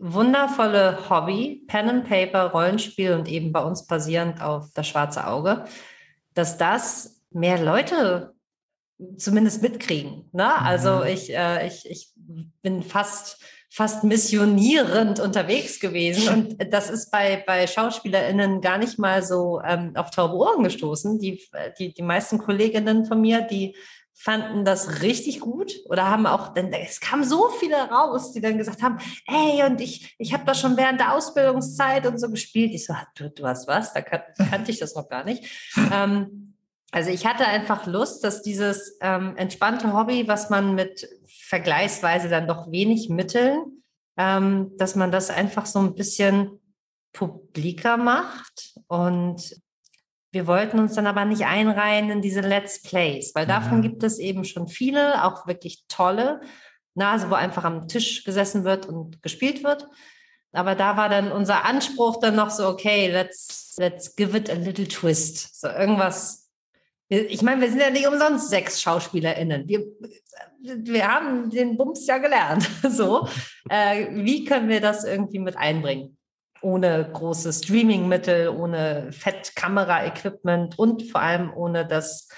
[0.00, 5.64] wundervolle Hobby, Pen and Paper, Rollenspiel und eben bei uns basierend auf das schwarze Auge,
[6.34, 8.34] dass das mehr Leute
[9.16, 10.28] zumindest mitkriegen.
[10.32, 10.60] Ne?
[10.60, 11.06] Also mhm.
[11.06, 12.12] ich, äh, ich, ich
[12.62, 13.42] bin fast
[13.72, 16.28] fast missionierend unterwegs gewesen.
[16.58, 21.20] Und das ist bei, bei SchauspielerInnen gar nicht mal so ähm, auf taube Ohren gestoßen.
[21.20, 21.40] Die,
[21.78, 23.76] die, die meisten Kolleginnen von mir, die
[24.22, 28.58] fanden das richtig gut oder haben auch, denn es kamen so viele raus, die dann
[28.58, 32.72] gesagt haben, ey, und ich, ich habe das schon während der Ausbildungszeit und so gespielt.
[32.74, 35.72] Ich so, du, du hast was, da kan kannte ich das noch gar nicht.
[35.90, 36.54] Ähm,
[36.90, 42.46] also ich hatte einfach Lust, dass dieses ähm, entspannte Hobby, was man mit vergleichsweise dann
[42.46, 43.82] doch wenig Mitteln,
[44.18, 46.60] ähm, dass man das einfach so ein bisschen
[47.14, 48.74] publiker macht.
[48.86, 49.56] Und
[50.32, 53.82] wir wollten uns dann aber nicht einreihen in diese Let's Plays, weil davon mhm.
[53.82, 56.40] gibt es eben schon viele, auch wirklich tolle,
[56.94, 59.88] na, also wo einfach am Tisch gesessen wird und gespielt wird.
[60.52, 64.54] Aber da war dann unser Anspruch dann noch so, okay, let's, let's give it a
[64.54, 65.60] little twist.
[65.60, 66.40] So irgendwas
[67.10, 69.66] ich meine, wir sind ja nicht umsonst sechs SchauspielerInnen.
[69.66, 69.84] Wir,
[70.60, 72.70] wir haben den Bums ja gelernt.
[72.88, 73.26] So,
[73.68, 76.16] äh, wie können wir das irgendwie mit einbringen?
[76.62, 82.28] Ohne große Streaming-Mittel, ohne Fettkamera-Equipment und vor allem ohne das,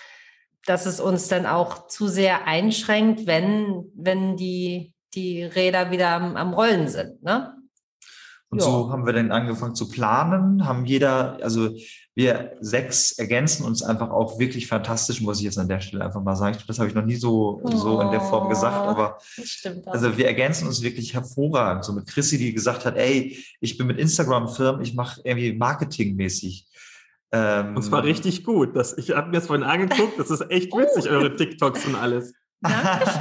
[0.66, 6.36] dass es uns dann auch zu sehr einschränkt, wenn, wenn die, die Räder wieder am,
[6.36, 7.22] am Rollen sind.
[7.22, 7.54] Ne?
[8.48, 8.66] Und ja.
[8.66, 11.70] so haben wir dann angefangen zu planen, haben jeder, also
[12.14, 16.22] wir sechs ergänzen uns einfach auch wirklich fantastisch, muss ich jetzt an der Stelle einfach
[16.22, 16.58] mal sagen.
[16.66, 19.18] Das habe ich noch nie so, oh, so in der Form gesagt, aber
[19.86, 21.84] also wir ergänzen uns wirklich hervorragend.
[21.84, 25.54] So mit Chrissy, die gesagt hat, ey, ich bin mit Instagram firm, ich mache irgendwie
[25.54, 26.66] marketingmäßig.
[27.32, 28.76] Ähm, und zwar richtig gut.
[28.76, 31.14] Das, ich habe mir das vorhin angeguckt, das ist echt witzig, oh.
[31.14, 32.34] eure TikToks und alles.
[32.60, 33.20] Dankeschön,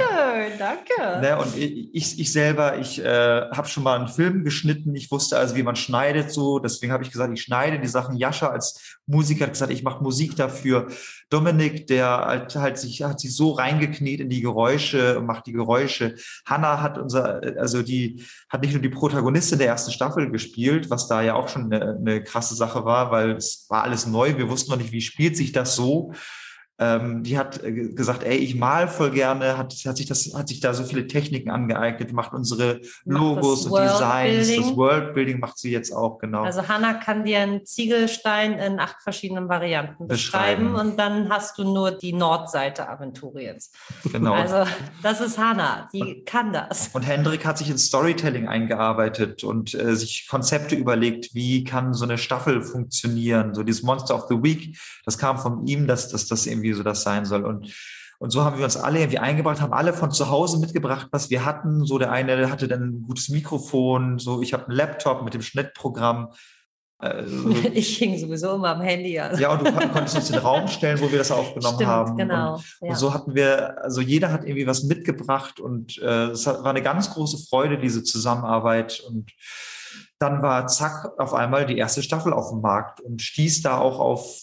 [0.62, 1.20] danke.
[1.20, 4.94] Ne, und ich, ich selber, ich äh, habe schon mal einen Film geschnitten.
[4.94, 6.58] Ich wusste also, wie man schneidet so.
[6.58, 8.16] Deswegen habe ich gesagt, ich schneide die Sachen.
[8.16, 10.88] Jascha als Musiker hat gesagt, ich mache Musik dafür.
[11.28, 15.52] Dominik, der halt, halt sich hat sich so reingekniet in die Geräusche und macht die
[15.52, 16.14] Geräusche.
[16.46, 21.08] Hanna hat unser, also die hat nicht nur die Protagonistin der ersten Staffel gespielt, was
[21.08, 24.36] da ja auch schon eine, eine krasse Sache war, weil es war alles neu.
[24.36, 26.12] Wir wussten noch nicht, wie spielt sich das so.
[26.78, 30.48] Ähm, die hat äh, gesagt, ey, ich mal voll gerne, hat, hat, sich das, hat
[30.48, 35.70] sich da so viele Techniken angeeignet, macht unsere Logos und Designs, das Worldbuilding macht sie
[35.70, 36.42] jetzt auch, genau.
[36.42, 41.58] Also Hanna kann dir einen Ziegelstein in acht verschiedenen Varianten beschreiben, beschreiben und dann hast
[41.58, 43.70] du nur die Nordseite Aventuriens.
[44.10, 44.32] Genau.
[44.32, 44.64] Also
[45.02, 46.88] das ist Hanna, die und, kann das.
[46.94, 52.04] Und Hendrik hat sich in Storytelling eingearbeitet und äh, sich Konzepte überlegt, wie kann so
[52.04, 56.26] eine Staffel funktionieren, so dieses Monster of the Week, das kam von ihm, dass, dass
[56.26, 57.44] das irgendwie irgendwie so das sein soll.
[57.44, 57.74] Und,
[58.18, 61.30] und so haben wir uns alle irgendwie eingebracht, haben alle von zu Hause mitgebracht, was
[61.30, 61.84] wir hatten.
[61.84, 65.42] So der eine hatte dann ein gutes Mikrofon, so ich habe einen Laptop mit dem
[65.42, 66.30] Schnittprogramm.
[67.02, 69.18] Also, ich hing sowieso immer am Handy.
[69.18, 69.42] Also.
[69.42, 72.16] Ja, und du konntest uns den Raum stellen, wo wir das aufgenommen Stimmt, haben.
[72.16, 72.54] Genau.
[72.54, 72.88] Und, ja.
[72.90, 76.82] und, so hatten wir, also jeder hat irgendwie was mitgebracht und äh, es war eine
[76.82, 79.00] ganz große Freude, diese Zusammenarbeit.
[79.00, 79.32] Und
[80.20, 83.98] dann war zack auf einmal die erste Staffel auf dem Markt und stieß da auch
[83.98, 84.40] auf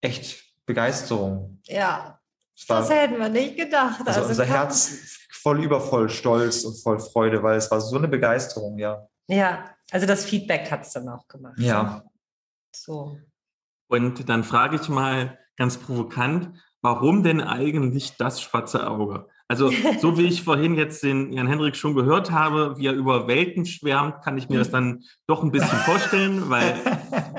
[0.00, 1.60] echt Begeisterung.
[1.64, 2.20] Ja,
[2.68, 4.00] das hätten wir nicht gedacht.
[4.06, 8.06] Also, also unser Herz voll übervoll Stolz und voll Freude, weil es war so eine
[8.06, 9.08] Begeisterung, ja.
[9.28, 11.58] Ja, also das Feedback hat es dann auch gemacht.
[11.58, 12.04] Ja.
[12.74, 13.18] So.
[13.88, 16.50] Und dann frage ich mal ganz provokant,
[16.82, 19.26] warum denn eigentlich das schwarze Auge?
[19.48, 23.26] Also, so wie ich vorhin jetzt den Jan Hendrik schon gehört habe, wie er über
[23.26, 26.78] Welten schwärmt, kann ich mir das dann doch ein bisschen vorstellen, weil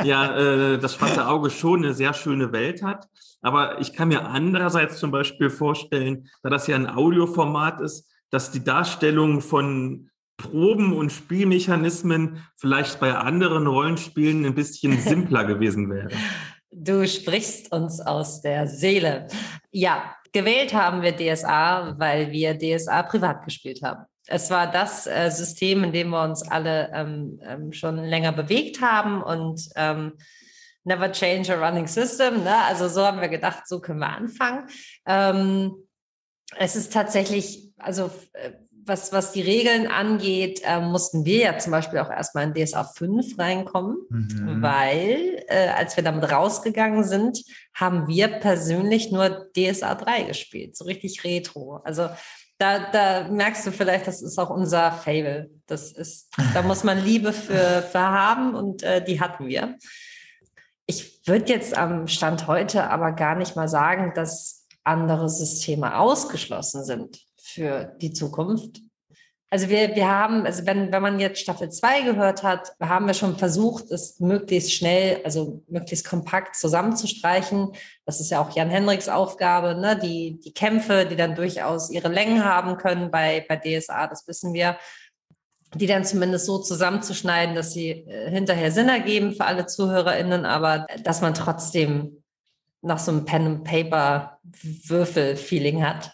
[0.03, 3.07] ja äh, das schwarze Auge schon eine sehr schöne Welt hat.
[3.41, 8.51] Aber ich kann mir andererseits zum Beispiel vorstellen, da das ja ein Audioformat ist, dass
[8.51, 16.09] die Darstellung von Proben und Spielmechanismen vielleicht bei anderen Rollenspielen ein bisschen simpler gewesen wäre.
[16.71, 19.27] Du sprichst uns aus der Seele.
[19.71, 24.05] Ja, Gewählt haben wir DSA, weil wir DSA privat gespielt haben.
[24.29, 28.81] Es war das äh, System, in dem wir uns alle ähm, ähm, schon länger bewegt
[28.81, 30.13] haben und ähm,
[30.83, 32.43] never change a running system.
[32.43, 32.55] Ne?
[32.65, 34.67] Also so haben wir gedacht, so können wir anfangen.
[35.05, 35.73] Ähm,
[36.57, 38.51] es ist tatsächlich, also äh,
[38.89, 42.83] was, was die Regeln angeht, äh, mussten wir ja zum Beispiel auch erstmal in DSA
[42.83, 44.61] 5 reinkommen, mhm.
[44.61, 50.85] weil äh, als wir damit rausgegangen sind, haben wir persönlich nur DSA 3 gespielt, so
[50.85, 51.81] richtig retro.
[51.83, 52.09] Also
[52.59, 55.49] da, da merkst du vielleicht, das ist auch unser Fable.
[55.65, 59.77] Das ist, da muss man Liebe für, für haben und äh, die hatten wir.
[60.85, 66.83] Ich würde jetzt am Stand heute aber gar nicht mal sagen, dass andere Systeme ausgeschlossen
[66.83, 68.81] sind für die Zukunft.
[69.51, 73.15] Also wir, wir haben, also wenn, wenn man jetzt Staffel 2 gehört hat, haben wir
[73.15, 77.73] schon versucht, es möglichst schnell, also möglichst kompakt zusammenzustreichen.
[78.05, 79.97] Das ist ja auch Jan Hendricks Aufgabe, ne?
[79.97, 84.53] die, die Kämpfe, die dann durchaus ihre Längen haben können bei, bei DSA, das wissen
[84.53, 84.77] wir,
[85.73, 90.85] die dann zumindest so zusammenzuschneiden, dass sie äh, hinterher Sinn ergeben für alle ZuhörerInnen, aber
[91.03, 92.21] dass man trotzdem
[92.81, 96.11] noch so ein Pen-and-Paper-Würfel-Feeling hat.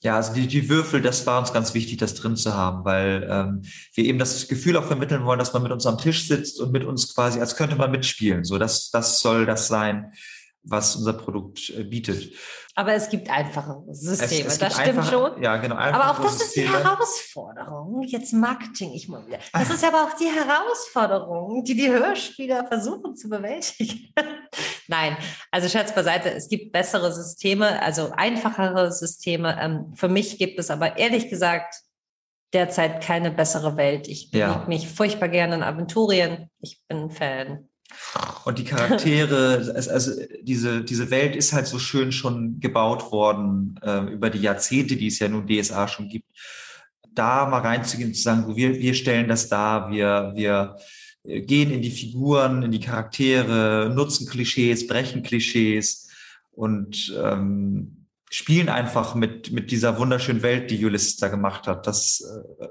[0.00, 3.26] Ja, also die, die Würfel, das war uns ganz wichtig, das drin zu haben, weil
[3.28, 3.62] ähm,
[3.94, 6.70] wir eben das Gefühl auch vermitteln wollen, dass man mit uns am Tisch sitzt und
[6.70, 8.44] mit uns quasi, als könnte man mitspielen.
[8.44, 10.12] So, das, das soll das sein,
[10.62, 12.32] was unser Produkt äh, bietet.
[12.76, 15.42] Aber es gibt einfache Systeme, es, es das stimmt einfache, schon.
[15.42, 15.74] Ja, genau.
[15.74, 16.66] Aber auch das Systeme.
[16.66, 18.02] ist die Herausforderung.
[18.04, 19.40] Jetzt Marketing, ich mal wieder.
[19.52, 24.14] Das ist aber auch die Herausforderung, die die Hörspieler versuchen zu bewältigen.
[24.88, 25.16] Nein,
[25.50, 29.56] also Scherz beiseite, es gibt bessere Systeme, also einfachere Systeme.
[29.60, 31.74] Ähm, für mich gibt es aber ehrlich gesagt
[32.54, 34.08] derzeit keine bessere Welt.
[34.08, 34.64] Ich ja.
[34.66, 36.48] mich furchtbar gerne in Aventurien.
[36.60, 37.68] Ich bin Fan.
[38.44, 40.12] Und die Charaktere, also
[40.42, 45.08] diese, diese Welt ist halt so schön schon gebaut worden äh, über die Jahrzehnte, die
[45.08, 46.26] es ja nun DSA schon gibt.
[47.12, 50.76] Da mal reinzugehen und zu sagen, wir, wir stellen das dar, wir, wir
[51.28, 56.08] gehen in die Figuren, in die Charaktere, nutzen Klischees, brechen Klischees
[56.52, 61.86] und ähm, spielen einfach mit, mit dieser wunderschönen Welt, die Ulysses da gemacht hat.
[61.86, 62.24] Das,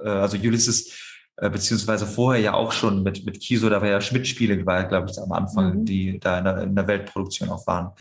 [0.04, 0.92] äh, also Ulysses,
[1.38, 5.20] äh, beziehungsweise vorher ja auch schon mit, mit Kiso, da war ja Schmidt-Spiele, glaube ich,
[5.20, 5.86] am Anfang, mhm.
[5.86, 7.92] die da in der, in der Weltproduktion auch waren.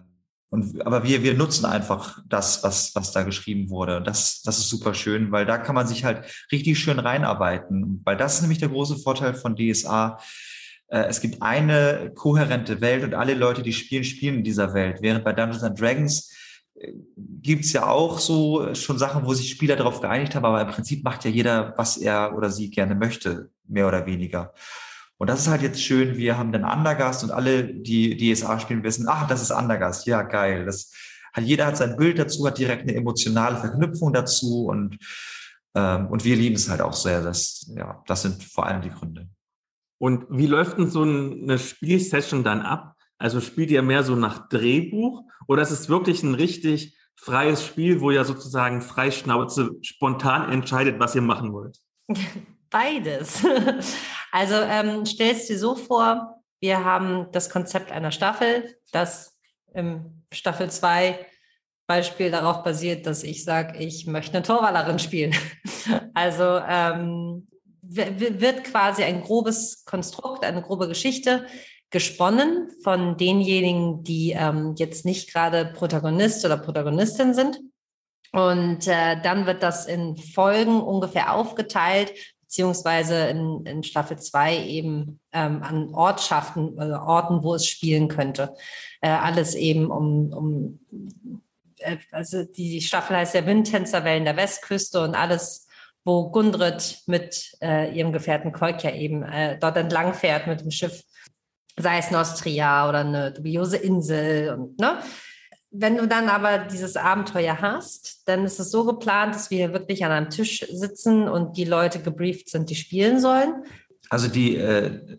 [0.49, 4.01] Und, aber wir, wir nutzen einfach das, was, was da geschrieben wurde.
[4.01, 8.01] Das, das ist super schön, weil da kann man sich halt richtig schön reinarbeiten.
[8.05, 10.19] Weil das ist nämlich der große Vorteil von DSA.
[10.89, 14.99] Äh, es gibt eine kohärente Welt und alle Leute, die spielen, spielen in dieser Welt.
[15.01, 16.33] Während bei Dungeons and Dragons
[16.75, 20.69] äh, gibt's ja auch so schon Sachen, wo sich Spieler darauf geeinigt haben, aber im
[20.69, 24.53] Prinzip macht ja jeder, was er oder sie gerne möchte, mehr oder weniger.
[25.19, 28.83] Und das ist halt jetzt schön, wir haben den Andergast und alle, die DSA spielen,
[28.83, 30.67] wissen, ach, das ist Andergast, ja, geil.
[30.67, 30.93] Das
[31.33, 34.99] hat, jeder hat sein Bild dazu, hat direkt eine emotionale Verknüpfung dazu und,
[35.75, 37.23] ähm, und wir lieben es halt auch sehr.
[37.23, 39.29] Das, ja, das sind vor allem die Gründe.
[39.99, 42.95] Und wie läuft denn so eine Spielsession dann ab?
[43.19, 48.01] Also spielt ihr mehr so nach Drehbuch oder ist es wirklich ein richtig freies Spiel,
[48.01, 51.79] wo ihr sozusagen freischnauze spontan entscheidet, was ihr machen wollt?
[52.71, 53.45] Beides.
[54.33, 59.39] Also ähm, stell es dir so vor, wir haben das Konzept einer Staffel, das
[59.73, 61.25] im Staffel 2
[61.87, 65.35] Beispiel darauf basiert, dass ich sage, ich möchte eine Torwallerin spielen.
[66.15, 67.47] Also ähm,
[67.89, 71.47] wird quasi ein grobes Konstrukt, eine grobe Geschichte
[71.91, 77.61] gesponnen von denjenigen, die ähm, jetzt nicht gerade Protagonist oder Protagonistin sind.
[78.33, 85.21] Und äh, dann wird das in Folgen ungefähr aufgeteilt, beziehungsweise in, in Staffel 2 eben
[85.33, 88.55] ähm, an Ortschaften, äh, Orten, wo es spielen könnte.
[89.01, 90.81] Äh, alles eben um, um
[91.79, 95.66] äh, also die Staffel heißt ja Windtänzerwellen der Westküste und alles,
[96.07, 101.03] wo Gundrit mit äh, ihrem Gefährten Kolkja eben äh, dort entlang fährt mit dem Schiff,
[101.77, 104.99] sei es Nostria oder eine dubiose Insel und ne,
[105.71, 110.05] wenn du dann aber dieses Abenteuer hast, dann ist es so geplant, dass wir wirklich
[110.05, 113.65] an einem Tisch sitzen und die Leute gebrieft sind, die spielen sollen.
[114.09, 115.19] Also die, äh,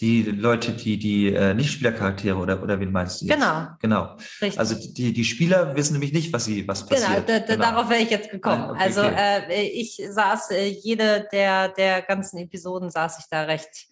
[0.00, 3.26] die Leute, die die äh, Nicht-Spielercharaktere oder, oder wen meinst du?
[3.26, 3.34] Jetzt?
[3.34, 3.66] Genau.
[3.80, 4.16] Genau.
[4.40, 4.58] Richtig.
[4.58, 7.26] Also die, die Spieler wissen nämlich nicht, was sie was genau, passiert.
[7.26, 7.64] Genau, genau.
[7.64, 8.62] darauf wäre ich jetzt gekommen.
[8.62, 9.42] Ah, okay, also okay.
[9.50, 13.88] Äh, ich saß, äh, jede der, der ganzen Episoden saß ich da recht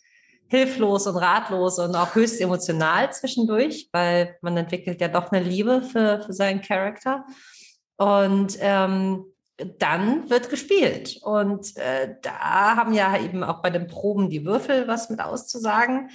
[0.49, 5.83] hilflos und ratlos und auch höchst emotional zwischendurch, weil man entwickelt ja doch eine Liebe
[5.83, 7.25] für, für seinen Charakter.
[7.97, 9.27] Und ähm,
[9.79, 11.19] dann wird gespielt.
[11.23, 16.11] Und äh, da haben ja eben auch bei den Proben die Würfel was mit auszusagen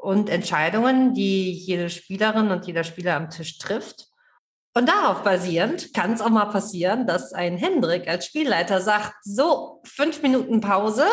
[0.00, 4.08] und Entscheidungen, die jede Spielerin und jeder Spieler am Tisch trifft.
[4.74, 9.80] Und darauf basierend kann es auch mal passieren, dass ein Hendrik als Spielleiter sagt, so,
[9.84, 11.06] fünf Minuten Pause,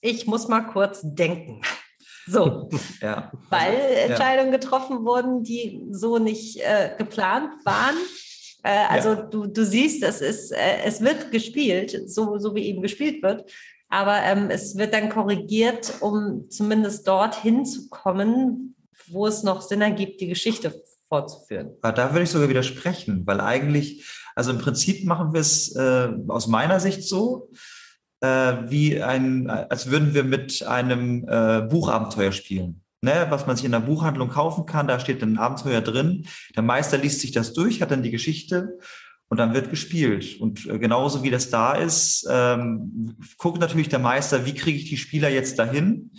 [0.00, 1.62] ich muss mal kurz denken.
[2.26, 2.68] So,
[3.00, 3.32] ja.
[3.48, 3.74] weil
[4.08, 4.58] Entscheidungen ja.
[4.58, 7.96] getroffen wurden, die so nicht äh, geplant waren.
[8.68, 9.22] Äh, also ja.
[9.22, 13.50] du, du siehst, es, ist, äh, es wird gespielt, so, so wie eben gespielt wird.
[13.88, 18.76] Aber ähm, es wird dann korrigiert, um zumindest dorthin zu kommen,
[19.06, 21.70] wo es noch Sinn ergibt, die Geschichte fortzuführen.
[21.80, 26.10] Aber da würde ich sogar widersprechen, weil eigentlich, also im Prinzip machen wir es äh,
[26.28, 27.50] aus meiner Sicht so,
[28.20, 28.26] äh,
[28.66, 32.82] wie ein, als würden wir mit einem äh, Buchabenteuer spielen.
[33.00, 36.26] Ne, was man sich in der Buchhandlung kaufen kann, da steht ein Abenteuer drin.
[36.56, 38.76] Der Meister liest sich das durch, hat dann die Geschichte
[39.28, 40.40] und dann wird gespielt.
[40.40, 44.88] Und äh, genauso wie das da ist, ähm, guckt natürlich der Meister, wie kriege ich
[44.88, 46.10] die Spieler jetzt dahin,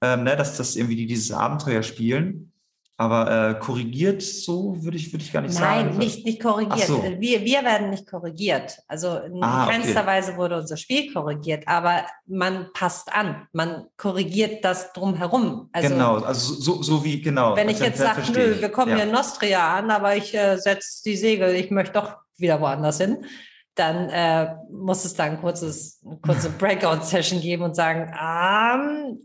[0.00, 2.52] ähm, ne, dass das irgendwie die dieses Abenteuer spielen.
[2.98, 5.88] Aber äh, korrigiert so würde ich, würde ich gar nicht Nein, sagen.
[5.90, 6.86] Nein, nicht, nicht korrigiert.
[6.86, 7.04] So.
[7.18, 8.78] Wir, wir werden nicht korrigiert.
[8.88, 10.06] Also in ah, keinster okay.
[10.06, 13.46] Weise wurde unser Spiel korrigiert, aber man passt an.
[13.52, 15.68] Man korrigiert das drumherum.
[15.72, 17.54] Also, genau, also so, so wie, genau.
[17.54, 18.96] Wenn ich jetzt sage, nö, wir kommen ja.
[18.96, 22.96] hier in Nostria an, aber ich äh, setze die Segel, ich möchte doch wieder woanders
[22.96, 23.26] hin,
[23.74, 28.78] dann äh, muss es da ein kurzes, eine kurze Breakout-Session geben und sagen, ah,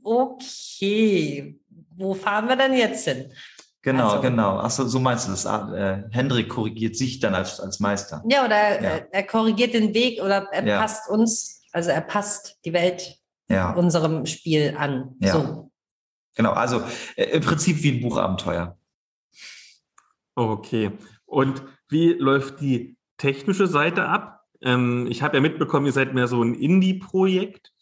[0.03, 1.57] okay,
[1.95, 3.31] wo fahren wir denn jetzt hin?
[3.84, 4.60] Genau, also, genau.
[4.60, 5.45] Achso, so meinst du das.
[5.45, 8.24] Ah, äh, Hendrik korrigiert sich dann als, als Meister.
[8.30, 8.90] Ja, oder ja.
[8.90, 10.80] Er, er, korrigiert den Weg oder er ja.
[10.80, 13.18] passt uns, also er passt die Welt
[13.49, 13.74] ja.
[13.74, 15.16] unserem Spiel an.
[15.20, 15.34] Ja.
[15.34, 15.72] So.
[16.36, 16.84] Genau, also
[17.16, 18.78] äh, im Prinzip wie ein Buchabenteuer.
[20.36, 20.91] Okay.
[21.26, 24.44] Und wie läuft die technische Seite ab?
[24.62, 27.74] Ähm, ich habe ja mitbekommen, ihr seid mehr so ein Indie-Projekt.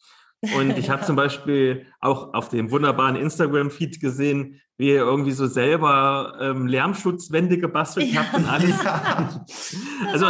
[0.56, 5.46] Und ich habe zum Beispiel auch auf dem wunderbaren Instagram-Feed gesehen, wie ihr irgendwie so
[5.46, 8.22] selber ähm, Lärmschutzwände gebastelt ja.
[8.22, 8.76] habt und alles.
[8.84, 9.46] Ja.
[10.12, 10.26] also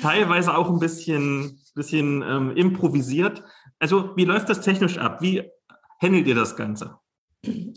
[0.00, 3.44] teilweise auch ein bisschen, bisschen ähm, improvisiert.
[3.78, 5.22] Also wie läuft das technisch ab?
[5.22, 5.48] Wie
[6.02, 6.98] handelt ihr das Ganze?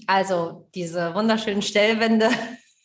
[0.07, 2.29] Also diese wunderschönen Stellwände,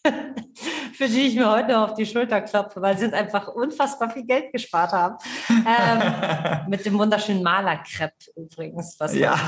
[0.92, 4.26] für die ich mir heute auf die Schulter klopfe, weil sie uns einfach unfassbar viel
[4.26, 5.16] Geld gespart haben.
[5.48, 9.38] Ähm, mit dem wunderschönen Malerkrepp übrigens, was, ja.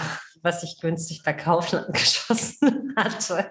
[0.47, 3.51] Was ich günstig bei Kaufland geschossen hatte,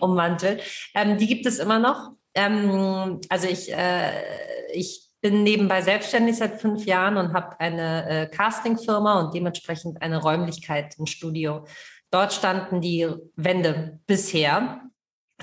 [0.00, 0.62] ummantelt.
[0.94, 2.10] Ähm, die gibt es immer noch.
[2.34, 4.10] Ähm, also ich, äh,
[4.74, 10.20] ich bin nebenbei selbstständig seit fünf Jahren und habe eine äh, Castingfirma und dementsprechend eine
[10.20, 11.64] Räumlichkeit im Studio.
[12.10, 14.82] Dort standen die Wände bisher,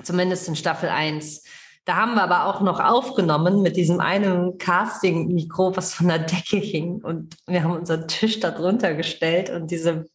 [0.04, 1.44] zumindest in Staffel 1.
[1.86, 6.58] Da haben wir aber auch noch aufgenommen mit diesem einen Casting-Mikro, was von der Decke
[6.58, 7.02] hing.
[7.02, 10.06] Und wir haben unseren Tisch da drunter gestellt und diese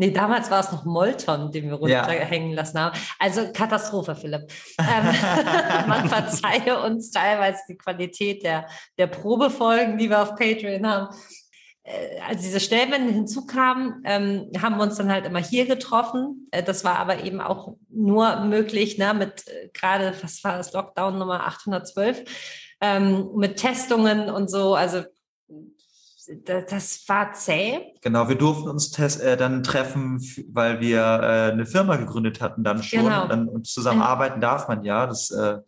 [0.00, 2.56] Nee, damals war es noch Molton, den wir runterhängen ja.
[2.56, 2.98] lassen haben.
[3.18, 4.50] Also Katastrophe, Philipp.
[4.78, 5.14] Ähm,
[5.88, 8.66] man verzeihe uns teilweise die Qualität der,
[8.96, 11.14] der Probefolgen, die wir auf Patreon haben.
[11.82, 16.48] Äh, als diese Stellwände hinzukamen, ähm, haben wir uns dann halt immer hier getroffen.
[16.50, 20.72] Äh, das war aber eben auch nur möglich ne, mit äh, gerade, was war das,
[20.72, 22.24] Lockdown Nummer 812,
[22.80, 24.74] ähm, mit Testungen und so.
[24.74, 25.02] Also
[26.44, 27.80] das, das war zäh.
[28.02, 30.20] Genau, wir durften uns äh, dann treffen,
[30.52, 33.04] weil wir äh, eine Firma gegründet hatten dann schon.
[33.04, 33.26] Genau.
[33.26, 35.06] Dann, und zusammenarbeiten darf man ja.
[35.06, 35.58] Das äh,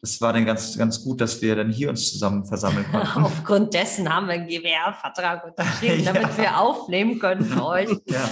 [0.00, 3.24] das war dann ganz, ganz gut, dass wir dann hier uns zusammen versammeln konnten.
[3.24, 6.12] Aufgrund dessen haben wir einen GWR-Vertrag unterschrieben, ja.
[6.12, 7.90] damit wir aufnehmen können für euch.
[8.06, 8.28] ja.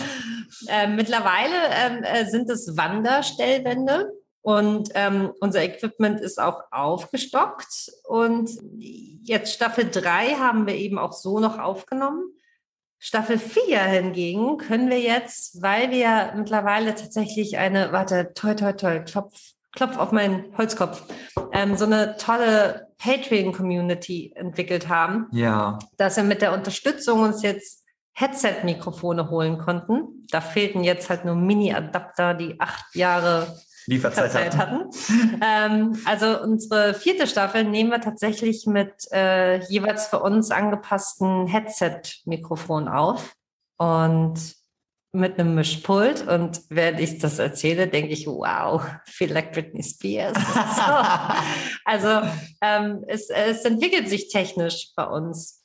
[0.69, 4.13] äh, mittlerweile ähm, äh, sind es Wanderstellwände
[4.47, 7.91] und ähm, unser Equipment ist auch aufgestockt.
[8.05, 8.49] Und
[9.25, 12.31] jetzt Staffel 3 haben wir eben auch so noch aufgenommen.
[13.01, 19.01] Staffel 4 hingegen können wir jetzt, weil wir mittlerweile tatsächlich eine, warte, toi, toi, toi,
[19.01, 19.37] Klopf,
[19.75, 21.03] Klopf auf meinen Holzkopf,
[21.53, 25.27] ähm, so eine tolle Patreon-Community entwickelt haben.
[25.33, 25.81] Ja.
[25.97, 27.83] Dass wir mit der Unterstützung uns jetzt
[28.13, 30.25] Headset-Mikrofone holen konnten.
[30.31, 34.59] Da fehlten jetzt halt nur Mini-Adapter, die acht Jahre Lieferzeit hatten.
[34.59, 35.41] hatten.
[35.43, 42.89] ähm, also unsere vierte Staffel nehmen wir tatsächlich mit äh, jeweils für uns angepassten Headset-Mikrofon
[42.89, 43.35] auf.
[43.79, 44.57] Und
[45.17, 50.37] mit einem Mischpult und während ich das erzähle, denke ich, wow, feel like Britney Spears.
[50.37, 50.83] So.
[51.85, 52.29] also
[52.61, 55.56] ähm, es, es entwickelt sich technisch bei uns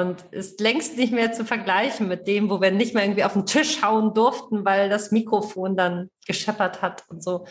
[0.00, 3.32] und ist längst nicht mehr zu vergleichen mit dem, wo wir nicht mehr irgendwie auf
[3.32, 7.46] den Tisch hauen durften, weil das Mikrofon dann gescheppert hat und so.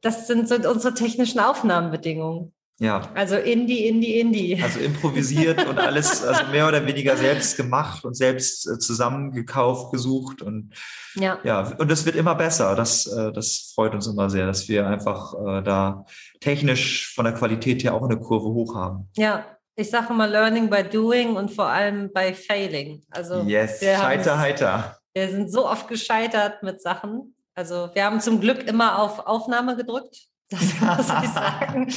[0.00, 2.52] Das sind, sind unsere technischen Aufnahmebedingungen.
[2.80, 3.08] Ja.
[3.14, 4.60] Also Indie, Indie, Indie.
[4.60, 10.42] Also improvisiert und alles, also mehr oder weniger selbst gemacht und selbst äh, zusammengekauft, gesucht
[10.42, 10.74] und
[11.14, 11.38] ja.
[11.44, 12.74] ja, und es wird immer besser.
[12.74, 16.04] Das, äh, das freut uns immer sehr, dass wir einfach äh, da
[16.40, 19.08] technisch von der Qualität her auch eine Kurve hoch haben.
[19.16, 23.02] Ja, ich sage immer Learning by Doing und vor allem by Failing.
[23.10, 24.98] Also yes, scheiter, heiter.
[25.12, 27.34] Wir sind so oft gescheitert mit Sachen.
[27.54, 30.16] Also wir haben zum Glück immer auf Aufnahme gedrückt.
[30.50, 30.60] Das
[31.08, 31.92] muss ich sagen.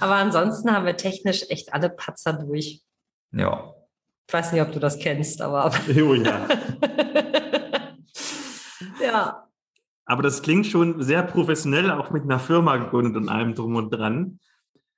[0.00, 2.80] Aber ansonsten haben wir technisch echt alle Patzer durch.
[3.32, 3.74] Ja.
[4.26, 5.70] Ich weiß nicht, ob du das kennst, aber.
[5.88, 6.48] Jo, ja.
[9.02, 9.48] ja.
[10.06, 13.90] Aber das klingt schon sehr professionell, auch mit einer Firma gegründet und allem drum und
[13.90, 14.38] dran.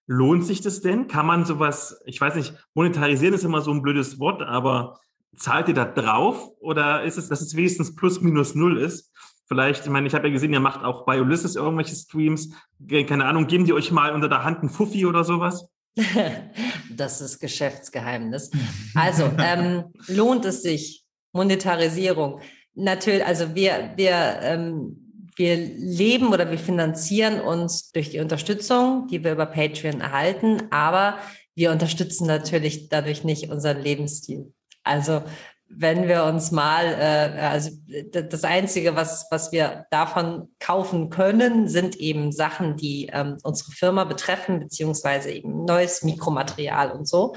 [0.06, 1.08] Lohnt sich das denn?
[1.08, 5.00] Kann man sowas, ich weiß nicht, monetarisieren ist immer so ein blödes Wort, aber
[5.36, 9.10] zahlt ihr da drauf oder ist es, dass es wenigstens plus minus null ist?
[9.46, 12.50] Vielleicht, ich meine, ich habe ja gesehen, ihr macht auch bei Ulysses irgendwelche Streams.
[12.88, 15.68] Keine Ahnung, geben die euch mal unter der Hand einen Fuffi oder sowas?
[16.90, 18.50] das ist Geschäftsgeheimnis.
[18.94, 21.04] Also, ähm, lohnt es sich?
[21.32, 22.40] Monetarisierung.
[22.74, 25.03] Natürlich, also wir, wir, ähm,
[25.36, 31.18] wir leben oder wir finanzieren uns durch die Unterstützung, die wir über Patreon erhalten, aber
[31.54, 34.52] wir unterstützen natürlich dadurch nicht unseren Lebensstil.
[34.82, 35.22] Also
[35.68, 37.70] wenn wir uns mal, äh, also
[38.12, 44.04] das Einzige, was, was wir davon kaufen können, sind eben Sachen, die ähm, unsere Firma
[44.04, 47.34] betreffen, beziehungsweise eben neues Mikromaterial und so.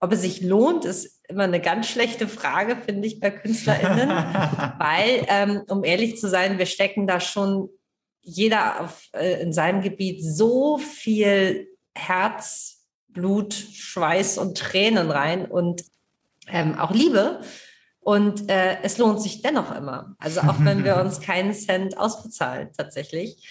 [0.00, 4.08] Ob es sich lohnt, ist immer eine ganz schlechte Frage, finde ich, bei KünstlerInnen,
[4.78, 7.68] weil, ähm, um ehrlich zu sein, wir stecken da schon
[8.22, 15.84] jeder auf, äh, in seinem Gebiet so viel Herz, Blut, Schweiß und Tränen rein und
[16.48, 17.40] ähm, auch Liebe.
[18.00, 20.16] Und äh, es lohnt sich dennoch immer.
[20.18, 23.48] Also auch wenn wir uns keinen Cent ausbezahlen tatsächlich.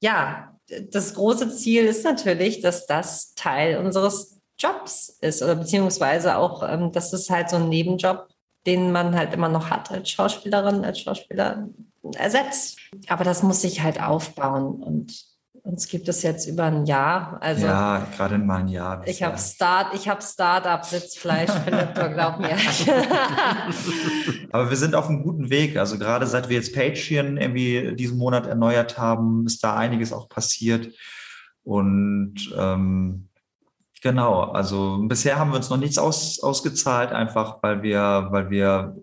[0.00, 0.58] Ja,
[0.90, 6.92] das große Ziel ist natürlich, dass das Teil unseres Jobs ist oder beziehungsweise auch, ähm,
[6.92, 8.28] das ist halt so ein Nebenjob,
[8.66, 11.68] den man halt immer noch hat als Schauspielerin, als Schauspieler
[12.16, 12.78] ersetzt.
[13.08, 15.12] Aber das muss sich halt aufbauen und
[15.68, 17.36] Uns gibt es jetzt über ein Jahr.
[17.42, 19.06] Also ja, gerade mal ein Jahr.
[19.06, 22.56] Ich habe Start, ich habe Startup Sitzfleisch, Philipp, glaub mir.
[24.50, 25.76] Aber wir sind auf einem guten Weg.
[25.76, 30.30] Also gerade seit wir jetzt Patreon irgendwie diesen Monat erneuert haben, ist da einiges auch
[30.30, 30.88] passiert.
[31.64, 33.27] Und ähm,
[34.00, 38.96] genau, also bisher haben wir uns noch nichts aus, ausgezahlt, einfach weil wir, weil wir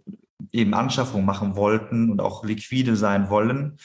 [0.52, 3.78] eben Anschaffung machen wollten und auch liquide sein wollen.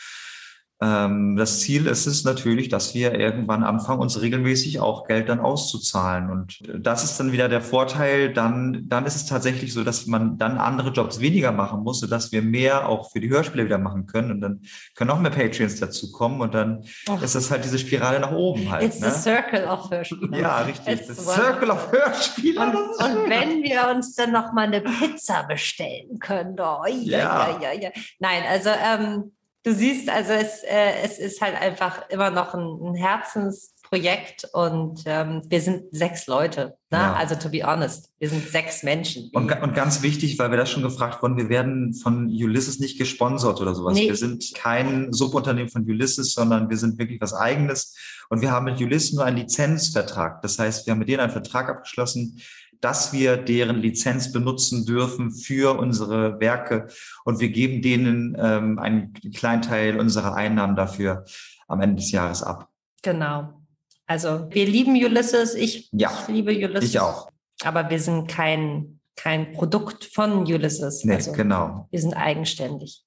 [0.82, 5.38] Ähm, das Ziel ist es natürlich, dass wir irgendwann anfangen, uns regelmäßig auch Geld dann
[5.38, 6.30] auszuzahlen.
[6.30, 8.32] Und das ist dann wieder der Vorteil.
[8.32, 12.32] Dann, dann ist es tatsächlich so, dass man dann andere Jobs weniger machen muss, sodass
[12.32, 14.30] wir mehr auch für die Hörspiele wieder machen können.
[14.30, 14.62] Und dann
[14.94, 16.40] können noch mehr Patreons dazu kommen.
[16.40, 17.22] Und dann Och.
[17.22, 18.82] ist das halt diese Spirale nach oben halt.
[18.82, 19.10] It's ne?
[19.10, 20.40] the circle of Hörspiele.
[20.40, 21.00] Ja, richtig.
[21.00, 22.58] It's the circle of Hörspiele.
[22.58, 26.58] Und, und wenn wir uns dann noch mal eine Pizza bestellen können.
[26.58, 27.90] Oh, ja, ja, ja, ja.
[28.18, 29.32] Nein, also ähm,
[29.62, 35.02] du siehst, also es, äh, es ist halt einfach immer noch ein, ein Herzensprojekt und
[35.06, 36.76] ähm, wir sind sechs Leute.
[36.90, 36.98] Ne?
[36.98, 37.14] Ja.
[37.14, 39.30] Also to be honest, wir sind sechs Menschen.
[39.32, 42.98] Und, und, ganz wichtig, weil wir das schon gefragt wurden, wir werden von Ulysses nicht
[42.98, 43.94] gesponsert oder sowas.
[43.94, 44.08] Nee.
[44.08, 47.96] Wir sind kein Subunternehmen von Ulysses, sondern wir sind wirklich was eigenes.
[48.28, 50.40] Und wir haben mit Ulysses nur einen Lizenzvertrag.
[50.42, 52.40] Das heißt, wir haben mit denen einen Vertrag abgeschlossen,
[52.80, 56.88] dass wir deren Lizenz benutzen dürfen für unsere Werke
[57.24, 61.24] und wir geben denen ähm, einen kleinen Teil unserer Einnahmen dafür
[61.68, 62.68] am Ende des Jahres ab.
[63.02, 63.60] Genau.
[64.06, 65.54] Also wir lieben Ulysses.
[65.54, 66.90] Ich, ja, ich liebe Ulysses.
[66.90, 67.30] Ich auch.
[67.62, 71.04] Aber wir sind kein, kein Produkt von Ulysses.
[71.04, 71.86] Nee, also genau.
[71.90, 73.04] Wir sind eigenständig.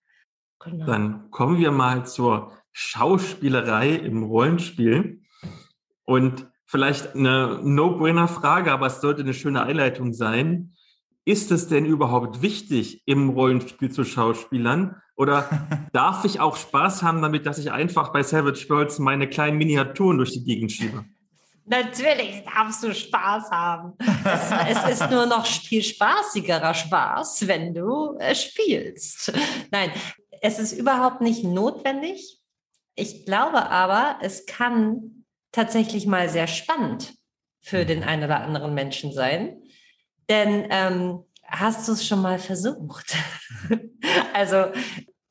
[0.59, 0.85] Genau.
[0.85, 5.21] Dann kommen wir mal zur Schauspielerei im Rollenspiel.
[6.05, 10.73] Und Vielleicht eine No-Brainer-Frage, aber es sollte eine schöne Einleitung sein.
[11.23, 14.99] Ist es denn überhaupt wichtig, im Rollenspiel zu Schauspielern?
[15.15, 19.59] Oder darf ich auch Spaß haben damit, dass ich einfach bei Savage Worlds meine kleinen
[19.59, 21.05] Miniaturen durch die Gegend schiebe?
[21.67, 23.93] Natürlich darfst du Spaß haben.
[24.25, 29.31] Es, es, ist nur noch viel spaßigerer Spaß, wenn du äh, spielst.
[29.69, 29.91] Nein,
[30.41, 32.39] es ist überhaupt nicht notwendig.
[32.95, 35.22] Ich glaube aber, es kann
[35.53, 37.13] tatsächlich mal sehr spannend
[37.61, 39.63] für den einen oder anderen Menschen sein.
[40.29, 43.15] Denn ähm, hast du es schon mal versucht?
[44.33, 44.57] also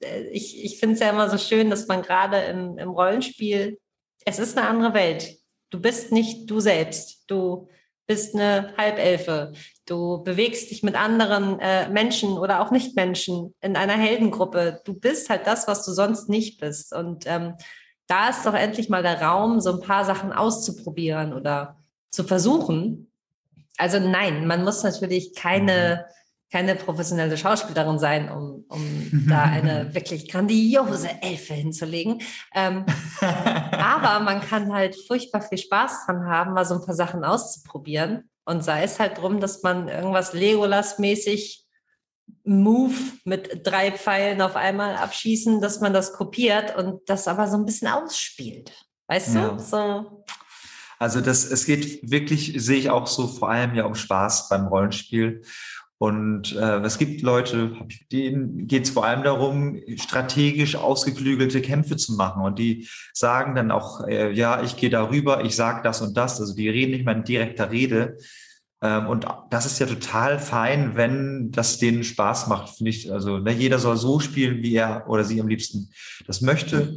[0.00, 3.78] äh, ich, ich finde es ja immer so schön, dass man gerade im, im Rollenspiel,
[4.24, 5.36] es ist eine andere Welt.
[5.70, 7.24] Du bist nicht du selbst.
[7.26, 7.68] Du
[8.06, 9.52] bist eine Halbelfe.
[9.86, 14.80] Du bewegst dich mit anderen äh, Menschen oder auch Nichtmenschen in einer Heldengruppe.
[14.84, 16.92] Du bist halt das, was du sonst nicht bist.
[16.92, 17.54] Und ähm,
[18.12, 21.78] da ist doch endlich mal der Raum, so ein paar Sachen auszuprobieren oder
[22.10, 23.10] zu versuchen.
[23.78, 26.04] Also nein, man muss natürlich keine,
[26.50, 32.20] keine professionelle Schauspielerin sein, um, um da eine wirklich grandiose Elfe hinzulegen.
[32.54, 32.84] Ähm,
[33.22, 38.28] aber man kann halt furchtbar viel Spaß dran haben, mal so ein paar Sachen auszuprobieren.
[38.44, 41.61] Und sei es halt drum, dass man irgendwas Legolas-mäßig
[42.44, 42.94] Move
[43.24, 47.64] mit drei Pfeilen auf einmal abschießen, dass man das kopiert und das aber so ein
[47.64, 48.72] bisschen ausspielt.
[49.06, 49.50] Weißt ja.
[49.50, 49.58] du?
[49.58, 50.24] So.
[50.98, 54.66] Also das, es geht wirklich, sehe ich auch so vor allem ja um Spaß beim
[54.66, 55.42] Rollenspiel.
[55.98, 57.76] Und äh, es gibt Leute,
[58.10, 62.42] denen geht es vor allem darum, strategisch ausgeklügelte Kämpfe zu machen.
[62.42, 66.40] Und die sagen dann auch, äh, ja, ich gehe darüber, ich sage das und das.
[66.40, 68.18] Also die reden nicht mal in direkter Rede,
[68.82, 73.12] und das ist ja total fein, wenn das denen Spaß macht, finde ich.
[73.12, 75.90] Also ne, jeder soll so spielen, wie er oder sie am liebsten
[76.26, 76.96] das möchte.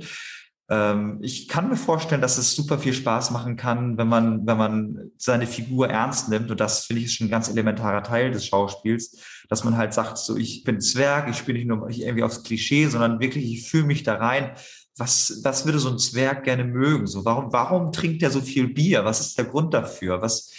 [0.68, 4.58] Ähm, ich kann mir vorstellen, dass es super viel Spaß machen kann, wenn man, wenn
[4.58, 6.50] man seine Figur ernst nimmt.
[6.50, 9.18] Und das finde ich ist schon ein ganz elementarer Teil des Schauspiels,
[9.48, 12.88] dass man halt sagt, so ich bin Zwerg, ich spiele nicht nur irgendwie aufs Klischee,
[12.88, 14.56] sondern wirklich, ich fühle mich da rein
[14.98, 17.06] was, was würde so ein Zwerg gerne mögen?
[17.06, 19.04] So, warum, warum trinkt er so viel Bier?
[19.04, 20.22] Was ist der Grund dafür?
[20.22, 20.54] Was,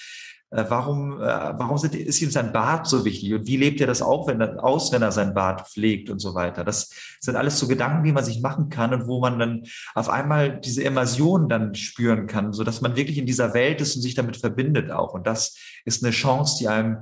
[0.51, 4.01] warum, äh, warum sind, ist ihm sein Bart so wichtig und wie lebt er das
[4.01, 6.65] auch, wenn er, aus, wenn er sein Bart pflegt und so weiter.
[6.65, 6.91] Das
[7.21, 9.65] sind alles so Gedanken, die man sich machen kann und wo man dann
[9.95, 13.97] auf einmal diese Immersion dann spüren kann, so dass man wirklich in dieser Welt ist
[13.97, 15.15] und sich damit verbindet auch.
[15.15, 16.99] Und das ist eine Chance, die einem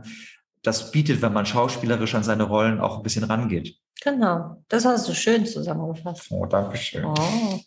[0.62, 3.76] das bietet, wenn man schauspielerisch an seine Rollen auch ein bisschen rangeht.
[4.02, 6.26] Genau, das hast du schön zusammengefasst.
[6.30, 7.04] Oh, danke schön.
[7.04, 7.60] Oh.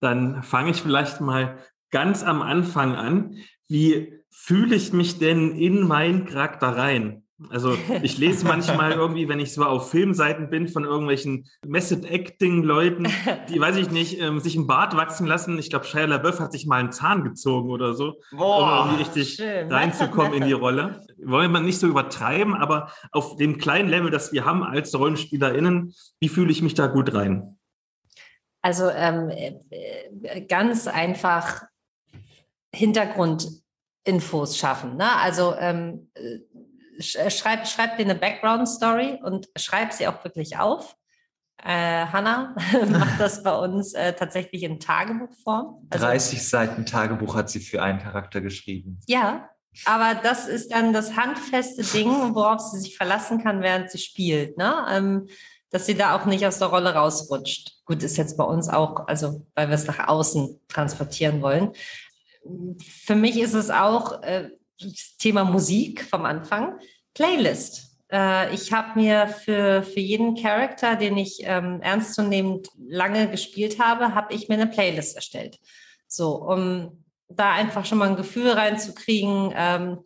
[0.00, 1.58] Dann fange ich vielleicht mal
[1.90, 3.36] ganz am Anfang an.
[3.68, 7.22] Wie fühle ich mich denn in meinen Charakter rein?
[7.50, 12.62] Also ich lese manchmal irgendwie, wenn ich so auf Filmseiten bin von irgendwelchen Method Acting
[12.62, 13.08] Leuten,
[13.48, 15.58] die, weiß ich nicht, ähm, sich einen Bart wachsen lassen.
[15.58, 19.02] Ich glaube, Shia LaBeouf hat sich mal einen Zahn gezogen oder so, Boah, um irgendwie
[19.02, 19.70] richtig schön.
[19.70, 21.04] reinzukommen in die Rolle.
[21.22, 25.94] Wollen wir nicht so übertreiben, aber auf dem kleinen Level, das wir haben als RollenspielerInnen,
[26.20, 27.58] wie fühle ich mich da gut rein?
[28.62, 31.62] Also ähm, äh, ganz einfach
[34.04, 34.96] Hintergrundinfos schaffen.
[34.96, 35.10] Ne?
[35.16, 40.96] Also ähm, äh, schreib, schreib dir eine Background-Story und schreib sie auch wirklich auf.
[41.64, 42.56] Äh, Hanna
[42.88, 45.86] macht das bei uns äh, tatsächlich in Tagebuchform.
[45.90, 49.00] Also, 30 Seiten Tagebuch hat sie für einen Charakter geschrieben.
[49.06, 49.48] Ja,
[49.84, 54.58] aber das ist dann das handfeste Ding, worauf sie sich verlassen kann, während sie spielt.
[54.58, 54.74] Ne?
[54.90, 55.28] Ähm,
[55.70, 57.84] dass sie da auch nicht aus der Rolle rausrutscht.
[57.86, 61.72] Gut, ist jetzt bei uns auch, also weil wir es nach außen transportieren wollen.
[63.04, 64.50] Für mich ist es auch äh,
[65.18, 66.78] Thema Musik vom Anfang.
[67.14, 67.98] Playlist.
[68.10, 74.14] Äh, ich habe mir für, für jeden Charakter, den ich ähm, ernstzunehmend lange gespielt habe,
[74.14, 75.58] habe ich mir eine Playlist erstellt.
[76.06, 79.52] So, um da einfach schon mal ein Gefühl reinzukriegen.
[79.56, 79.98] Ähm,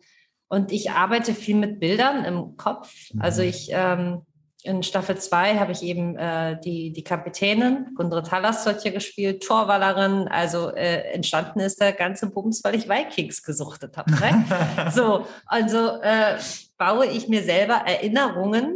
[0.49, 3.11] und ich arbeite viel mit Bildern im Kopf.
[3.19, 3.49] Also mhm.
[3.49, 4.21] ich ähm,
[4.63, 10.27] in Staffel 2 habe ich eben äh, die, die Kapitänin, Gundrit Hallersdott hier gespielt, Torwallerin.
[10.27, 14.11] Also äh, entstanden ist der ganze Bums, weil ich Vikings gesuchtet habe.
[14.11, 14.45] Ne?
[14.93, 16.37] so, also äh,
[16.77, 18.75] baue ich mir selber Erinnerungen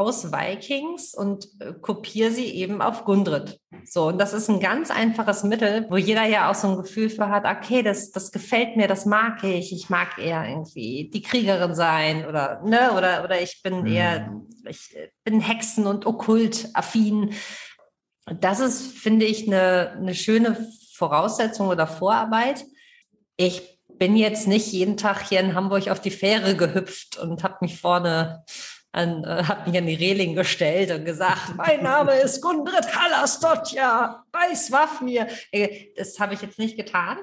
[0.00, 3.60] aus Vikings und äh, kopiere sie eben auf Gundrit.
[3.84, 7.10] So, und das ist ein ganz einfaches Mittel, wo jeder ja auch so ein Gefühl
[7.10, 9.72] für hat, okay, das, das gefällt mir, das mag ich.
[9.72, 14.48] Ich mag eher irgendwie die Kriegerin sein oder, ne, oder, oder ich bin eher, mhm.
[14.68, 17.34] ich bin Hexen- und Okkult-affin.
[18.40, 22.64] Das ist, finde ich, eine, eine schöne Voraussetzung oder Vorarbeit.
[23.36, 27.58] Ich bin jetzt nicht jeden Tag hier in Hamburg auf die Fähre gehüpft und habe
[27.60, 28.44] mich vorne
[28.92, 34.24] an, äh, hat mich an die Reling gestellt und gesagt, mein Name ist Gundrit Hallerstotja
[34.32, 35.28] bei Swafnir.
[35.52, 37.18] Äh, das habe ich jetzt nicht getan.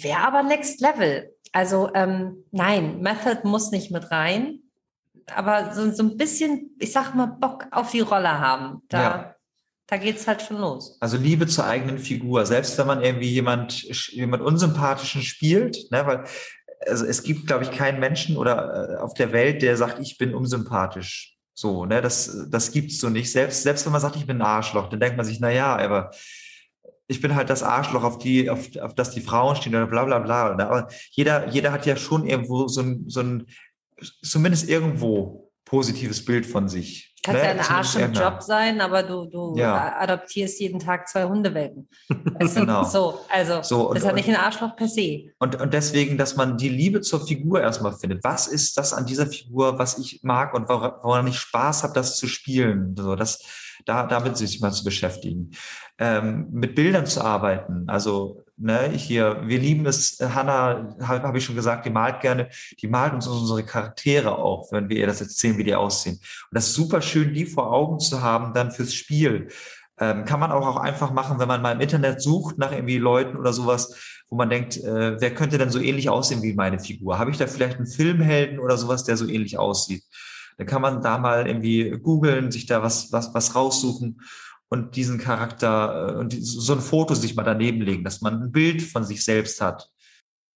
[0.00, 1.34] Wäre aber Next Level.
[1.52, 4.60] Also ähm, nein, Method muss nicht mit rein,
[5.32, 8.82] aber so, so ein bisschen, ich sag mal, Bock auf die Rolle haben.
[8.88, 9.34] Da, ja.
[9.86, 10.96] da geht es halt schon los.
[11.00, 16.24] Also Liebe zur eigenen Figur, selbst wenn man irgendwie jemand, jemand Unsympathischen spielt, ne, weil
[16.88, 20.18] also es gibt, glaube ich, keinen Menschen oder äh, auf der Welt, der sagt, ich
[20.18, 21.36] bin unsympathisch.
[21.54, 23.30] So, ne, das, das gibt's so nicht.
[23.30, 25.76] Selbst, selbst wenn man sagt, ich bin ein Arschloch, dann denkt man sich, na ja,
[25.76, 26.10] aber
[27.06, 30.04] ich bin halt das Arschloch, auf die, auf, auf das die Frauen stehen oder bla,
[30.04, 30.54] bla, bla.
[30.54, 30.66] Ne?
[30.66, 33.46] Aber jeder, jeder hat ja schon irgendwo so ein, so ein,
[34.22, 37.13] zumindest irgendwo positives Bild von sich.
[37.24, 37.48] Kannst ne?
[37.48, 39.96] ja ein Arsch im Job sein, aber du, du ja.
[39.98, 41.88] adoptierst jeden Tag zwei Hundewelpen.
[42.38, 42.84] Also, genau.
[42.84, 45.30] So, also so, und, ist ja nicht ein Arschloch per se.
[45.38, 48.24] Und, und deswegen, dass man die Liebe zur Figur erstmal findet.
[48.24, 52.16] Was ist das an dieser Figur, was ich mag und woran ich Spaß habe, das
[52.16, 52.94] zu spielen?
[52.98, 53.42] So, das,
[53.84, 55.50] da, damit sich mal zu beschäftigen.
[55.98, 57.84] Ähm, mit Bildern zu arbeiten.
[57.88, 62.48] Also ne, hier, wir lieben es, Hanna, habe hab ich schon gesagt, die malt gerne,
[62.80, 66.14] die malt uns unsere Charaktere auch, wenn wir ihr das erzählen, wie die aussehen.
[66.14, 69.48] Und das ist super schön, die vor Augen zu haben, dann fürs Spiel.
[69.98, 72.98] Ähm, kann man auch, auch einfach machen, wenn man mal im Internet sucht nach irgendwie
[72.98, 76.80] Leuten oder sowas, wo man denkt, äh, wer könnte denn so ähnlich aussehen wie meine
[76.80, 77.18] Figur?
[77.18, 80.02] Habe ich da vielleicht einen Filmhelden oder sowas, der so ähnlich aussieht?
[80.58, 84.20] Dann kann man da mal irgendwie googeln, sich da was, was, was raussuchen
[84.74, 88.52] und diesen Charakter äh, und so ein Foto sich mal daneben legen, dass man ein
[88.52, 89.88] Bild von sich selbst hat.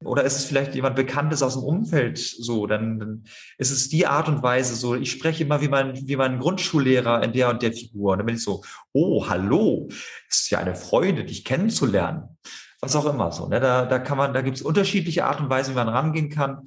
[0.05, 2.67] Oder ist es vielleicht jemand Bekanntes aus dem Umfeld so?
[2.67, 3.25] Dann,
[3.59, 7.23] ist es die Art und Weise so, ich spreche immer wie mein, wie mein Grundschullehrer
[7.23, 8.13] in der und der Figur.
[8.13, 8.63] Und dann bin ich so,
[8.93, 9.89] oh, hallo,
[10.29, 12.37] es ist ja eine Freude, dich kennenzulernen.
[12.81, 13.49] Was auch immer so.
[13.49, 13.59] Ne?
[13.59, 16.65] Da, da kann man, da gibt es unterschiedliche Art und Weise, wie man rangehen kann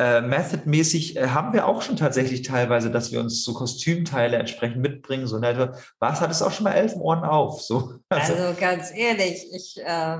[0.00, 4.78] äh, Method-mäßig äh, haben wir auch schon tatsächlich teilweise, dass wir uns so Kostümteile entsprechend
[4.78, 5.26] mitbringen.
[5.26, 7.60] So, ne, was hat es auch schon mal elf Ohren auf?
[7.60, 10.16] So, also, also ganz ehrlich, ich, äh,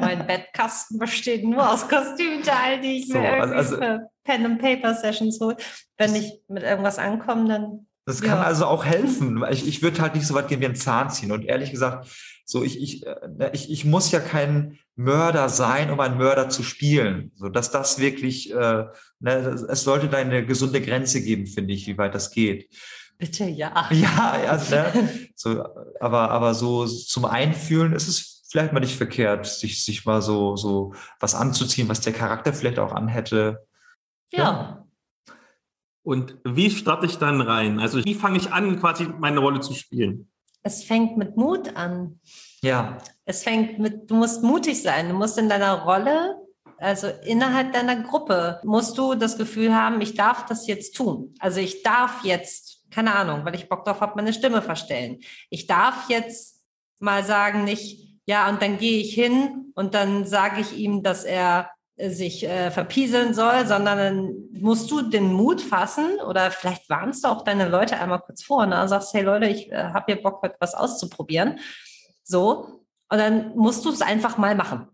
[0.00, 4.60] mein Bettkasten besteht nur aus Kostümteilen, die ich so, mir irgendwie also, für Pen and
[4.60, 5.56] Paper Sessions hole.
[5.96, 7.85] Wenn ich mit irgendwas ankomme, dann.
[8.06, 8.44] Das kann ja.
[8.44, 9.44] also auch helfen.
[9.50, 11.32] Ich, ich würde halt nicht so weit gehen wie ein Zahn ziehen.
[11.32, 12.08] Und ehrlich gesagt,
[12.44, 16.48] so ich, ich, äh, ne, ich, ich muss ja kein Mörder sein, um einen Mörder
[16.48, 17.32] zu spielen.
[17.34, 18.84] So dass das wirklich, äh,
[19.18, 19.32] ne,
[19.68, 22.72] es sollte da eine gesunde Grenze geben, finde ich, wie weit das geht.
[23.18, 23.88] Bitte ja.
[23.90, 25.10] Ja, ja ne?
[25.34, 25.64] so,
[25.98, 30.54] aber, aber so zum Einfühlen ist es vielleicht mal nicht verkehrt, sich, sich mal so,
[30.54, 33.66] so was anzuziehen, was der Charakter vielleicht auch anhätte.
[34.32, 34.38] Ja.
[34.38, 34.85] ja.
[36.06, 37.80] Und wie starte ich dann rein?
[37.80, 40.30] Also wie fange ich an, quasi meine Rolle zu spielen?
[40.62, 42.20] Es fängt mit Mut an.
[42.62, 42.98] Ja.
[43.24, 45.08] Es fängt mit, du musst mutig sein.
[45.08, 46.36] Du musst in deiner Rolle,
[46.78, 51.34] also innerhalb deiner Gruppe, musst du das Gefühl haben, ich darf das jetzt tun.
[51.40, 55.18] Also ich darf jetzt, keine Ahnung, weil ich Bock drauf habe, meine Stimme verstellen.
[55.50, 56.62] Ich darf jetzt
[57.00, 61.24] mal sagen, nicht, ja, und dann gehe ich hin und dann sage ich ihm, dass
[61.24, 67.24] er sich äh, verpieseln soll, sondern dann musst du den Mut fassen oder vielleicht warnst
[67.24, 68.86] du auch deine Leute einmal kurz vor und ne?
[68.86, 71.58] sagst, hey Leute, ich äh, habe hier Bock, heute was auszuprobieren.
[72.22, 72.82] So.
[73.08, 74.88] Und dann musst du es einfach mal machen.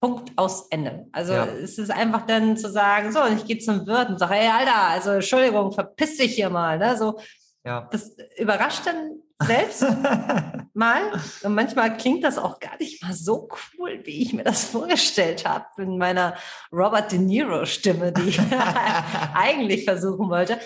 [0.00, 1.06] Punkt aus Ende.
[1.12, 1.46] Also ja.
[1.46, 4.48] es ist einfach dann zu sagen, so, und ich gehe zum Wirt und sage, hey
[4.48, 6.78] Alter, also Entschuldigung, verpiss dich hier mal.
[6.78, 6.96] Ne?
[6.96, 7.18] So,
[7.64, 7.88] ja.
[7.90, 9.82] Das überrascht dann selbst
[10.74, 11.12] mal.
[11.42, 13.48] Und manchmal klingt das auch gar nicht mal so
[13.78, 16.34] cool, wie ich mir das vorgestellt habe in meiner
[16.72, 18.40] Robert De Niro-Stimme, die ich
[19.34, 20.58] eigentlich versuchen wollte.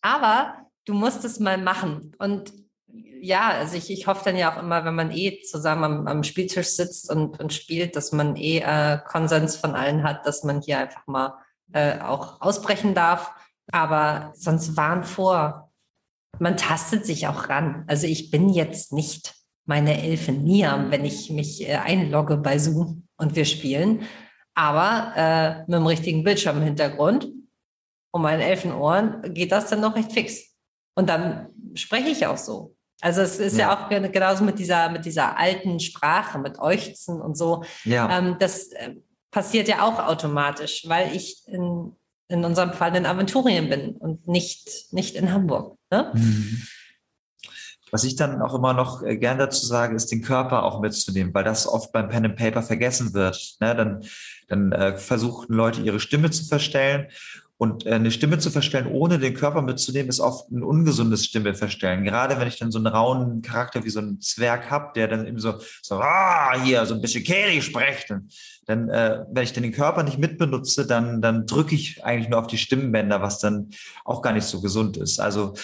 [0.00, 2.14] Aber du musst es mal machen.
[2.18, 2.52] Und
[3.22, 6.24] ja, also ich, ich hoffe dann ja auch immer, wenn man eh zusammen am, am
[6.24, 10.60] Spieltisch sitzt und, und spielt, dass man eh äh, Konsens von allen hat, dass man
[10.60, 11.38] hier einfach mal
[11.72, 13.32] äh, auch ausbrechen darf.
[13.70, 15.71] Aber sonst warn vor.
[16.38, 17.84] Man tastet sich auch ran.
[17.86, 19.34] Also ich bin jetzt nicht
[19.64, 24.02] meine Elfen Niam, wenn ich mich äh, einlogge bei Zoom und wir spielen.
[24.54, 27.28] Aber äh, mit dem richtigen Bildschirm im Hintergrund
[28.12, 30.54] und meinen Elfenohren geht das dann noch recht fix.
[30.94, 32.76] Und dann spreche ich auch so.
[33.00, 37.20] Also es ist ja, ja auch genauso mit dieser, mit dieser alten Sprache, mit Euchzen
[37.20, 37.64] und so.
[37.84, 38.18] Ja.
[38.18, 38.94] Ähm, das äh,
[39.30, 41.96] passiert ja auch automatisch, weil ich in,
[42.28, 45.76] in unserem Fall in Aventurien bin und nicht, nicht in Hamburg.
[45.92, 46.10] Ne?
[46.14, 46.62] Mhm.
[47.90, 51.34] Was ich dann auch immer noch äh, gern dazu sage, ist den Körper auch mitzunehmen,
[51.34, 53.56] weil das oft beim Pen and Paper vergessen wird.
[53.60, 53.76] Ne?
[53.76, 54.02] Dann,
[54.48, 57.08] dann äh, versuchen Leute ihre Stimme zu verstellen
[57.62, 61.54] und äh, eine Stimme zu verstellen, ohne den Körper mitzunehmen, ist oft ein ungesundes Stimme
[61.54, 62.02] verstellen.
[62.02, 65.28] Gerade wenn ich dann so einen rauen Charakter wie so einen Zwerg habe, der dann
[65.28, 68.12] eben so, so ah, hier, so ein bisschen kehlig spricht.
[68.66, 72.40] Dann, äh, wenn ich dann den Körper nicht mitbenutze, dann, dann drücke ich eigentlich nur
[72.40, 73.70] auf die Stimmbänder, was dann
[74.04, 75.20] auch gar nicht so gesund ist.
[75.20, 75.54] Also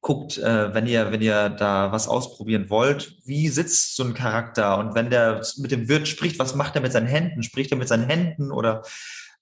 [0.00, 4.78] guckt, äh, wenn ihr, wenn ihr da was ausprobieren wollt, wie sitzt so ein Charakter?
[4.78, 7.44] Und wenn der mit dem Wirt spricht, was macht er mit seinen Händen?
[7.44, 8.82] Spricht er mit seinen Händen oder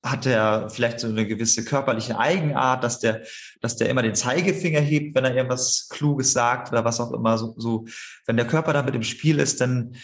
[0.02, 3.22] hat er vielleicht so eine gewisse körperliche Eigenart, dass der,
[3.60, 7.38] dass der immer den Zeigefinger hebt, wenn er irgendwas Kluges sagt oder was auch immer.
[7.38, 7.86] So, so
[8.26, 9.96] wenn der Körper da mit im Spiel ist, dann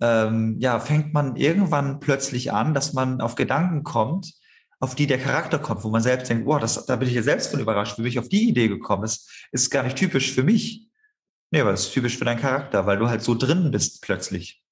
[0.00, 4.32] ähm, ja, fängt man irgendwann plötzlich an, dass man auf Gedanken kommt,
[4.78, 7.22] auf die der Charakter kommt, wo man selbst denkt, wow, das, da bin ich ja
[7.22, 9.02] selbst von überrascht, wie bin ich auf die Idee gekommen.
[9.02, 10.88] Das ist gar nicht typisch für mich.
[11.50, 14.62] Nee, aber es ist typisch für deinen Charakter, weil du halt so drin bist plötzlich.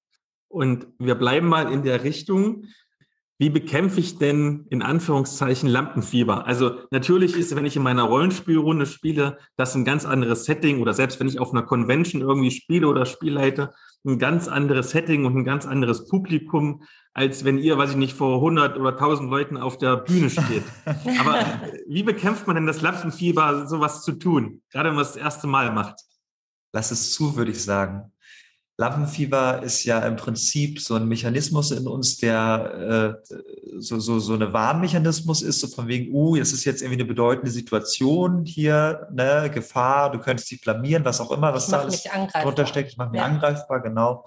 [0.48, 2.64] Und wir bleiben mal in der Richtung,
[3.38, 6.46] wie bekämpfe ich denn in Anführungszeichen Lampenfieber?
[6.46, 10.92] Also natürlich ist, wenn ich in meiner Rollenspielrunde spiele, das ein ganz anderes Setting oder
[10.92, 13.72] selbst wenn ich auf einer Convention irgendwie spiele oder spielleite,
[14.04, 16.82] ein ganz anderes Setting und ein ganz anderes Publikum,
[17.14, 20.64] als wenn ihr, weiß ich nicht, vor 100 oder 1000 Leuten auf der Bühne steht.
[21.20, 24.62] Aber wie bekämpft man denn das Lampenfieber, sowas zu tun?
[24.70, 26.00] Gerade wenn man es das erste Mal macht.
[26.72, 28.12] Lass es zu, würde ich sagen.
[28.80, 33.34] Lampenfieber ist ja im Prinzip so ein Mechanismus in uns, der äh,
[33.78, 37.08] so, so, so eine Warnmechanismus ist, so von wegen, uh, es ist jetzt irgendwie eine
[37.08, 41.80] bedeutende Situation hier, ne, Gefahr, du könntest dich blamieren, was auch immer, was ich da
[41.80, 42.04] alles
[42.40, 42.92] drunter steckt.
[42.92, 43.26] Ich mache mich ja.
[43.26, 44.24] angreifbar, genau.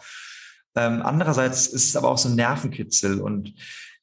[0.75, 3.53] Ähm, andererseits ist es aber auch so ein Nervenkitzel und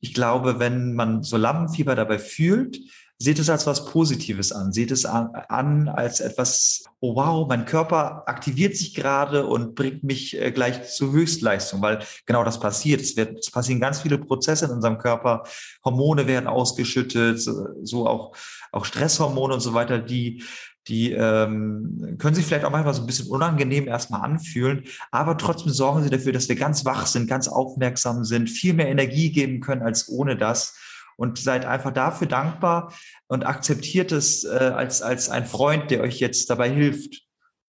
[0.00, 2.78] ich glaube, wenn man so Lampenfieber dabei fühlt,
[3.20, 4.72] Seht es als was Positives an.
[4.72, 10.04] Seht es an, an, als etwas, oh wow, mein Körper aktiviert sich gerade und bringt
[10.04, 13.00] mich äh, gleich zur Höchstleistung, weil genau das passiert.
[13.00, 15.42] Es, wird, es passieren ganz viele Prozesse in unserem Körper.
[15.84, 17.40] Hormone werden ausgeschüttet,
[17.82, 18.36] so auch,
[18.70, 20.44] auch Stresshormone und so weiter, die,
[20.86, 25.72] die ähm, können sich vielleicht auch manchmal so ein bisschen unangenehm erstmal anfühlen, aber trotzdem
[25.72, 29.60] sorgen sie dafür, dass wir ganz wach sind, ganz aufmerksam sind, viel mehr Energie geben
[29.60, 30.76] können als ohne das
[31.18, 32.94] und seid einfach dafür dankbar
[33.26, 37.22] und akzeptiert es äh, als, als ein Freund, der euch jetzt dabei hilft,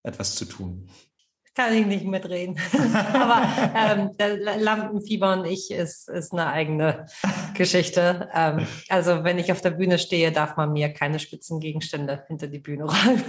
[0.04, 0.90] etwas zu tun.
[1.56, 2.58] Kann ich nicht mitreden.
[3.14, 3.42] Aber
[3.76, 4.12] ähm,
[4.60, 7.08] Lampenfieber und ich ist, ist eine eigene
[7.56, 8.30] Geschichte.
[8.34, 12.60] Ähm, also wenn ich auf der Bühne stehe, darf man mir keine Spitzengegenstände hinter die
[12.60, 13.24] Bühne räumen.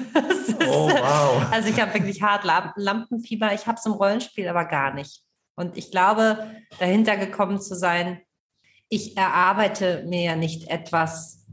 [0.69, 1.47] oh, wow.
[1.51, 2.45] Also ich habe wirklich hart
[2.77, 3.55] Lampenfieber.
[3.55, 5.23] Ich habe es im Rollenspiel aber gar nicht.
[5.57, 8.21] Und ich glaube, dahinter gekommen zu sein,
[8.91, 11.47] ich erarbeite mir ja nicht etwas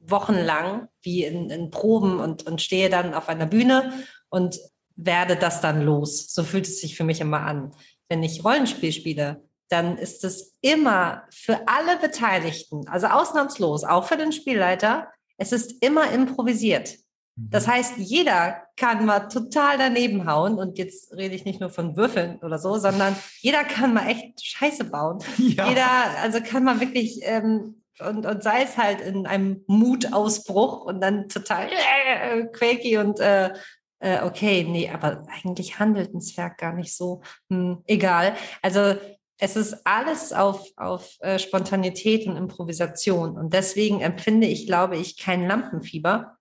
[0.00, 3.92] wochenlang wie in, in Proben und, und stehe dann auf einer Bühne
[4.28, 4.58] und
[4.96, 6.32] werde das dann los.
[6.34, 7.72] So fühlt es sich für mich immer an.
[8.08, 14.18] Wenn ich Rollenspiel spiele, dann ist es immer für alle Beteiligten, also ausnahmslos, auch für
[14.18, 16.98] den Spielleiter, es ist immer improvisiert.
[17.36, 17.70] Das mhm.
[17.72, 22.38] heißt, jeder kann mal total daneben hauen und jetzt rede ich nicht nur von Würfeln
[22.42, 25.18] oder so, sondern jeder kann mal echt Scheiße bauen.
[25.38, 25.68] Ja.
[25.68, 25.88] Jeder,
[26.22, 31.28] also kann man wirklich ähm, und, und sei es halt in einem Mutausbruch und dann
[31.28, 33.52] total äh, quaky und äh,
[34.00, 37.22] äh, okay, nee, aber eigentlich handelt ein Zwerg gar nicht so.
[37.50, 38.34] Hm, egal.
[38.60, 38.96] Also
[39.38, 43.36] es ist alles auf, auf äh, Spontanität und Improvisation.
[43.36, 46.36] Und deswegen empfinde ich, glaube ich, kein Lampenfieber,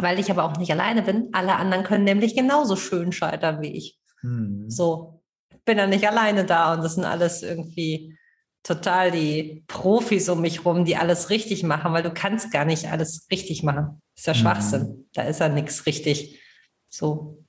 [0.00, 1.28] weil ich aber auch nicht alleine bin.
[1.32, 3.98] Alle anderen können nämlich genauso schön scheitern wie ich.
[4.20, 4.68] Hm.
[4.68, 5.22] So.
[5.64, 8.18] bin ja nicht alleine da und das sind alles irgendwie
[8.62, 12.90] total die Profis um mich rum, die alles richtig machen, weil du kannst gar nicht
[12.90, 14.02] alles richtig machen.
[14.14, 14.82] Das ist ja Schwachsinn.
[14.82, 15.08] Mhm.
[15.14, 16.40] Da ist ja nichts richtig.
[16.88, 17.44] So.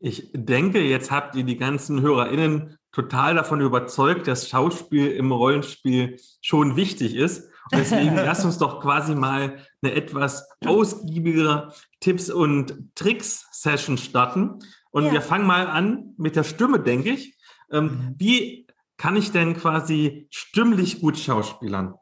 [0.00, 6.18] Ich denke, jetzt habt ihr die ganzen HörerInnen total davon überzeugt, dass Schauspiel im Rollenspiel
[6.40, 7.50] schon wichtig ist.
[7.70, 14.58] Und deswegen lass uns doch quasi mal eine etwas ausgiebigere Tipps- und Tricks-Session starten.
[14.90, 15.12] Und ja.
[15.12, 17.36] wir fangen mal an mit der Stimme, denke ich.
[17.72, 18.14] Ähm, mhm.
[18.18, 18.66] wie
[18.96, 21.94] kann ich denn quasi stimmlich gut schauspielern?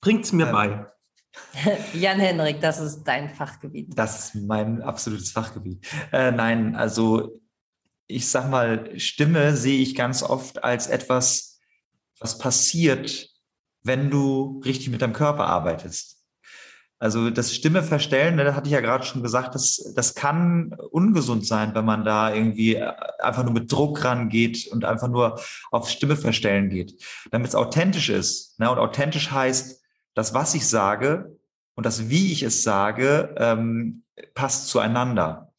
[0.00, 0.52] Bringt's mir ähm.
[0.52, 0.86] bei.
[1.94, 3.96] Jan-Henrik, das ist dein Fachgebiet.
[3.96, 5.86] Das ist mein absolutes Fachgebiet.
[6.12, 7.40] Äh, nein, also
[8.06, 11.60] ich sag mal, Stimme sehe ich ganz oft als etwas,
[12.18, 13.29] was passiert,
[13.82, 16.20] wenn du richtig mit deinem Körper arbeitest.
[16.98, 21.46] Also das Stimme verstellen, da hatte ich ja gerade schon gesagt, das, das kann ungesund
[21.46, 22.76] sein, wenn man da irgendwie
[23.20, 25.40] einfach nur mit Druck rangeht und einfach nur
[25.70, 27.02] auf Stimme verstellen geht.
[27.30, 28.60] Damit es authentisch ist.
[28.60, 28.70] Ne?
[28.70, 29.80] Und authentisch heißt,
[30.14, 31.38] das, was ich sage
[31.74, 34.02] und das, wie ich es sage, ähm,
[34.34, 35.54] passt zueinander.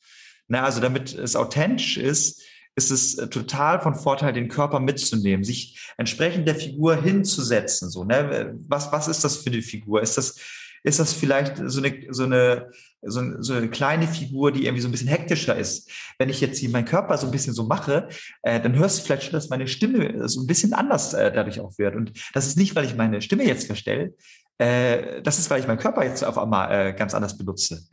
[0.48, 0.62] Ne?
[0.62, 2.44] Also damit es authentisch ist,
[2.76, 7.90] ist es äh, total von Vorteil, den Körper mitzunehmen, sich entsprechend der Figur hinzusetzen.
[7.90, 8.56] So, ne?
[8.68, 10.02] was, was ist das für eine Figur?
[10.02, 10.40] Ist das,
[10.84, 12.72] ist das vielleicht so eine, so eine,
[13.04, 15.90] so eine, so eine kleine Figur, die irgendwie so ein bisschen hektischer ist.
[16.18, 18.10] Wenn ich jetzt hier meinen Körper so ein bisschen so mache,
[18.44, 21.60] äh, dann hörst du vielleicht schon, dass meine Stimme so ein bisschen anders äh, dadurch
[21.60, 21.96] auch wird.
[21.96, 24.14] Und das ist nicht, weil ich meine Stimme jetzt verstelle,
[24.58, 27.84] äh, das ist, weil ich meinen Körper jetzt auf einmal äh, ganz anders benutze.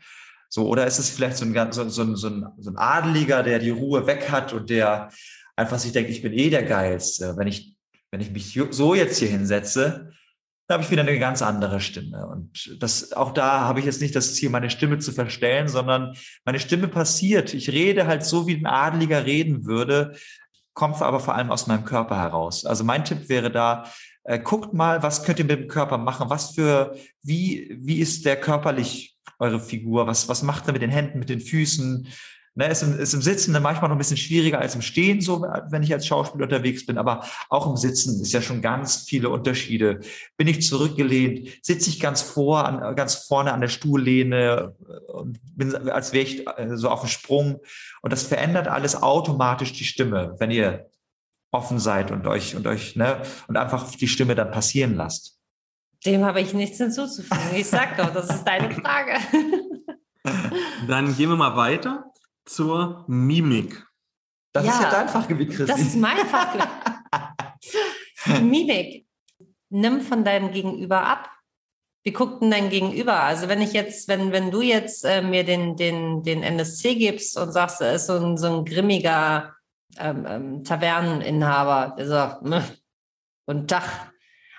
[0.48, 3.58] So, oder ist es vielleicht so ein, so, so, so, ein, so ein Adeliger, der
[3.58, 5.10] die Ruhe weg hat und der
[5.56, 7.36] einfach sich denkt, ich bin eh der Geilste.
[7.36, 7.74] Wenn ich,
[8.10, 10.12] wenn ich mich so jetzt hier hinsetze,
[10.66, 12.26] dann habe ich wieder eine ganz andere Stimme.
[12.26, 16.14] Und das, auch da habe ich jetzt nicht das Ziel, meine Stimme zu verstellen, sondern
[16.44, 17.54] meine Stimme passiert.
[17.54, 20.14] Ich rede halt so, wie ein Adeliger reden würde,
[20.74, 22.64] kommt aber vor allem aus meinem Körper heraus.
[22.64, 23.90] Also mein Tipp wäre da,
[24.28, 26.28] äh, guckt mal, was könnt ihr mit dem Körper machen?
[26.28, 30.06] Was für, wie, wie ist der körperlich eure Figur?
[30.06, 32.06] Was, was macht er mit den Händen, mit den Füßen?
[32.54, 35.22] Ne, ist, im, ist im Sitzen dann manchmal noch ein bisschen schwieriger als im Stehen,
[35.22, 39.04] so wenn ich als Schauspieler unterwegs bin, aber auch im Sitzen ist ja schon ganz
[39.08, 40.00] viele Unterschiede.
[40.36, 44.74] Bin ich zurückgelehnt, sitze ich ganz vor, an, ganz vorne an der Stuhllehne
[45.06, 47.60] und bin, als wäre ich äh, so auf dem Sprung.
[48.02, 50.90] Und das verändert alles automatisch die Stimme, wenn ihr
[51.50, 55.38] offen seid und euch und euch ne und einfach die Stimme dann passieren lasst.
[56.04, 57.56] Dem habe ich nichts hinzuzufügen.
[57.56, 59.18] Ich sag doch, das ist deine Frage.
[60.86, 62.12] Dann gehen wir mal weiter
[62.44, 63.84] zur Mimik.
[64.52, 65.66] Das ja, ist ja dein Fachgebiet, Christi.
[65.66, 66.68] Das ist mein Fachgebiet.
[68.42, 69.06] Mimik.
[69.70, 71.30] Nimm von deinem Gegenüber ab.
[72.04, 73.20] Wie guckt denn dein Gegenüber?
[73.20, 77.36] Also wenn ich jetzt, wenn, wenn du jetzt äh, mir den, den, den NSC gibst
[77.36, 79.54] und sagst, er ist so ein, so ein grimmiger
[79.98, 82.42] ähm, ähm, Taverneninhaber, der sagt,
[83.46, 84.12] und Tag,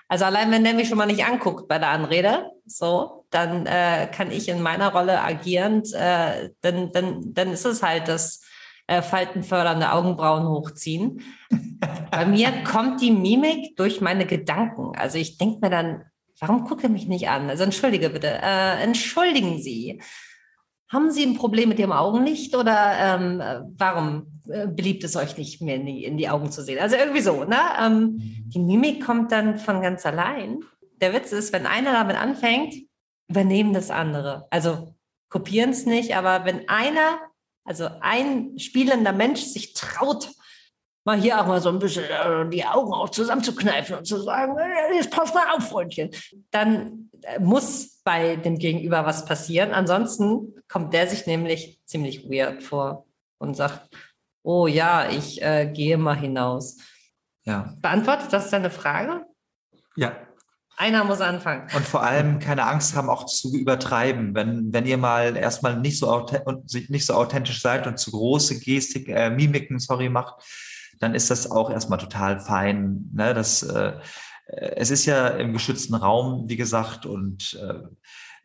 [0.08, 4.08] also allein wenn der mich schon mal nicht anguckt bei der Anrede, so, dann äh,
[4.12, 8.42] kann ich in meiner Rolle agierend, äh, dann, dann, dann ist es halt das
[8.88, 11.22] äh, faltenfördernde Augenbrauen hochziehen.
[12.12, 14.98] bei mir kommt die Mimik durch meine Gedanken.
[14.98, 16.06] Also ich denke mir dann,
[16.40, 17.50] warum guckt er mich nicht an?
[17.50, 20.02] Also entschuldige bitte, äh, entschuldigen Sie.
[20.90, 23.42] Haben Sie ein Problem mit Ihrem Augenlicht oder ähm,
[23.78, 26.80] warum äh, beliebt es euch nicht mehr in die, in die Augen zu sehen?
[26.80, 27.60] Also irgendwie so, ne?
[27.80, 28.16] Ähm,
[28.48, 30.64] die Mimik kommt dann von ganz allein.
[31.00, 32.74] Der Witz ist, wenn einer damit anfängt,
[33.28, 34.48] übernehmen das andere.
[34.50, 34.96] Also
[35.30, 37.20] kopieren es nicht, aber wenn einer,
[37.64, 40.32] also ein spielender Mensch sich traut,
[41.10, 44.56] mal hier auch mal so ein bisschen äh, die Augen auch zusammenzukneifen und zu sagen,
[44.58, 46.12] äh, jetzt pass mal auf, Freundchen,
[46.52, 47.10] dann
[47.40, 49.74] muss bei dem Gegenüber was passieren.
[49.74, 53.06] Ansonsten kommt der sich nämlich ziemlich weird vor
[53.40, 53.90] und sagt,
[54.44, 56.78] oh ja, ich äh, gehe mal hinaus.
[57.44, 57.74] Ja.
[57.82, 59.26] Beantwortet das deine Frage?
[59.96, 60.16] Ja.
[60.78, 61.68] Einer muss anfangen.
[61.76, 64.34] Und vor allem keine Angst haben, auch zu übertreiben.
[64.34, 66.26] Wenn, wenn ihr mal erstmal nicht so,
[66.88, 70.36] nicht so authentisch seid und zu große Gestik, äh, Mimiken, sorry, macht,
[71.00, 73.10] dann ist das auch erstmal total fein.
[73.14, 73.34] Ne?
[73.34, 73.94] Das, äh,
[74.46, 77.84] es ist ja im geschützten Raum, wie gesagt, und äh,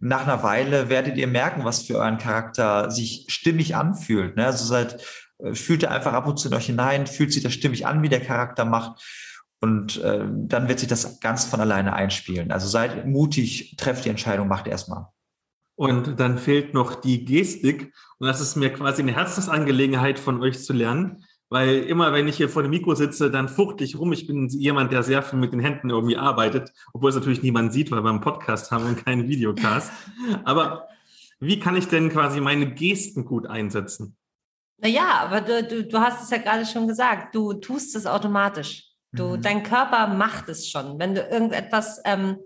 [0.00, 4.36] nach einer Weile werdet ihr merken, was für euren Charakter sich stimmig anfühlt.
[4.36, 4.46] Ne?
[4.46, 5.02] Also seid,
[5.38, 8.02] äh, fühlt ihr einfach ab und zu in euch hinein, fühlt sich das stimmig an,
[8.02, 9.02] wie der Charakter macht.
[9.60, 12.52] Und äh, dann wird sich das ganz von alleine einspielen.
[12.52, 15.06] Also seid mutig, trefft die Entscheidung, macht erstmal.
[15.76, 17.92] Und dann fehlt noch die Gestik.
[18.18, 21.23] Und das ist mir quasi eine Herzensangelegenheit von euch zu lernen.
[21.54, 24.12] Weil immer, wenn ich hier vor dem Mikro sitze, dann fuchtel ich rum.
[24.12, 27.72] Ich bin jemand, der sehr viel mit den Händen irgendwie arbeitet, obwohl es natürlich niemand
[27.72, 29.92] sieht, weil wir einen Podcast haben und keinen Videocast.
[30.44, 30.88] Aber
[31.38, 34.16] wie kann ich denn quasi meine Gesten gut einsetzen?
[34.78, 38.88] Naja, aber du, du, du hast es ja gerade schon gesagt, du tust es automatisch.
[39.12, 39.42] Du, mhm.
[39.42, 40.98] Dein Körper macht es schon.
[40.98, 42.38] Wenn du irgendetwas ähm,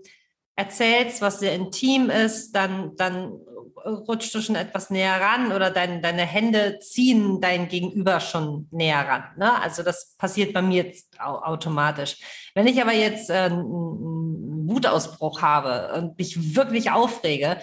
[0.55, 3.39] erzählst, was sehr intim ist, dann, dann
[3.85, 9.07] rutschst du schon etwas näher ran oder dein, deine Hände ziehen dein Gegenüber schon näher
[9.07, 9.23] ran.
[9.37, 9.61] Ne?
[9.61, 12.17] Also das passiert bei mir jetzt automatisch.
[12.55, 17.57] Wenn ich aber jetzt äh, einen Wutausbruch habe und mich wirklich aufrege,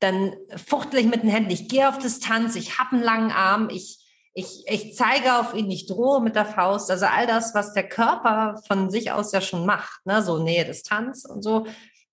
[0.00, 1.50] dann fuchtel ich mit den Händen.
[1.50, 3.98] Ich gehe auf Distanz, ich habe einen langen Arm, ich,
[4.34, 6.90] ich, ich zeige auf ihn, ich drohe mit der Faust.
[6.90, 10.22] Also all das, was der Körper von sich aus ja schon macht, ne?
[10.22, 11.66] so Nähe, Distanz und so,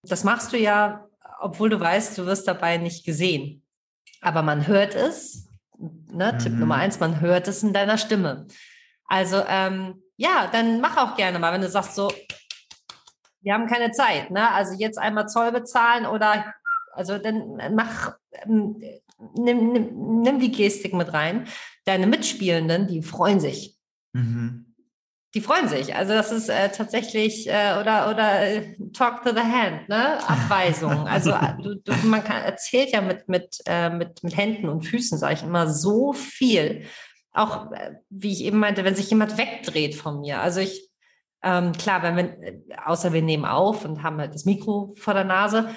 [0.04, 1.08] das machst du ja
[1.42, 3.64] obwohl du weißt, du wirst dabei nicht gesehen.
[4.22, 5.48] Aber man hört es.
[6.12, 6.34] Ne?
[6.34, 6.40] Mhm.
[6.40, 8.48] Tipp Nummer eins, man hört es in deiner Stimme.
[9.06, 12.12] Also ähm, ja, dann mach auch gerne mal, wenn du sagst so,
[13.42, 14.52] wir haben keine Zeit, ne?
[14.52, 16.54] Also jetzt einmal Zoll bezahlen oder
[16.94, 18.80] also dann mach, ähm,
[19.36, 21.48] nimm, nimm, nimm die Gestik mit rein.
[21.86, 23.80] Deine Mitspielenden, die freuen sich.
[24.14, 24.71] Mhm
[25.34, 25.96] die freuen sich.
[25.96, 30.18] Also das ist äh, tatsächlich äh, oder oder äh, Talk to the Hand, ne?
[30.28, 31.08] Abweisung.
[31.08, 34.84] Also äh, du, du, man kann, erzählt ja mit mit äh, mit mit Händen und
[34.84, 36.86] Füßen, sage ich immer, so viel.
[37.34, 40.42] Auch äh, wie ich eben meinte, wenn sich jemand wegdreht von mir.
[40.42, 40.90] Also ich
[41.44, 45.24] ähm, klar, wenn wir außer wir nehmen auf und haben halt das Mikro vor der
[45.24, 45.70] Nase.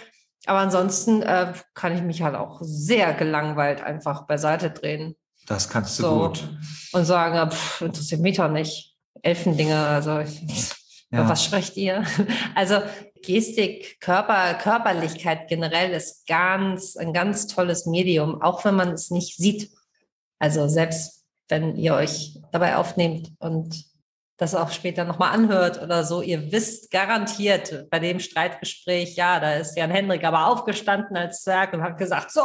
[0.47, 5.17] Aber ansonsten äh, kann ich mich halt auch sehr gelangweilt einfach beiseite drehen.
[5.47, 6.49] Das kannst du so, gut.
[6.93, 8.94] Und sagen, pff, interessiert mich doch nicht.
[9.25, 10.43] Elfendinger, also ich,
[11.11, 11.29] ja.
[11.29, 12.05] was sprecht ihr?
[12.55, 12.83] Also
[13.23, 19.37] Gestik, Körper, Körperlichkeit generell ist ganz, ein ganz tolles Medium, auch wenn man es nicht
[19.37, 19.71] sieht.
[20.39, 23.85] Also selbst wenn ihr euch dabei aufnehmt und
[24.37, 29.55] das auch später nochmal anhört oder so, ihr wisst garantiert bei dem Streitgespräch, ja, da
[29.55, 32.43] ist Jan Hendrik aber aufgestanden als Zwerg und hat gesagt, so,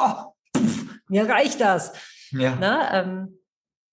[0.55, 1.91] pff, mir reicht das.
[2.31, 2.55] Ja.
[2.55, 2.89] Ne?
[2.93, 3.38] Ähm,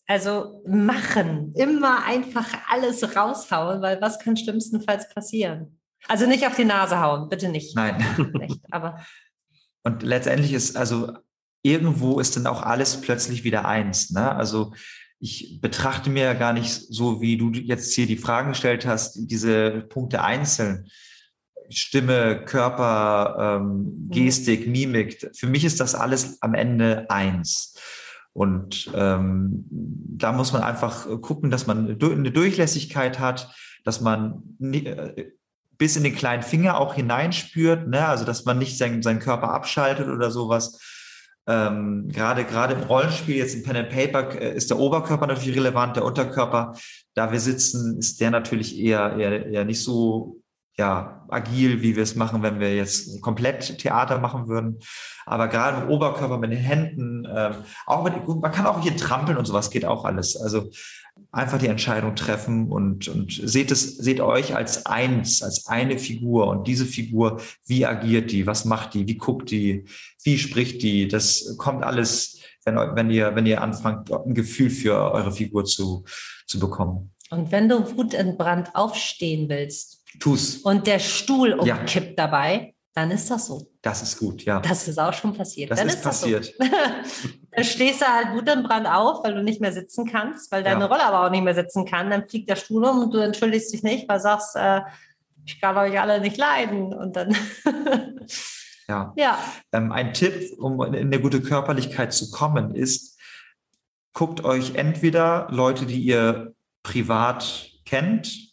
[0.07, 5.81] also machen, immer einfach alles raushauen, weil was kann schlimmstenfalls passieren?
[6.09, 7.74] Also nicht auf die Nase hauen, bitte nicht.
[7.74, 8.05] Nein.
[8.39, 9.05] Nicht, aber
[9.83, 11.12] und letztendlich ist also
[11.62, 14.11] irgendwo ist dann auch alles plötzlich wieder eins.
[14.11, 14.35] Ne?
[14.35, 14.73] Also
[15.19, 19.16] ich betrachte mir ja gar nicht so, wie du jetzt hier die Fragen gestellt hast,
[19.31, 20.89] diese Punkte einzeln.
[21.69, 24.11] Stimme, Körper, ähm, mhm.
[24.11, 25.31] Gestik, Mimik.
[25.35, 27.74] Für mich ist das alles am Ende eins.
[28.37, 33.51] Und ähm, da muss man einfach gucken, dass man eine Durchlässigkeit hat,
[33.83, 35.31] dass man äh,
[35.79, 38.07] bis in den kleinen Finger auch hineinspürt, ne?
[38.07, 40.79] also dass man nicht seinen, seinen Körper abschaltet oder sowas.
[41.47, 45.57] Ähm, gerade gerade im Rollenspiel jetzt im Pen and Paper äh, ist der Oberkörper natürlich
[45.57, 46.75] relevant, der Unterkörper,
[47.15, 50.43] da wir sitzen, ist der natürlich eher eher, eher nicht so
[50.78, 54.78] ja, agil, wie wir es machen, wenn wir jetzt komplett Theater machen würden.
[55.24, 57.55] Aber gerade im Oberkörper mit den Händen, ähm,
[57.86, 60.36] auch mit, man kann auch hier trampeln und sowas geht auch alles.
[60.36, 60.70] Also
[61.32, 66.48] einfach die Entscheidung treffen und, und seht es, seht euch als eins, als eine Figur
[66.48, 69.85] und diese Figur, wie agiert die, was macht die, wie guckt die,
[70.24, 75.12] wie spricht die, das kommt alles, wenn, wenn ihr, wenn ihr anfangt, ein Gefühl für
[75.12, 76.05] eure Figur zu,
[76.47, 77.12] zu bekommen.
[77.31, 80.59] Und wenn du wutentbrannt aufstehen willst, Tu's.
[80.59, 82.27] Und der Stuhl umkippt ja.
[82.27, 83.67] dabei, dann ist das so.
[83.83, 84.59] Das ist gut, ja.
[84.61, 85.71] Das ist auch schon passiert.
[85.71, 86.45] Das dann ist, ist passiert.
[86.47, 86.53] So.
[87.51, 90.63] dann stehst du halt gut und brand auf, weil du nicht mehr sitzen kannst, weil
[90.63, 90.87] deine ja.
[90.87, 92.09] Rolle aber auch nicht mehr sitzen kann.
[92.09, 94.81] Dann fliegt der Stuhl um und du entschuldigst dich nicht, weil du sagst, äh,
[95.45, 96.95] ich kann euch alle nicht leiden.
[96.95, 97.37] Und dann.
[98.89, 99.13] ja.
[99.15, 99.39] ja.
[99.73, 103.21] Ähm, ein Tipp, um in eine gute Körperlichkeit zu kommen, ist,
[104.15, 108.45] guckt euch entweder Leute, die ihr privat kennt,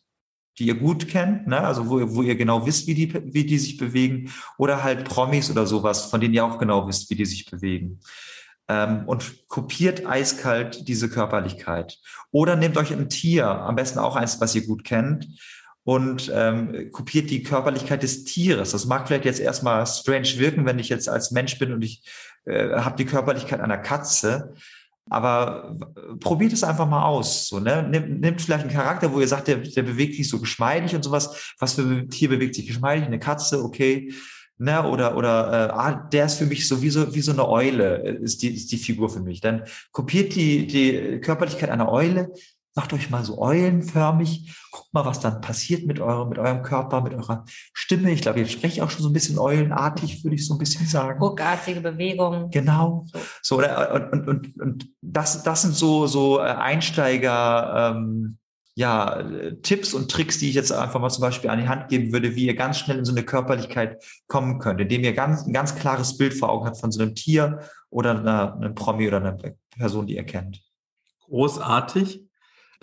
[0.60, 1.60] die ihr gut kennt, ne?
[1.60, 5.50] also wo, wo ihr genau wisst, wie die, wie die sich bewegen, oder halt Promis
[5.50, 8.00] oder sowas, von denen ihr auch genau wisst, wie die sich bewegen.
[8.68, 12.00] Ähm, und kopiert eiskalt diese Körperlichkeit.
[12.32, 15.28] Oder nehmt euch ein Tier, am besten auch eins, was ihr gut kennt,
[15.86, 18.72] und ähm, kopiert die Körperlichkeit des Tieres.
[18.72, 22.04] Das mag vielleicht jetzt erstmal strange wirken, wenn ich jetzt als Mensch bin und ich
[22.46, 24.54] äh, habe die Körperlichkeit einer Katze.
[25.10, 25.76] Aber
[26.20, 27.48] probiert es einfach mal aus.
[27.48, 27.88] So, ne?
[27.90, 31.04] Nimm, nimmt vielleicht einen Charakter, wo ihr sagt, der, der bewegt sich so geschmeidig und
[31.04, 31.54] sowas.
[31.60, 33.06] Was für ein Tier bewegt sich geschmeidig?
[33.06, 34.14] Eine Katze, okay.
[34.58, 34.88] Ne?
[34.88, 37.98] Oder, oder äh, ah, der ist für mich so wie so, wie so eine Eule,
[38.22, 39.42] ist die, ist die Figur für mich.
[39.42, 42.32] Dann kopiert die, die Körperlichkeit einer Eule,
[42.76, 44.58] Macht euch mal so eulenförmig.
[44.72, 48.12] Guckt mal, was dann passiert mit eurem, mit eurem Körper, mit eurer Stimme.
[48.12, 50.58] Ich glaube, jetzt spreche ich auch schon so ein bisschen eulenartig, würde ich so ein
[50.58, 51.22] bisschen sagen.
[51.22, 52.50] Ruckartige Bewegungen.
[52.50, 53.06] Genau.
[53.44, 58.38] So, oder, und, und, und das, das sind so, so äh, Einsteiger, ähm,
[58.76, 59.24] ja,
[59.62, 62.36] Tipps und Tricks, die ich jetzt einfach mal zum Beispiel an die Hand geben würde,
[62.36, 65.76] wie ihr ganz schnell in so eine Körperlichkeit kommen könnt, indem ihr ganz, ein ganz
[65.76, 67.60] klares Bild vor Augen habt von so einem Tier
[67.92, 69.38] oder einer, einem Promi oder einer
[69.78, 70.62] Person, die ihr kennt.
[71.26, 72.23] Großartig.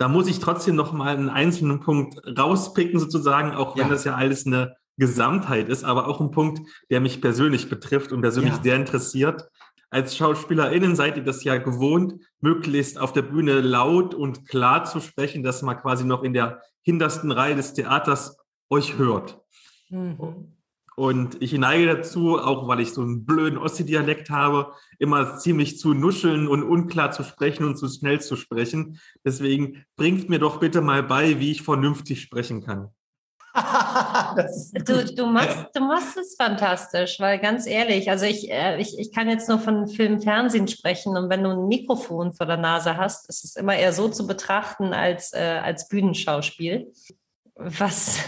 [0.01, 3.89] Da muss ich trotzdem noch mal einen einzelnen Punkt rauspicken, sozusagen, auch wenn ja.
[3.89, 8.21] das ja alles eine Gesamtheit ist, aber auch ein Punkt, der mich persönlich betrifft und
[8.21, 8.63] persönlich ja.
[8.63, 9.47] sehr interessiert.
[9.91, 15.01] Als SchauspielerInnen seid ihr das ja gewohnt, möglichst auf der Bühne laut und klar zu
[15.01, 18.37] sprechen, dass man quasi noch in der hintersten Reihe des Theaters
[18.71, 19.39] euch hört.
[19.91, 20.57] Mhm.
[20.95, 25.93] Und ich neige dazu, auch weil ich so einen blöden Ossi-Dialekt habe, immer ziemlich zu
[25.93, 28.99] nuscheln und unklar zu sprechen und zu schnell zu sprechen.
[29.23, 32.89] Deswegen bringt mir doch bitte mal bei, wie ich vernünftig sprechen kann.
[34.85, 39.11] du, du, machst, du machst es fantastisch, weil ganz ehrlich, also ich, äh, ich, ich
[39.11, 42.95] kann jetzt nur von Film, Fernsehen sprechen und wenn du ein Mikrofon vor der Nase
[42.95, 46.93] hast, ist es immer eher so zu betrachten als, äh, als Bühnenschauspiel.
[47.55, 48.19] Was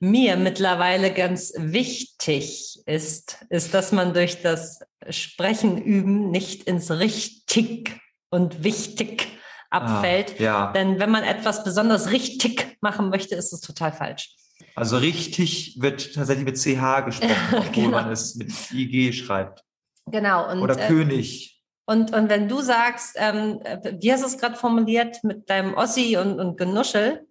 [0.00, 8.00] mir mittlerweile ganz wichtig ist, ist, dass man durch das Sprechen üben nicht ins richtig
[8.30, 9.26] und wichtig
[9.70, 10.34] abfällt.
[10.38, 10.72] Ah, ja.
[10.72, 14.34] Denn wenn man etwas besonders richtig machen möchte, ist es total falsch.
[14.74, 17.90] Also richtig wird tatsächlich mit CH gesprochen, obwohl genau.
[17.90, 19.64] man es mit IG schreibt.
[20.06, 20.50] Genau.
[20.50, 21.62] Und, Oder äh, König.
[21.84, 23.60] Und, und wenn du sagst, ähm,
[23.98, 27.26] wie hast du es gerade formuliert mit deinem Ossi und, und Genuschel,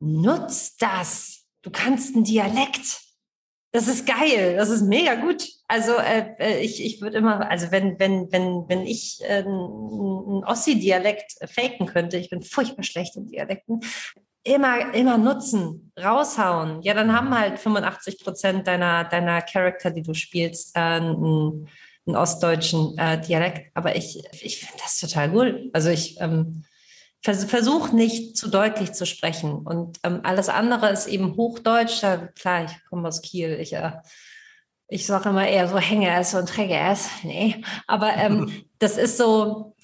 [0.00, 1.46] nutz das.
[1.62, 3.00] Du kannst einen Dialekt.
[3.72, 5.46] Das ist geil, das ist mega gut.
[5.68, 10.44] Also äh, äh ich, ich würde immer, also wenn, wenn, wenn, wenn ich äh, einen
[10.44, 13.80] Ossi-Dialekt faken könnte, ich bin furchtbar schlecht in Dialekten,
[14.44, 16.80] immer, immer nutzen, raushauen.
[16.82, 21.68] Ja, dann haben halt 85 Prozent deiner, deiner Charakter, die du spielst, äh, einen,
[22.06, 23.72] einen ostdeutschen äh, Dialekt.
[23.74, 25.70] Aber ich, ich finde das total cool.
[25.72, 26.64] Also ich ähm,
[27.26, 29.52] vers versuche nicht zu deutlich zu sprechen.
[29.52, 32.00] Und ähm, alles andere ist eben Hochdeutsch.
[32.00, 33.58] Da, klar, ich komme aus Kiel.
[33.60, 33.92] Ich, äh,
[34.86, 37.08] ich sage immer eher so hänge es und träge es.
[37.24, 37.62] Nee.
[37.88, 39.74] Aber ähm, das ist so,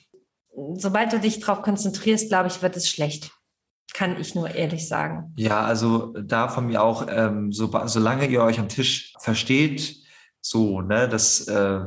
[0.74, 3.31] sobald du dich darauf konzentrierst, glaube ich, wird es schlecht
[3.94, 5.35] kann ich nur ehrlich sagen.
[5.36, 9.98] Ja, also da von mir auch, ähm, so, solange ihr euch am Tisch versteht,
[10.40, 11.81] so, ne, das äh,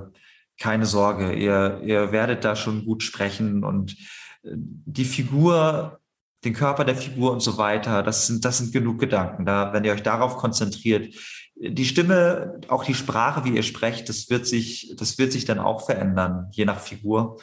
[0.60, 3.98] keine Sorge, ihr, ihr werdet da schon gut sprechen und
[4.46, 6.00] die Figur,
[6.44, 9.46] den Körper der Figur und so weiter, das sind, das sind genug Gedanken.
[9.46, 11.14] Da, wenn ihr euch darauf konzentriert,
[11.56, 15.60] die Stimme, auch die Sprache, wie ihr sprecht, das wird sich, das wird sich dann
[15.60, 17.40] auch verändern, je nach Figur.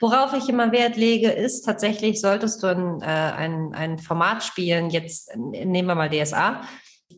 [0.00, 4.90] Worauf ich immer Wert lege, ist tatsächlich, solltest du ein, äh, ein, ein Format spielen,
[4.90, 6.62] jetzt nehmen wir mal DSA,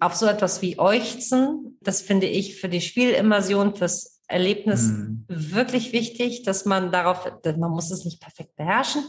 [0.01, 5.25] auf so etwas wie Euchzen, das finde ich für die Spielimmersion, fürs Erlebnis mhm.
[5.29, 9.03] wirklich wichtig, dass man darauf, man muss es nicht perfekt beherrschen,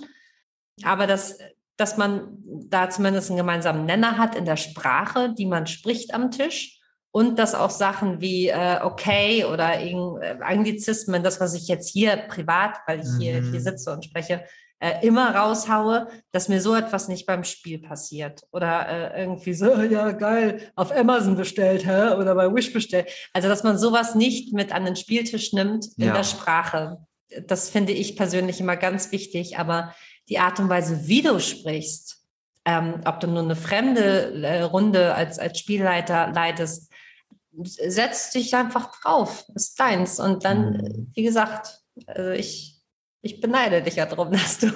[0.83, 1.37] aber dass,
[1.77, 2.37] dass man
[2.67, 6.81] da zumindest einen gemeinsamen Nenner hat in der Sprache, die man spricht am Tisch
[7.11, 12.15] und dass auch Sachen wie äh, okay oder äh, Anglizismen, das, was ich jetzt hier
[12.15, 13.51] privat, weil ich hier, mhm.
[13.51, 14.45] hier sitze und spreche,
[14.81, 18.41] äh, immer raushaue, dass mir so etwas nicht beim Spiel passiert.
[18.51, 22.15] Oder äh, irgendwie so, ja geil, auf Amazon bestellt, hä?
[22.15, 23.07] oder bei Wish bestellt.
[23.31, 26.13] Also, dass man sowas nicht mit an den Spieltisch nimmt in ja.
[26.13, 26.97] der Sprache.
[27.45, 29.59] Das finde ich persönlich immer ganz wichtig.
[29.59, 29.93] Aber
[30.29, 32.17] die Art und Weise, wie du sprichst,
[32.65, 36.91] ähm, ob du nur eine fremde äh, Runde als, als Spielleiter leitest,
[37.53, 40.19] setz dich einfach drauf, ist deins.
[40.19, 41.11] Und dann, mhm.
[41.13, 42.70] wie gesagt, also ich,
[43.21, 44.71] ich beneide dich ja darum, dass du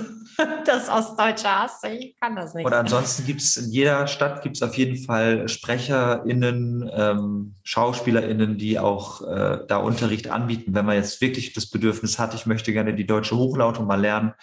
[0.65, 1.85] das aus Deutscher hast.
[1.85, 2.65] Ich kann das nicht.
[2.65, 8.57] Oder ansonsten gibt es in jeder Stadt gibt es auf jeden Fall SprecherInnen, ähm, SchauspielerInnen,
[8.57, 10.76] die auch äh, da Unterricht anbieten.
[10.76, 14.34] Wenn man jetzt wirklich das Bedürfnis hat, ich möchte gerne die deutsche Hochlautung mal lernen,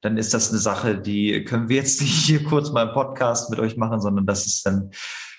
[0.00, 3.50] dann ist das eine Sache, die können wir jetzt nicht hier kurz mal im Podcast
[3.50, 4.90] mit euch machen, sondern das ist dann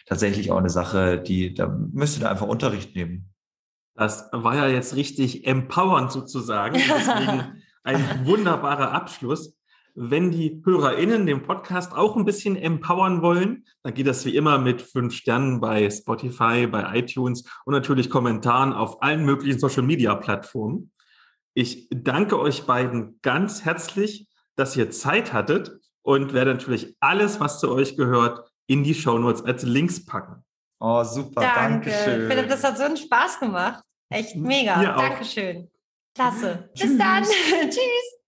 [0.06, 3.30] tatsächlich auch eine Sache, die, da müsst ihr einfach Unterricht nehmen.
[3.96, 6.76] Das war ja jetzt richtig empowernd sozusagen.
[6.90, 7.59] Deswegen
[7.90, 9.56] ein wunderbarer Abschluss.
[9.96, 14.60] Wenn die HörerInnen den Podcast auch ein bisschen empowern wollen, dann geht das wie immer
[14.60, 20.16] mit fünf Sternen bei Spotify, bei iTunes und natürlich Kommentaren auf allen möglichen Social Media
[20.16, 20.92] Plattformen.
[21.56, 25.72] Ich danke euch beiden ganz herzlich, dass ihr Zeit hattet
[26.04, 30.44] und werde natürlich alles, was zu euch gehört, in die Shownotes als Links packen.
[30.80, 31.90] Oh, super, danke.
[31.90, 32.30] Dankeschön.
[32.30, 33.84] Philipp, das hat so einen Spaß gemacht.
[34.10, 34.78] Echt mega.
[34.78, 35.70] Mir Dankeschön.
[36.16, 36.70] Klasse.
[36.74, 37.24] Bis dann.
[37.70, 38.20] Tschüss.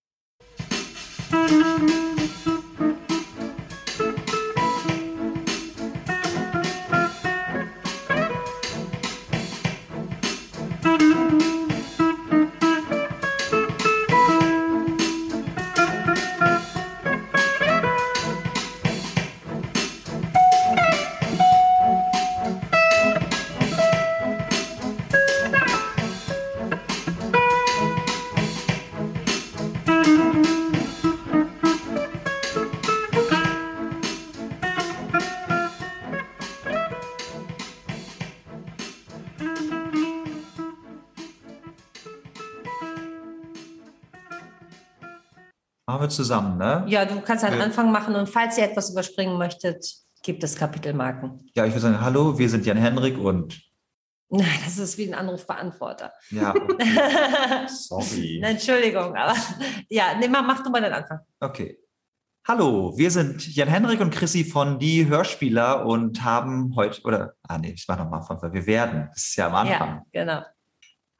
[46.15, 46.83] Zusammen, ne?
[46.87, 47.63] Ja, du kannst einen Ja.
[47.65, 49.85] Anfang machen und falls ihr etwas überspringen möchtet,
[50.23, 51.49] gibt es Kapitelmarken.
[51.55, 53.61] Ja, ich würde sagen, hallo, wir sind Jan Henrik und
[54.33, 56.13] Nein, das ist wie ein Anrufbeantworter.
[56.29, 58.41] ja, okay, sorry.
[58.41, 59.35] Entschuldigung, aber
[59.89, 61.19] ja, nee, mach, du mal den Anfang.
[61.41, 61.77] Okay.
[62.47, 67.57] Hallo, wir sind Jan Henrik und Chrissy von Die Hörspieler und haben heute, oder, ah
[67.57, 70.05] nee, ich mach nochmal von, wir werden, das ist ja am Anfang.
[70.11, 70.41] Ja, genau.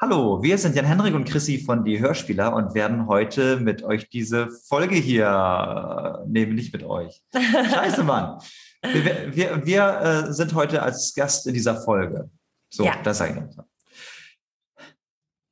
[0.04, 4.10] Hallo, wir sind Jan Henrik und Chrissy von Die Hörspieler und werden heute mit euch
[4.10, 7.22] diese Folge hier, nee, nicht mit euch.
[7.36, 8.40] Scheiße, Mann.
[8.82, 12.32] Wir, wir, wir äh, sind heute als Gast in dieser Folge.
[12.72, 12.96] So, Ja.
[13.04, 13.66] das sage ich noch.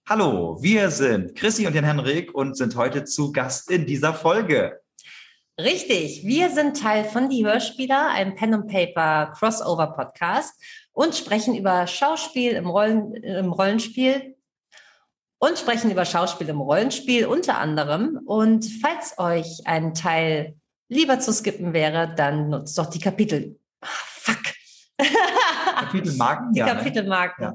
[0.08, 4.82] Hallo, wir sind Chrissy und Jan Henrik und sind heute zu Gast in dieser Folge.
[5.60, 10.56] Richtig, wir sind Teil von Die Hörspieler, einem Pen and Paper Crossover Podcast
[10.92, 14.38] und sprechen über Schauspiel im, Rollen, im Rollenspiel
[15.40, 18.20] und sprechen über Schauspiel im Rollenspiel unter anderem.
[18.26, 20.56] Und falls euch ein Teil
[20.90, 23.58] lieber zu skippen wäre, dann nutzt doch die Kapitel.
[23.82, 24.38] Ah, fuck.
[25.80, 26.54] Kapitelmarken?
[26.54, 26.72] die Ja, ne?
[26.76, 27.44] Kapitelmarken.
[27.44, 27.54] Ja.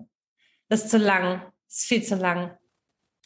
[0.69, 1.43] Das ist zu lang.
[1.69, 2.57] Das ist viel zu lang.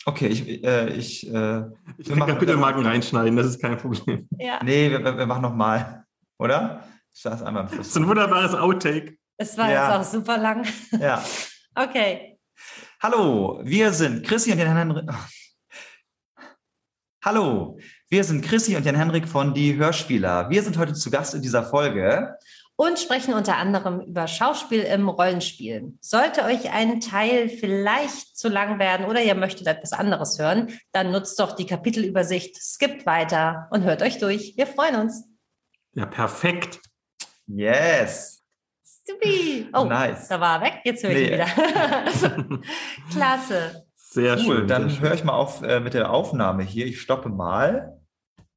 [0.04, 1.62] Okay, ich, äh, ich, äh,
[1.98, 4.28] Ich kann machen- Kapitelmarken reinschneiden, das ist kein Problem.
[4.38, 6.04] Ja, nee, wir, wir machen nochmal,
[6.38, 6.84] oder?
[7.14, 9.18] Ich saß einmal im Das ist ein wunderbares Outtake.
[9.36, 9.88] es war Ja.
[9.98, 10.64] jetzt auch super lang.
[10.98, 11.22] Ja.
[11.74, 12.37] Okay.
[13.00, 15.08] Hallo, wir sind Chrissy und Jan Henrik.
[17.24, 20.50] Hallo, wir sind Chrissy und Jan Henrik von Die Hörspieler.
[20.50, 22.36] Wir sind heute zu Gast in dieser Folge.
[22.74, 25.92] und sprechen unter anderem über Schauspiel im Rollenspiel.
[26.00, 31.12] Sollte euch ein Teil vielleicht zu lang werden oder ihr möchtet etwas anderes hören, dann
[31.12, 34.54] nutzt doch die Kapitelübersicht, skippt weiter und hört euch durch.
[34.56, 35.22] Wir freuen uns.
[35.92, 36.80] Ja, perfekt.
[37.46, 38.37] Yes.
[39.08, 39.66] Supi.
[39.72, 40.28] Oh, Nice.
[40.28, 40.80] da war er weg.
[40.84, 41.32] Jetzt höre ich ihn Nee.
[41.34, 41.46] wieder.
[43.12, 43.84] Klasse.
[43.94, 44.68] Sehr Cool, schön.
[44.68, 46.86] dann höre ich mal auf äh, mit der Aufnahme hier.
[46.86, 47.97] Ich stoppe mal.